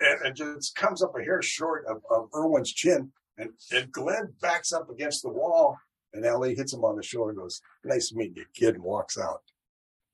and, 0.00 0.20
and 0.26 0.36
just 0.36 0.74
comes 0.74 1.02
up 1.02 1.14
a 1.18 1.22
hair 1.22 1.42
short 1.42 1.84
of, 1.86 2.02
of 2.10 2.28
Irwin's 2.34 2.72
chin. 2.72 3.10
And, 3.38 3.50
and 3.72 3.92
Glenn 3.92 4.32
backs 4.40 4.72
up 4.72 4.90
against 4.90 5.22
the 5.22 5.30
wall. 5.30 5.78
And 6.12 6.26
Ali 6.26 6.54
hits 6.54 6.72
him 6.72 6.84
on 6.84 6.96
the 6.96 7.02
shoulder 7.02 7.30
and 7.30 7.38
goes, 7.38 7.60
Nice 7.84 8.12
meeting 8.12 8.36
you, 8.36 8.44
kid, 8.54 8.74
and 8.74 8.84
walks 8.84 9.18
out. 9.18 9.42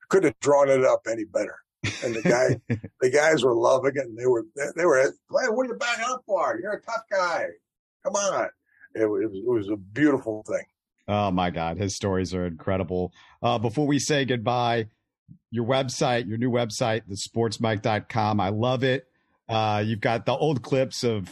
Could 0.08 0.24
have 0.24 0.38
drawn 0.40 0.68
it 0.68 0.84
up 0.84 1.06
any 1.10 1.24
better. 1.24 1.56
And 2.02 2.14
the 2.14 2.22
guy, 2.22 2.76
the 3.00 3.10
guys 3.10 3.42
were 3.42 3.54
loving 3.54 3.92
it, 3.94 4.06
and 4.06 4.18
they 4.18 4.26
were, 4.26 4.44
they 4.76 4.84
were, 4.84 5.12
Glenn, 5.28 5.54
what 5.54 5.66
are 5.66 5.72
you 5.72 5.78
backing 5.78 6.04
up 6.08 6.22
for? 6.26 6.58
You're 6.60 6.72
a 6.72 6.82
tough 6.82 7.02
guy. 7.10 7.46
Come 8.04 8.14
on. 8.14 8.48
It, 8.94 9.06
was, 9.06 9.30
it 9.34 9.46
was 9.46 9.68
a 9.68 9.76
beautiful 9.76 10.44
thing. 10.46 10.64
Oh 11.06 11.30
my 11.30 11.50
God, 11.50 11.76
his 11.76 11.94
stories 11.94 12.32
are 12.34 12.46
incredible. 12.46 13.12
Uh, 13.42 13.58
before 13.58 13.86
we 13.86 13.98
say 13.98 14.24
goodbye, 14.24 14.86
your 15.50 15.66
website, 15.66 16.26
your 16.28 16.38
new 16.38 16.50
website, 16.50 17.02
thesportsmike.com. 17.08 18.40
I 18.40 18.48
love 18.48 18.84
it. 18.84 19.06
Uh, 19.48 19.82
you've 19.84 20.00
got 20.00 20.26
the 20.26 20.34
old 20.34 20.62
clips 20.62 21.04
of, 21.04 21.28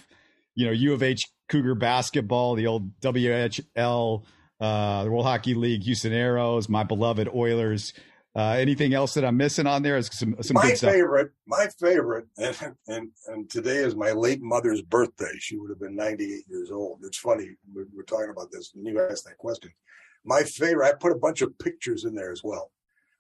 you 0.55 0.67
know, 0.67 0.73
U 0.73 0.93
of 0.93 1.03
H 1.03 1.29
Cougar 1.49 1.75
basketball, 1.75 2.55
the 2.55 2.67
old 2.67 3.01
WHL, 3.01 4.25
uh, 4.61 5.05
the 5.05 5.11
World 5.11 5.25
Hockey 5.25 5.55
League, 5.55 5.83
Houston 5.85 6.13
Aeros, 6.13 6.69
my 6.69 6.83
beloved 6.85 7.29
Oilers. 7.35 7.93
Uh, 8.35 8.57
anything 8.59 8.95
else 8.95 9.13
that 9.13 9.27
I'm 9.27 9.37
missing 9.37 9.67
on 9.67 9.83
there? 9.83 9.99
Is 9.99 10.09
some, 10.11 10.37
some 10.41 10.55
my 10.55 10.75
favorite, 10.75 11.33
my 11.47 11.69
favorite, 11.79 12.27
and, 12.39 12.75
and 12.89 13.11
and 13.27 13.51
today 13.51 13.77
is 13.77 13.95
my 13.95 14.13
late 14.13 14.41
mother's 14.41 14.81
birthday. 14.81 15.33
She 15.39 15.59
would 15.59 15.69
have 15.69 15.81
been 15.81 15.95
98 15.95 16.45
years 16.49 16.71
old. 16.71 17.01
It's 17.05 17.19
funny 17.19 17.51
we're, 17.75 17.87
we're 17.95 18.05
talking 18.05 18.31
about 18.31 18.51
this, 18.51 18.73
and 18.75 18.87
you 18.87 19.01
asked 19.01 19.27
that 19.27 19.37
question. 19.37 19.71
My 20.25 20.43
favorite, 20.45 20.89
I 20.89 20.93
put 20.95 21.13
a 21.13 21.19
bunch 21.19 21.43
of 21.43 21.59
pictures 21.59 22.05
in 22.05 22.15
there 22.15 22.33
as 22.33 22.43
well. 22.43 22.71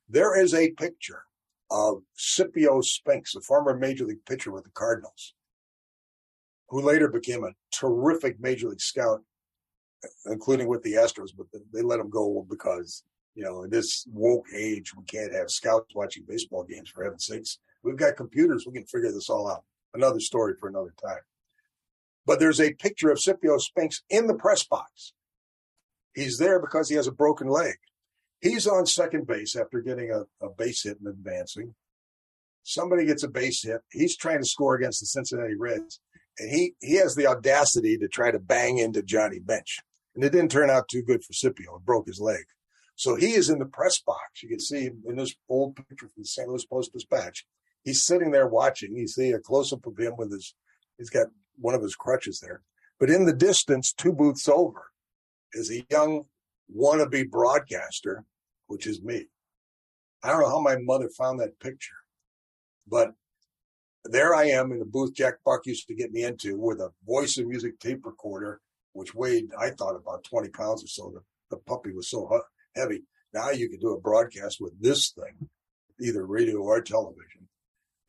There 0.08 0.40
is 0.40 0.54
a 0.54 0.70
picture 0.70 1.24
of 1.70 2.02
Scipio 2.16 2.80
Spinks, 2.80 3.34
a 3.34 3.40
former 3.40 3.76
major 3.76 4.06
league 4.06 4.24
pitcher 4.24 4.50
with 4.50 4.64
the 4.64 4.70
Cardinals, 4.70 5.34
who 6.68 6.80
later 6.80 7.08
became 7.08 7.44
a 7.44 7.52
terrific 7.70 8.40
major 8.40 8.68
league 8.68 8.80
scout, 8.80 9.22
including 10.26 10.68
with 10.68 10.82
the 10.82 10.94
Astros, 10.94 11.30
but 11.36 11.46
they 11.72 11.82
let 11.82 12.00
him 12.00 12.08
go 12.08 12.46
because 12.48 13.04
you 13.34 13.44
know, 13.44 13.62
in 13.62 13.70
this 13.70 14.06
woke 14.12 14.46
age, 14.54 14.94
we 14.96 15.04
can't 15.04 15.34
have 15.34 15.50
scouts 15.50 15.94
watching 15.94 16.24
baseball 16.26 16.64
games 16.64 16.90
for 16.90 17.04
heaven's 17.04 17.26
sakes. 17.26 17.58
We've 17.82 17.96
got 17.96 18.16
computers. 18.16 18.64
We 18.66 18.74
can 18.74 18.86
figure 18.86 19.10
this 19.10 19.30
all 19.30 19.50
out. 19.50 19.64
Another 19.94 20.20
story 20.20 20.54
for 20.58 20.68
another 20.68 20.94
time. 21.02 21.20
But 22.24 22.38
there's 22.38 22.60
a 22.60 22.74
picture 22.74 23.10
of 23.10 23.20
Scipio 23.20 23.58
Spinks 23.58 24.02
in 24.08 24.26
the 24.26 24.34
press 24.34 24.64
box. 24.64 25.12
He's 26.14 26.38
there 26.38 26.60
because 26.60 26.88
he 26.88 26.94
has 26.96 27.06
a 27.06 27.12
broken 27.12 27.48
leg. 27.48 27.74
He's 28.40 28.66
on 28.66 28.86
second 28.86 29.26
base 29.26 29.56
after 29.56 29.80
getting 29.80 30.10
a, 30.10 30.22
a 30.44 30.50
base 30.50 30.82
hit 30.84 30.98
and 30.98 31.08
advancing. 31.08 31.74
Somebody 32.64 33.06
gets 33.06 33.22
a 33.22 33.28
base 33.28 33.62
hit. 33.64 33.80
He's 33.90 34.16
trying 34.16 34.40
to 34.40 34.48
score 34.48 34.74
against 34.74 35.00
the 35.00 35.06
Cincinnati 35.06 35.56
Reds. 35.56 36.00
And 36.38 36.50
he, 36.50 36.74
he 36.80 36.94
has 36.96 37.14
the 37.14 37.26
audacity 37.26 37.98
to 37.98 38.08
try 38.08 38.30
to 38.30 38.38
bang 38.38 38.78
into 38.78 39.02
Johnny 39.02 39.38
Bench. 39.38 39.78
And 40.14 40.22
it 40.22 40.30
didn't 40.30 40.50
turn 40.50 40.70
out 40.70 40.88
too 40.88 41.02
good 41.02 41.24
for 41.24 41.32
Scipio. 41.32 41.76
It 41.76 41.84
broke 41.84 42.06
his 42.06 42.20
leg. 42.20 42.44
So 43.02 43.16
he 43.16 43.32
is 43.32 43.50
in 43.50 43.58
the 43.58 43.66
press 43.66 44.00
box. 44.00 44.44
You 44.44 44.48
can 44.48 44.60
see 44.60 44.88
in 45.08 45.16
this 45.16 45.34
old 45.48 45.74
picture 45.74 46.06
from 46.06 46.22
the 46.22 46.24
St. 46.24 46.48
Louis 46.48 46.64
Post 46.64 46.92
Dispatch. 46.92 47.44
He's 47.82 48.04
sitting 48.04 48.30
there 48.30 48.46
watching. 48.46 48.94
You 48.94 49.08
see 49.08 49.32
a 49.32 49.40
close 49.40 49.72
up 49.72 49.84
of 49.86 49.98
him 49.98 50.12
with 50.16 50.30
his, 50.30 50.54
he's 50.98 51.10
got 51.10 51.26
one 51.56 51.74
of 51.74 51.82
his 51.82 51.96
crutches 51.96 52.38
there. 52.38 52.62
But 53.00 53.10
in 53.10 53.24
the 53.24 53.32
distance, 53.32 53.92
two 53.92 54.12
booths 54.12 54.48
over, 54.48 54.92
is 55.52 55.68
a 55.68 55.84
young 55.90 56.26
wannabe 56.72 57.28
broadcaster, 57.28 58.24
which 58.68 58.86
is 58.86 59.02
me. 59.02 59.26
I 60.22 60.28
don't 60.28 60.42
know 60.42 60.50
how 60.50 60.60
my 60.60 60.76
mother 60.78 61.08
found 61.08 61.40
that 61.40 61.58
picture, 61.58 61.96
but 62.86 63.14
there 64.04 64.32
I 64.32 64.44
am 64.44 64.70
in 64.70 64.78
the 64.78 64.84
booth 64.84 65.12
Jack 65.12 65.38
Buck 65.44 65.66
used 65.66 65.88
to 65.88 65.96
get 65.96 66.12
me 66.12 66.22
into 66.22 66.56
with 66.56 66.78
a 66.78 66.92
voice 67.04 67.36
and 67.36 67.48
music 67.48 67.80
tape 67.80 68.06
recorder, 68.06 68.60
which 68.92 69.12
weighed, 69.12 69.50
I 69.58 69.70
thought, 69.70 69.96
about 69.96 70.22
20 70.22 70.50
pounds 70.50 70.84
or 70.84 70.86
so. 70.86 71.10
The, 71.12 71.56
the 71.56 71.62
puppy 71.64 71.90
was 71.90 72.08
so 72.08 72.28
heavy. 72.74 73.04
Now 73.32 73.50
you 73.50 73.68
can 73.68 73.80
do 73.80 73.94
a 73.94 74.00
broadcast 74.00 74.58
with 74.60 74.80
this 74.80 75.10
thing, 75.10 75.48
either 76.00 76.26
radio 76.26 76.58
or 76.58 76.80
television. 76.82 77.48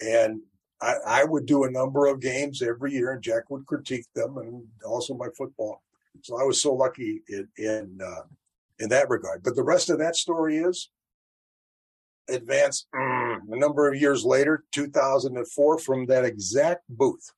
And 0.01 0.41
I, 0.81 0.95
I 1.07 1.23
would 1.23 1.45
do 1.45 1.63
a 1.63 1.71
number 1.71 2.07
of 2.07 2.19
games 2.19 2.61
every 2.61 2.91
year, 2.91 3.11
and 3.11 3.21
Jack 3.21 3.49
would 3.49 3.65
critique 3.65 4.05
them, 4.15 4.37
and 4.37 4.65
also 4.85 5.13
my 5.13 5.27
football. 5.37 5.81
So 6.21 6.39
I 6.39 6.43
was 6.43 6.61
so 6.61 6.73
lucky 6.73 7.21
in, 7.29 7.47
in 7.57 7.99
uh, 8.05 8.23
in 8.79 8.89
that 8.89 9.09
regard. 9.09 9.43
But 9.43 9.55
the 9.55 9.63
rest 9.63 9.89
of 9.89 9.99
that 9.99 10.15
story 10.15 10.57
is 10.57 10.89
advance 12.29 12.85
mm, 12.93 13.39
a 13.51 13.57
number 13.57 13.89
of 13.89 13.99
years 13.99 14.25
later, 14.25 14.63
2004, 14.71 15.79
from 15.79 16.05
that 16.07 16.25
exact 16.25 16.83
booth. 16.89 17.31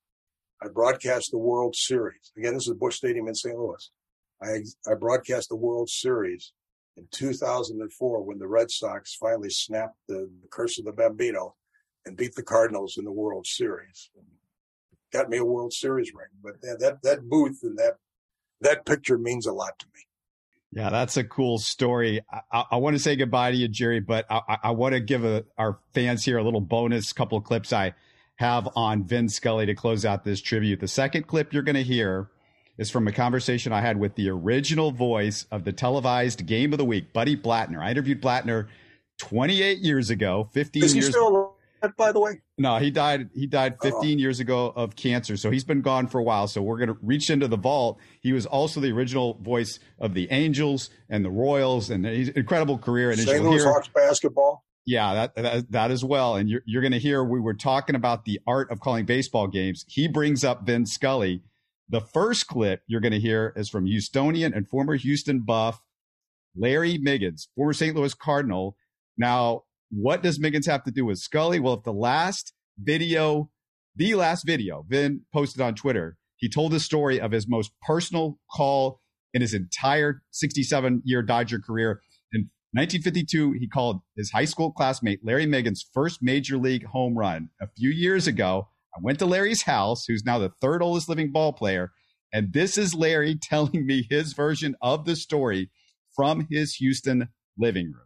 I 0.61 0.67
broadcast 0.69 1.31
the 1.31 1.37
World 1.37 1.75
Series. 1.75 2.31
Again, 2.37 2.55
this 2.55 2.67
is 2.67 2.73
Busch 2.73 2.95
Stadium 2.95 3.27
in 3.27 3.35
St. 3.35 3.57
Louis. 3.57 3.91
I, 4.41 4.63
I 4.89 4.95
broadcast 4.95 5.49
the 5.49 5.55
World 5.55 5.89
Series 5.89 6.53
in 6.97 7.07
2004 7.11 8.23
when 8.23 8.39
the 8.39 8.47
Red 8.47 8.71
Sox 8.71 9.15
finally 9.15 9.49
snapped 9.49 9.97
the, 10.07 10.29
curse 10.49 10.79
of 10.79 10.85
the 10.85 10.91
Bambino 10.91 11.55
and 12.05 12.15
beat 12.15 12.35
the 12.35 12.43
Cardinals 12.43 12.97
in 12.97 13.05
the 13.05 13.11
World 13.11 13.45
Series. 13.45 14.09
Got 15.11 15.29
me 15.29 15.37
a 15.37 15.45
World 15.45 15.73
Series 15.73 16.13
ring. 16.13 16.27
But 16.41 16.61
that, 16.61 16.79
that, 16.79 17.01
that 17.03 17.29
booth 17.29 17.59
and 17.63 17.77
that, 17.77 17.95
that 18.61 18.85
picture 18.85 19.17
means 19.17 19.45
a 19.45 19.53
lot 19.53 19.77
to 19.79 19.85
me. 19.93 20.01
Yeah, 20.71 20.89
that's 20.89 21.15
a 21.17 21.23
cool 21.23 21.57
story. 21.57 22.21
I, 22.51 22.65
I, 22.71 22.75
want 22.77 22.95
to 22.95 22.99
say 22.99 23.15
goodbye 23.15 23.51
to 23.51 23.57
you, 23.57 23.69
Jerry, 23.69 24.01
but 24.01 24.25
I, 24.29 24.57
I 24.63 24.71
want 24.71 24.93
to 24.93 24.99
give 24.99 25.23
a, 25.23 25.45
our 25.57 25.79
fans 25.93 26.25
here 26.25 26.37
a 26.37 26.43
little 26.43 26.59
bonus 26.59 27.13
couple 27.13 27.39
clips 27.39 27.71
I 27.71 27.93
have 28.35 28.67
on 28.75 29.05
Vin 29.05 29.29
Scully 29.29 29.65
to 29.67 29.75
close 29.75 30.03
out 30.03 30.25
this 30.25 30.41
tribute. 30.41 30.81
The 30.81 30.87
second 30.87 31.27
clip 31.27 31.53
you're 31.53 31.63
going 31.63 31.75
to 31.75 31.83
hear 31.83 32.29
is 32.77 32.91
from 32.91 33.07
a 33.07 33.11
conversation 33.11 33.71
I 33.71 33.81
had 33.81 33.99
with 33.99 34.15
the 34.15 34.29
original 34.29 34.91
voice 34.91 35.45
of 35.51 35.63
the 35.63 35.73
televised 35.73 36.45
game 36.45 36.73
of 36.73 36.77
the 36.77 36.85
week, 36.85 37.13
Buddy 37.13 37.35
Blattner. 37.37 37.81
I 37.81 37.91
interviewed 37.91 38.21
Blattner 38.21 38.67
28 39.19 39.79
years 39.79 40.09
ago, 40.09 40.49
15 40.51 40.83
is 40.83 40.91
he 40.91 40.99
years. 40.99 41.09
Still 41.09 41.55
by 41.97 42.11
the 42.11 42.19
way? 42.19 42.41
No, 42.57 42.77
he 42.77 42.89
died. 42.89 43.29
He 43.33 43.47
died 43.47 43.77
15 43.81 44.01
oh. 44.01 44.19
years 44.19 44.39
ago 44.39 44.73
of 44.75 44.95
cancer. 44.95 45.37
So 45.37 45.51
he's 45.51 45.63
been 45.63 45.81
gone 45.81 46.07
for 46.07 46.19
a 46.19 46.23
while. 46.23 46.47
So 46.47 46.61
we're 46.61 46.77
going 46.77 46.89
to 46.89 46.97
reach 47.01 47.29
into 47.29 47.47
the 47.47 47.57
vault. 47.57 47.99
He 48.21 48.33
was 48.33 48.45
also 48.45 48.79
the 48.79 48.91
original 48.91 49.35
voice 49.35 49.79
of 49.99 50.13
the 50.13 50.27
Angels 50.31 50.89
and 51.09 51.23
the 51.23 51.29
Royals, 51.29 51.89
and 51.89 52.05
he's 52.05 52.29
incredible 52.29 52.77
career. 52.77 53.11
And 53.11 53.19
St. 53.19 53.43
Louis 53.43 53.63
Hawks 53.63 53.89
basketball. 53.93 54.63
Yeah, 54.85 55.13
that, 55.13 55.35
that, 55.35 55.71
that 55.71 55.91
as 55.91 56.03
well. 56.03 56.35
And 56.35 56.49
you're 56.49 56.61
you're 56.65 56.81
going 56.81 56.91
to 56.91 56.99
hear 56.99 57.23
we 57.23 57.39
were 57.39 57.55
talking 57.55 57.95
about 57.95 58.25
the 58.25 58.39
art 58.45 58.71
of 58.71 58.79
calling 58.79 59.05
baseball 59.05 59.47
games. 59.47 59.83
He 59.87 60.07
brings 60.07 60.43
up 60.43 60.65
Vin 60.65 60.85
Scully. 60.85 61.41
The 61.89 62.01
first 62.01 62.47
clip 62.47 62.81
you're 62.87 63.01
going 63.01 63.11
to 63.11 63.19
hear 63.19 63.53
is 63.55 63.69
from 63.69 63.85
Houstonian 63.85 64.55
and 64.55 64.67
former 64.67 64.95
Houston 64.95 65.41
Buff 65.41 65.81
Larry 66.55 66.97
Miggins, 66.97 67.49
former 67.55 67.73
St. 67.73 67.95
Louis 67.95 68.13
Cardinal. 68.13 68.75
Now, 69.17 69.63
what 69.91 70.23
does 70.23 70.39
Miggins 70.39 70.65
have 70.65 70.83
to 70.85 70.91
do 70.91 71.05
with 71.05 71.19
Scully? 71.19 71.59
Well, 71.59 71.75
if 71.75 71.83
the 71.83 71.93
last 71.93 72.53
video, 72.77 73.51
the 73.95 74.15
last 74.15 74.45
video, 74.45 74.85
Vin 74.87 75.21
posted 75.33 75.61
on 75.61 75.75
Twitter, 75.75 76.17
he 76.37 76.49
told 76.49 76.71
the 76.71 76.79
story 76.79 77.19
of 77.19 77.31
his 77.31 77.47
most 77.47 77.71
personal 77.85 78.39
call 78.51 79.01
in 79.33 79.41
his 79.41 79.53
entire 79.53 80.23
67 80.31 81.01
year 81.05 81.21
Dodger 81.21 81.59
career. 81.59 82.01
In 82.33 82.49
1952, 82.71 83.53
he 83.59 83.67
called 83.67 84.01
his 84.17 84.31
high 84.31 84.45
school 84.45 84.71
classmate 84.71 85.19
Larry 85.23 85.45
Miggins' 85.45 85.85
first 85.93 86.19
major 86.21 86.57
league 86.57 86.85
home 86.85 87.17
run. 87.17 87.49
A 87.61 87.67
few 87.67 87.89
years 87.89 88.27
ago, 88.27 88.69
I 88.95 88.99
went 89.01 89.19
to 89.19 89.25
Larry's 89.25 89.63
house, 89.63 90.05
who's 90.07 90.23
now 90.25 90.39
the 90.39 90.51
third 90.61 90.81
oldest 90.81 91.09
living 91.09 91.31
ball 91.31 91.51
player, 91.51 91.91
and 92.31 92.53
this 92.53 92.77
is 92.77 92.93
Larry 92.93 93.35
telling 93.41 93.85
me 93.85 94.07
his 94.09 94.33
version 94.33 94.75
of 94.81 95.05
the 95.05 95.15
story 95.15 95.69
from 96.15 96.47
his 96.49 96.75
Houston 96.75 97.29
living 97.57 97.87
room. 97.87 98.01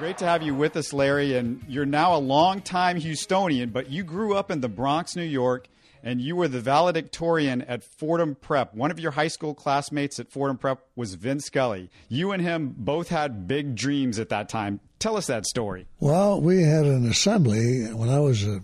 Great 0.00 0.18
to 0.18 0.24
have 0.24 0.42
you 0.42 0.56
with 0.56 0.76
us, 0.76 0.92
Larry. 0.92 1.36
And 1.36 1.62
you're 1.68 1.86
now 1.86 2.16
a 2.16 2.18
longtime 2.18 3.00
Houstonian, 3.00 3.72
but 3.72 3.90
you 3.90 4.02
grew 4.02 4.34
up 4.34 4.50
in 4.50 4.60
the 4.60 4.68
Bronx, 4.68 5.14
New 5.14 5.22
York, 5.22 5.68
and 6.02 6.20
you 6.20 6.34
were 6.34 6.48
the 6.48 6.60
valedictorian 6.60 7.62
at 7.62 7.84
Fordham 7.84 8.34
Prep. 8.34 8.74
One 8.74 8.90
of 8.90 8.98
your 8.98 9.12
high 9.12 9.28
school 9.28 9.54
classmates 9.54 10.18
at 10.18 10.32
Fordham 10.32 10.58
Prep 10.58 10.80
was 10.96 11.14
Vin 11.14 11.38
Scully. 11.38 11.90
You 12.08 12.32
and 12.32 12.42
him 12.42 12.74
both 12.76 13.08
had 13.08 13.46
big 13.46 13.76
dreams 13.76 14.18
at 14.18 14.30
that 14.30 14.48
time. 14.48 14.80
Tell 14.98 15.16
us 15.16 15.28
that 15.28 15.46
story. 15.46 15.86
Well, 16.00 16.40
we 16.40 16.62
had 16.62 16.86
an 16.86 17.08
assembly 17.08 17.84
when 17.92 18.08
I 18.08 18.18
was 18.18 18.44
a 18.44 18.60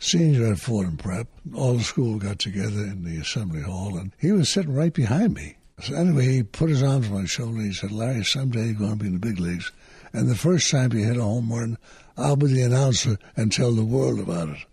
senior 0.00 0.50
at 0.50 0.58
Fordham 0.58 0.96
Prep. 0.96 1.28
All 1.54 1.74
the 1.74 1.84
school 1.84 2.18
got 2.18 2.40
together 2.40 2.82
in 2.82 3.04
the 3.04 3.20
assembly 3.20 3.62
hall, 3.62 3.96
and 3.96 4.12
he 4.18 4.32
was 4.32 4.48
sitting 4.48 4.74
right 4.74 4.92
behind 4.92 5.34
me. 5.34 5.56
So 5.80 5.94
anyway, 5.94 6.26
he 6.26 6.42
put 6.42 6.70
his 6.70 6.82
arms 6.82 7.06
on 7.06 7.14
my 7.14 7.24
shoulder. 7.26 7.58
And 7.58 7.66
he 7.68 7.72
said, 7.72 7.92
"Larry, 7.92 8.24
someday 8.24 8.66
you're 8.66 8.74
going 8.74 8.92
to 8.92 8.96
be 8.96 9.06
in 9.06 9.12
the 9.12 9.18
big 9.18 9.38
leagues." 9.38 9.70
And 10.12 10.28
the 10.28 10.34
first 10.34 10.70
time 10.70 10.92
you 10.92 11.04
hit 11.04 11.16
a 11.16 11.22
home 11.22 11.52
run, 11.52 11.78
I'll 12.16 12.36
be 12.36 12.48
the 12.48 12.62
announcer 12.62 13.16
and 13.36 13.52
tell 13.52 13.72
the 13.72 13.84
world 13.84 14.18
about 14.18 14.48
it. 14.48 14.66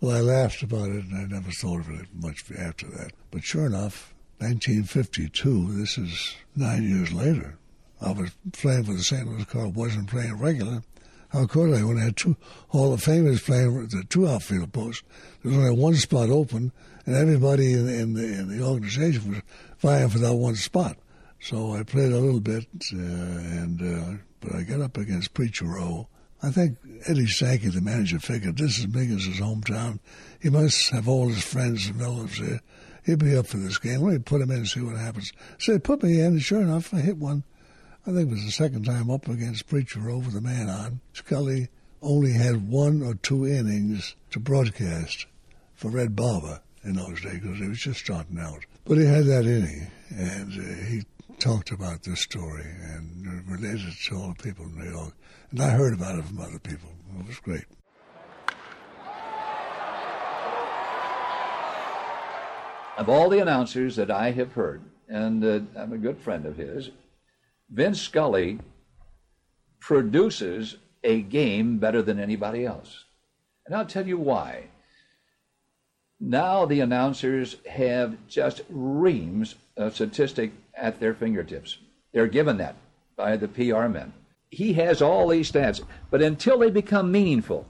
Well, 0.00 0.16
I 0.16 0.20
laughed 0.20 0.62
about 0.62 0.88
it, 0.88 1.04
and 1.04 1.16
I 1.16 1.24
never 1.24 1.52
thought 1.52 1.80
of 1.80 1.90
it 1.90 2.08
much 2.12 2.44
after 2.58 2.88
that. 2.88 3.12
But 3.30 3.44
sure 3.44 3.66
enough, 3.66 4.12
1952, 4.38 5.78
this 5.78 5.96
is 5.96 6.34
nine 6.56 6.82
years 6.82 7.12
later, 7.12 7.56
I 8.00 8.10
was 8.10 8.30
playing 8.52 8.84
for 8.84 8.94
the 8.94 9.04
St. 9.04 9.28
Louis 9.28 9.44
Cardinals, 9.44 9.76
wasn't 9.76 10.10
playing 10.10 10.38
regular. 10.38 10.82
How 11.32 11.46
could 11.46 11.72
I 11.72 11.82
when 11.82 11.96
I 11.96 12.04
had 12.04 12.16
two 12.16 12.36
Hall 12.68 12.92
of 12.92 13.00
Famers 13.00 13.42
playing 13.42 13.86
the 13.86 14.04
two 14.08 14.28
outfield 14.28 14.72
posts? 14.74 15.02
There 15.42 15.50
was 15.50 15.58
only 15.58 15.80
one 15.80 15.94
spot 15.94 16.28
open, 16.28 16.72
and 17.06 17.16
everybody 17.16 17.72
in, 17.72 17.88
in, 17.88 18.12
the, 18.12 18.24
in 18.24 18.48
the 18.48 18.62
organization 18.62 19.30
was 19.30 19.42
vying 19.78 20.10
for 20.10 20.18
that 20.18 20.34
one 20.34 20.56
spot. 20.56 20.98
So 21.40 21.72
I 21.72 21.84
played 21.84 22.12
a 22.12 22.18
little 22.18 22.40
bit, 22.40 22.66
uh, 22.92 22.98
and 22.98 23.80
uh, 23.80 24.18
but 24.40 24.54
I 24.54 24.62
got 24.62 24.82
up 24.82 24.98
against 24.98 25.32
Preacher 25.32 25.64
Roe. 25.64 26.06
I 26.42 26.50
think 26.50 26.76
Eddie 27.06 27.24
Stanky, 27.24 27.72
the 27.72 27.80
manager, 27.80 28.18
figured 28.18 28.58
this 28.58 28.78
is 28.78 28.88
Miggins' 28.88 29.40
hometown. 29.40 30.00
He 30.38 30.50
must 30.50 30.90
have 30.90 31.08
all 31.08 31.28
his 31.28 31.42
friends 31.42 31.86
and 31.86 31.98
relatives 31.98 32.40
there. 32.40 32.60
He'll 33.06 33.16
be 33.16 33.36
up 33.36 33.46
for 33.46 33.56
this 33.56 33.78
game. 33.78 34.02
Let 34.02 34.12
me 34.12 34.18
put 34.18 34.42
him 34.42 34.50
in 34.50 34.58
and 34.58 34.68
see 34.68 34.82
what 34.82 34.96
happens. 34.96 35.32
So 35.58 35.72
they 35.72 35.78
put 35.78 36.02
me 36.02 36.20
in, 36.20 36.26
and 36.26 36.42
sure 36.42 36.60
enough, 36.60 36.92
I 36.92 36.98
hit 36.98 37.16
one. 37.16 37.44
I 38.04 38.10
think 38.10 38.30
it 38.30 38.32
was 38.32 38.44
the 38.44 38.50
second 38.50 38.84
time 38.84 39.10
up 39.10 39.28
against 39.28 39.68
Preacher 39.68 40.10
over 40.10 40.28
the 40.28 40.40
man 40.40 40.68
on. 40.68 41.00
Scully 41.12 41.68
only 42.02 42.32
had 42.32 42.68
one 42.68 43.00
or 43.00 43.14
two 43.14 43.46
innings 43.46 44.16
to 44.32 44.40
broadcast 44.40 45.26
for 45.74 45.88
Red 45.88 46.16
Barber 46.16 46.60
in 46.82 46.94
those 46.94 47.20
days 47.20 47.38
because 47.40 47.58
he 47.58 47.68
was 47.68 47.78
just 47.78 48.00
starting 48.00 48.40
out. 48.40 48.64
But 48.84 48.98
he 48.98 49.04
had 49.04 49.26
that 49.26 49.46
inning, 49.46 49.86
and 50.10 50.52
uh, 50.52 50.84
he 50.84 51.02
talked 51.38 51.70
about 51.70 52.02
this 52.02 52.20
story 52.20 52.64
and 52.64 53.48
related 53.48 53.86
it 53.86 53.94
to 54.08 54.16
all 54.16 54.34
the 54.36 54.42
people 54.42 54.64
in 54.64 54.78
New 54.78 54.90
York. 54.90 55.14
And 55.52 55.60
I 55.60 55.70
heard 55.70 55.94
about 55.94 56.18
it 56.18 56.24
from 56.24 56.40
other 56.40 56.58
people. 56.58 56.88
It 57.20 57.26
was 57.28 57.38
great. 57.38 57.66
Of 62.98 63.08
all 63.08 63.28
the 63.28 63.38
announcers 63.38 63.94
that 63.94 64.10
I 64.10 64.32
have 64.32 64.52
heard, 64.52 64.82
and 65.08 65.44
uh, 65.44 65.60
I'm 65.76 65.92
a 65.92 65.98
good 65.98 66.18
friend 66.18 66.46
of 66.46 66.56
his, 66.56 66.90
Vin 67.72 67.94
Scully 67.94 68.58
produces 69.80 70.76
a 71.02 71.22
game 71.22 71.78
better 71.78 72.02
than 72.02 72.20
anybody 72.20 72.66
else. 72.66 73.04
And 73.66 73.74
I'll 73.74 73.86
tell 73.86 74.06
you 74.06 74.18
why. 74.18 74.68
Now 76.20 76.66
the 76.66 76.80
announcers 76.80 77.56
have 77.68 78.16
just 78.28 78.60
reams 78.68 79.54
of 79.76 79.94
statistic 79.94 80.52
at 80.74 81.00
their 81.00 81.14
fingertips. 81.14 81.78
They're 82.12 82.28
given 82.28 82.58
that 82.58 82.76
by 83.16 83.36
the 83.36 83.48
PR 83.48 83.88
men. 83.88 84.12
He 84.50 84.74
has 84.74 85.00
all 85.00 85.28
these 85.28 85.50
stats, 85.50 85.82
but 86.10 86.20
until 86.20 86.58
they 86.58 86.70
become 86.70 87.10
meaningful, 87.10 87.66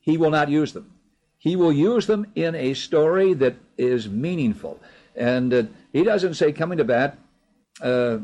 he 0.00 0.16
will 0.16 0.30
not 0.30 0.48
use 0.48 0.72
them. 0.72 0.90
He 1.38 1.54
will 1.54 1.72
use 1.72 2.06
them 2.06 2.26
in 2.34 2.54
a 2.54 2.72
story 2.72 3.34
that 3.34 3.56
is 3.76 4.08
meaningful. 4.08 4.80
And 5.14 5.52
uh, 5.52 5.62
he 5.92 6.02
doesn't 6.02 6.34
say, 6.34 6.52
coming 6.52 6.78
to 6.78 6.84
bat, 6.84 7.18
uh, 7.82 8.18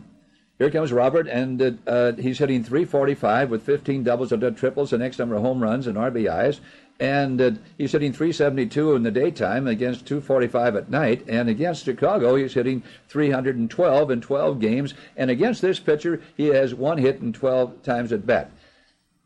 here 0.62 0.70
comes 0.70 0.92
Robert, 0.92 1.28
and 1.28 1.60
uh, 1.60 1.70
uh 1.86 2.12
he's 2.12 2.38
hitting 2.38 2.62
345 2.62 3.50
with 3.50 3.62
15 3.62 4.04
doubles 4.04 4.32
and 4.32 4.56
triples, 4.56 4.90
the 4.90 4.98
next 4.98 5.18
number 5.18 5.34
of 5.34 5.42
home 5.42 5.62
runs 5.62 5.86
and 5.86 5.96
RBIs 5.96 6.60
and 7.02 7.40
uh, 7.40 7.50
he's 7.78 7.90
hitting 7.90 8.12
372 8.12 8.94
in 8.94 9.02
the 9.02 9.10
daytime 9.10 9.66
against 9.66 10.06
245 10.06 10.76
at 10.76 10.88
night. 10.88 11.24
And 11.26 11.48
against 11.48 11.84
Chicago, 11.84 12.36
he's 12.36 12.54
hitting 12.54 12.84
312 13.08 14.10
in 14.12 14.20
12 14.20 14.60
games. 14.60 14.94
And 15.16 15.28
against 15.28 15.62
this 15.62 15.80
pitcher, 15.80 16.22
he 16.36 16.46
has 16.48 16.76
one 16.76 16.98
hit 16.98 17.20
in 17.20 17.32
12 17.32 17.82
times 17.82 18.12
at 18.12 18.24
bat. 18.24 18.52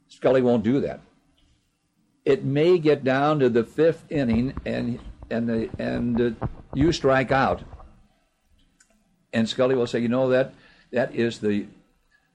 Scully 0.08 0.40
won't 0.40 0.64
do 0.64 0.80
that. 0.80 1.00
It 2.24 2.44
may 2.44 2.78
get 2.78 3.04
down 3.04 3.40
to 3.40 3.50
the 3.50 3.62
fifth 3.62 4.10
inning, 4.10 4.54
and 4.64 4.98
and 5.30 5.48
the, 5.48 5.70
and 5.78 6.20
uh, 6.20 6.46
you 6.74 6.92
strike 6.92 7.30
out, 7.30 7.62
and 9.32 9.48
Scully 9.48 9.76
will 9.76 9.86
say, 9.86 10.00
you 10.00 10.08
know 10.08 10.30
that 10.30 10.52
that 10.92 11.14
is 11.14 11.38
the 11.38 11.66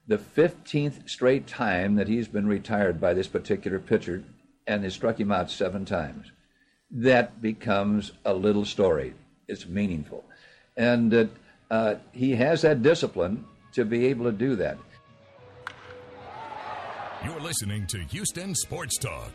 the 0.08 0.18
15th 0.18 1.08
straight 1.08 1.46
time 1.46 1.94
that 1.94 2.08
he's 2.08 2.26
been 2.26 2.46
retired 2.46 3.00
by 3.00 3.14
this 3.14 3.28
particular 3.28 3.78
pitcher 3.78 4.24
and 4.66 4.82
they 4.82 4.90
struck 4.90 5.18
him 5.18 5.30
out 5.30 5.50
seven 5.50 5.84
times. 5.84 6.32
That 6.90 7.40
becomes 7.40 8.12
a 8.24 8.34
little 8.34 8.64
story. 8.64 9.14
It's 9.48 9.66
meaningful. 9.66 10.24
And 10.76 11.14
uh, 11.14 11.24
uh, 11.70 11.94
he 12.12 12.32
has 12.32 12.62
that 12.62 12.82
discipline 12.82 13.44
to 13.72 13.84
be 13.84 14.06
able 14.06 14.24
to 14.26 14.32
do 14.32 14.56
that. 14.56 14.76
You're 17.24 17.40
listening 17.40 17.86
to 17.88 17.98
Houston 17.98 18.54
Sports 18.54 18.98
Talk. 18.98 19.30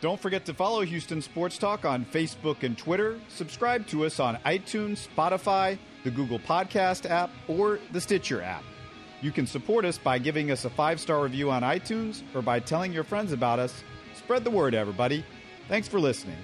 Don't 0.00 0.20
forget 0.20 0.44
to 0.46 0.54
follow 0.54 0.82
Houston 0.82 1.22
Sports 1.22 1.58
Talk 1.58 1.84
on 1.84 2.04
Facebook 2.06 2.62
and 2.62 2.76
Twitter. 2.76 3.20
Subscribe 3.28 3.86
to 3.88 4.04
us 4.04 4.20
on 4.20 4.36
iTunes, 4.44 5.06
Spotify, 5.08 5.78
the 6.04 6.10
Google 6.10 6.38
Podcast 6.38 7.10
app, 7.10 7.30
or 7.48 7.80
the 7.92 8.00
Stitcher 8.00 8.40
app. 8.42 8.62
You 9.22 9.32
can 9.32 9.46
support 9.46 9.84
us 9.84 9.98
by 9.98 10.18
giving 10.18 10.50
us 10.50 10.64
a 10.66 10.70
five 10.70 11.00
star 11.00 11.22
review 11.22 11.50
on 11.50 11.62
iTunes 11.62 12.22
or 12.34 12.42
by 12.42 12.60
telling 12.60 12.92
your 12.92 13.04
friends 13.04 13.32
about 13.32 13.58
us. 13.58 13.82
Spread 14.14 14.44
the 14.44 14.50
word, 14.50 14.74
everybody. 14.74 15.24
Thanks 15.66 15.88
for 15.88 15.98
listening. 15.98 16.36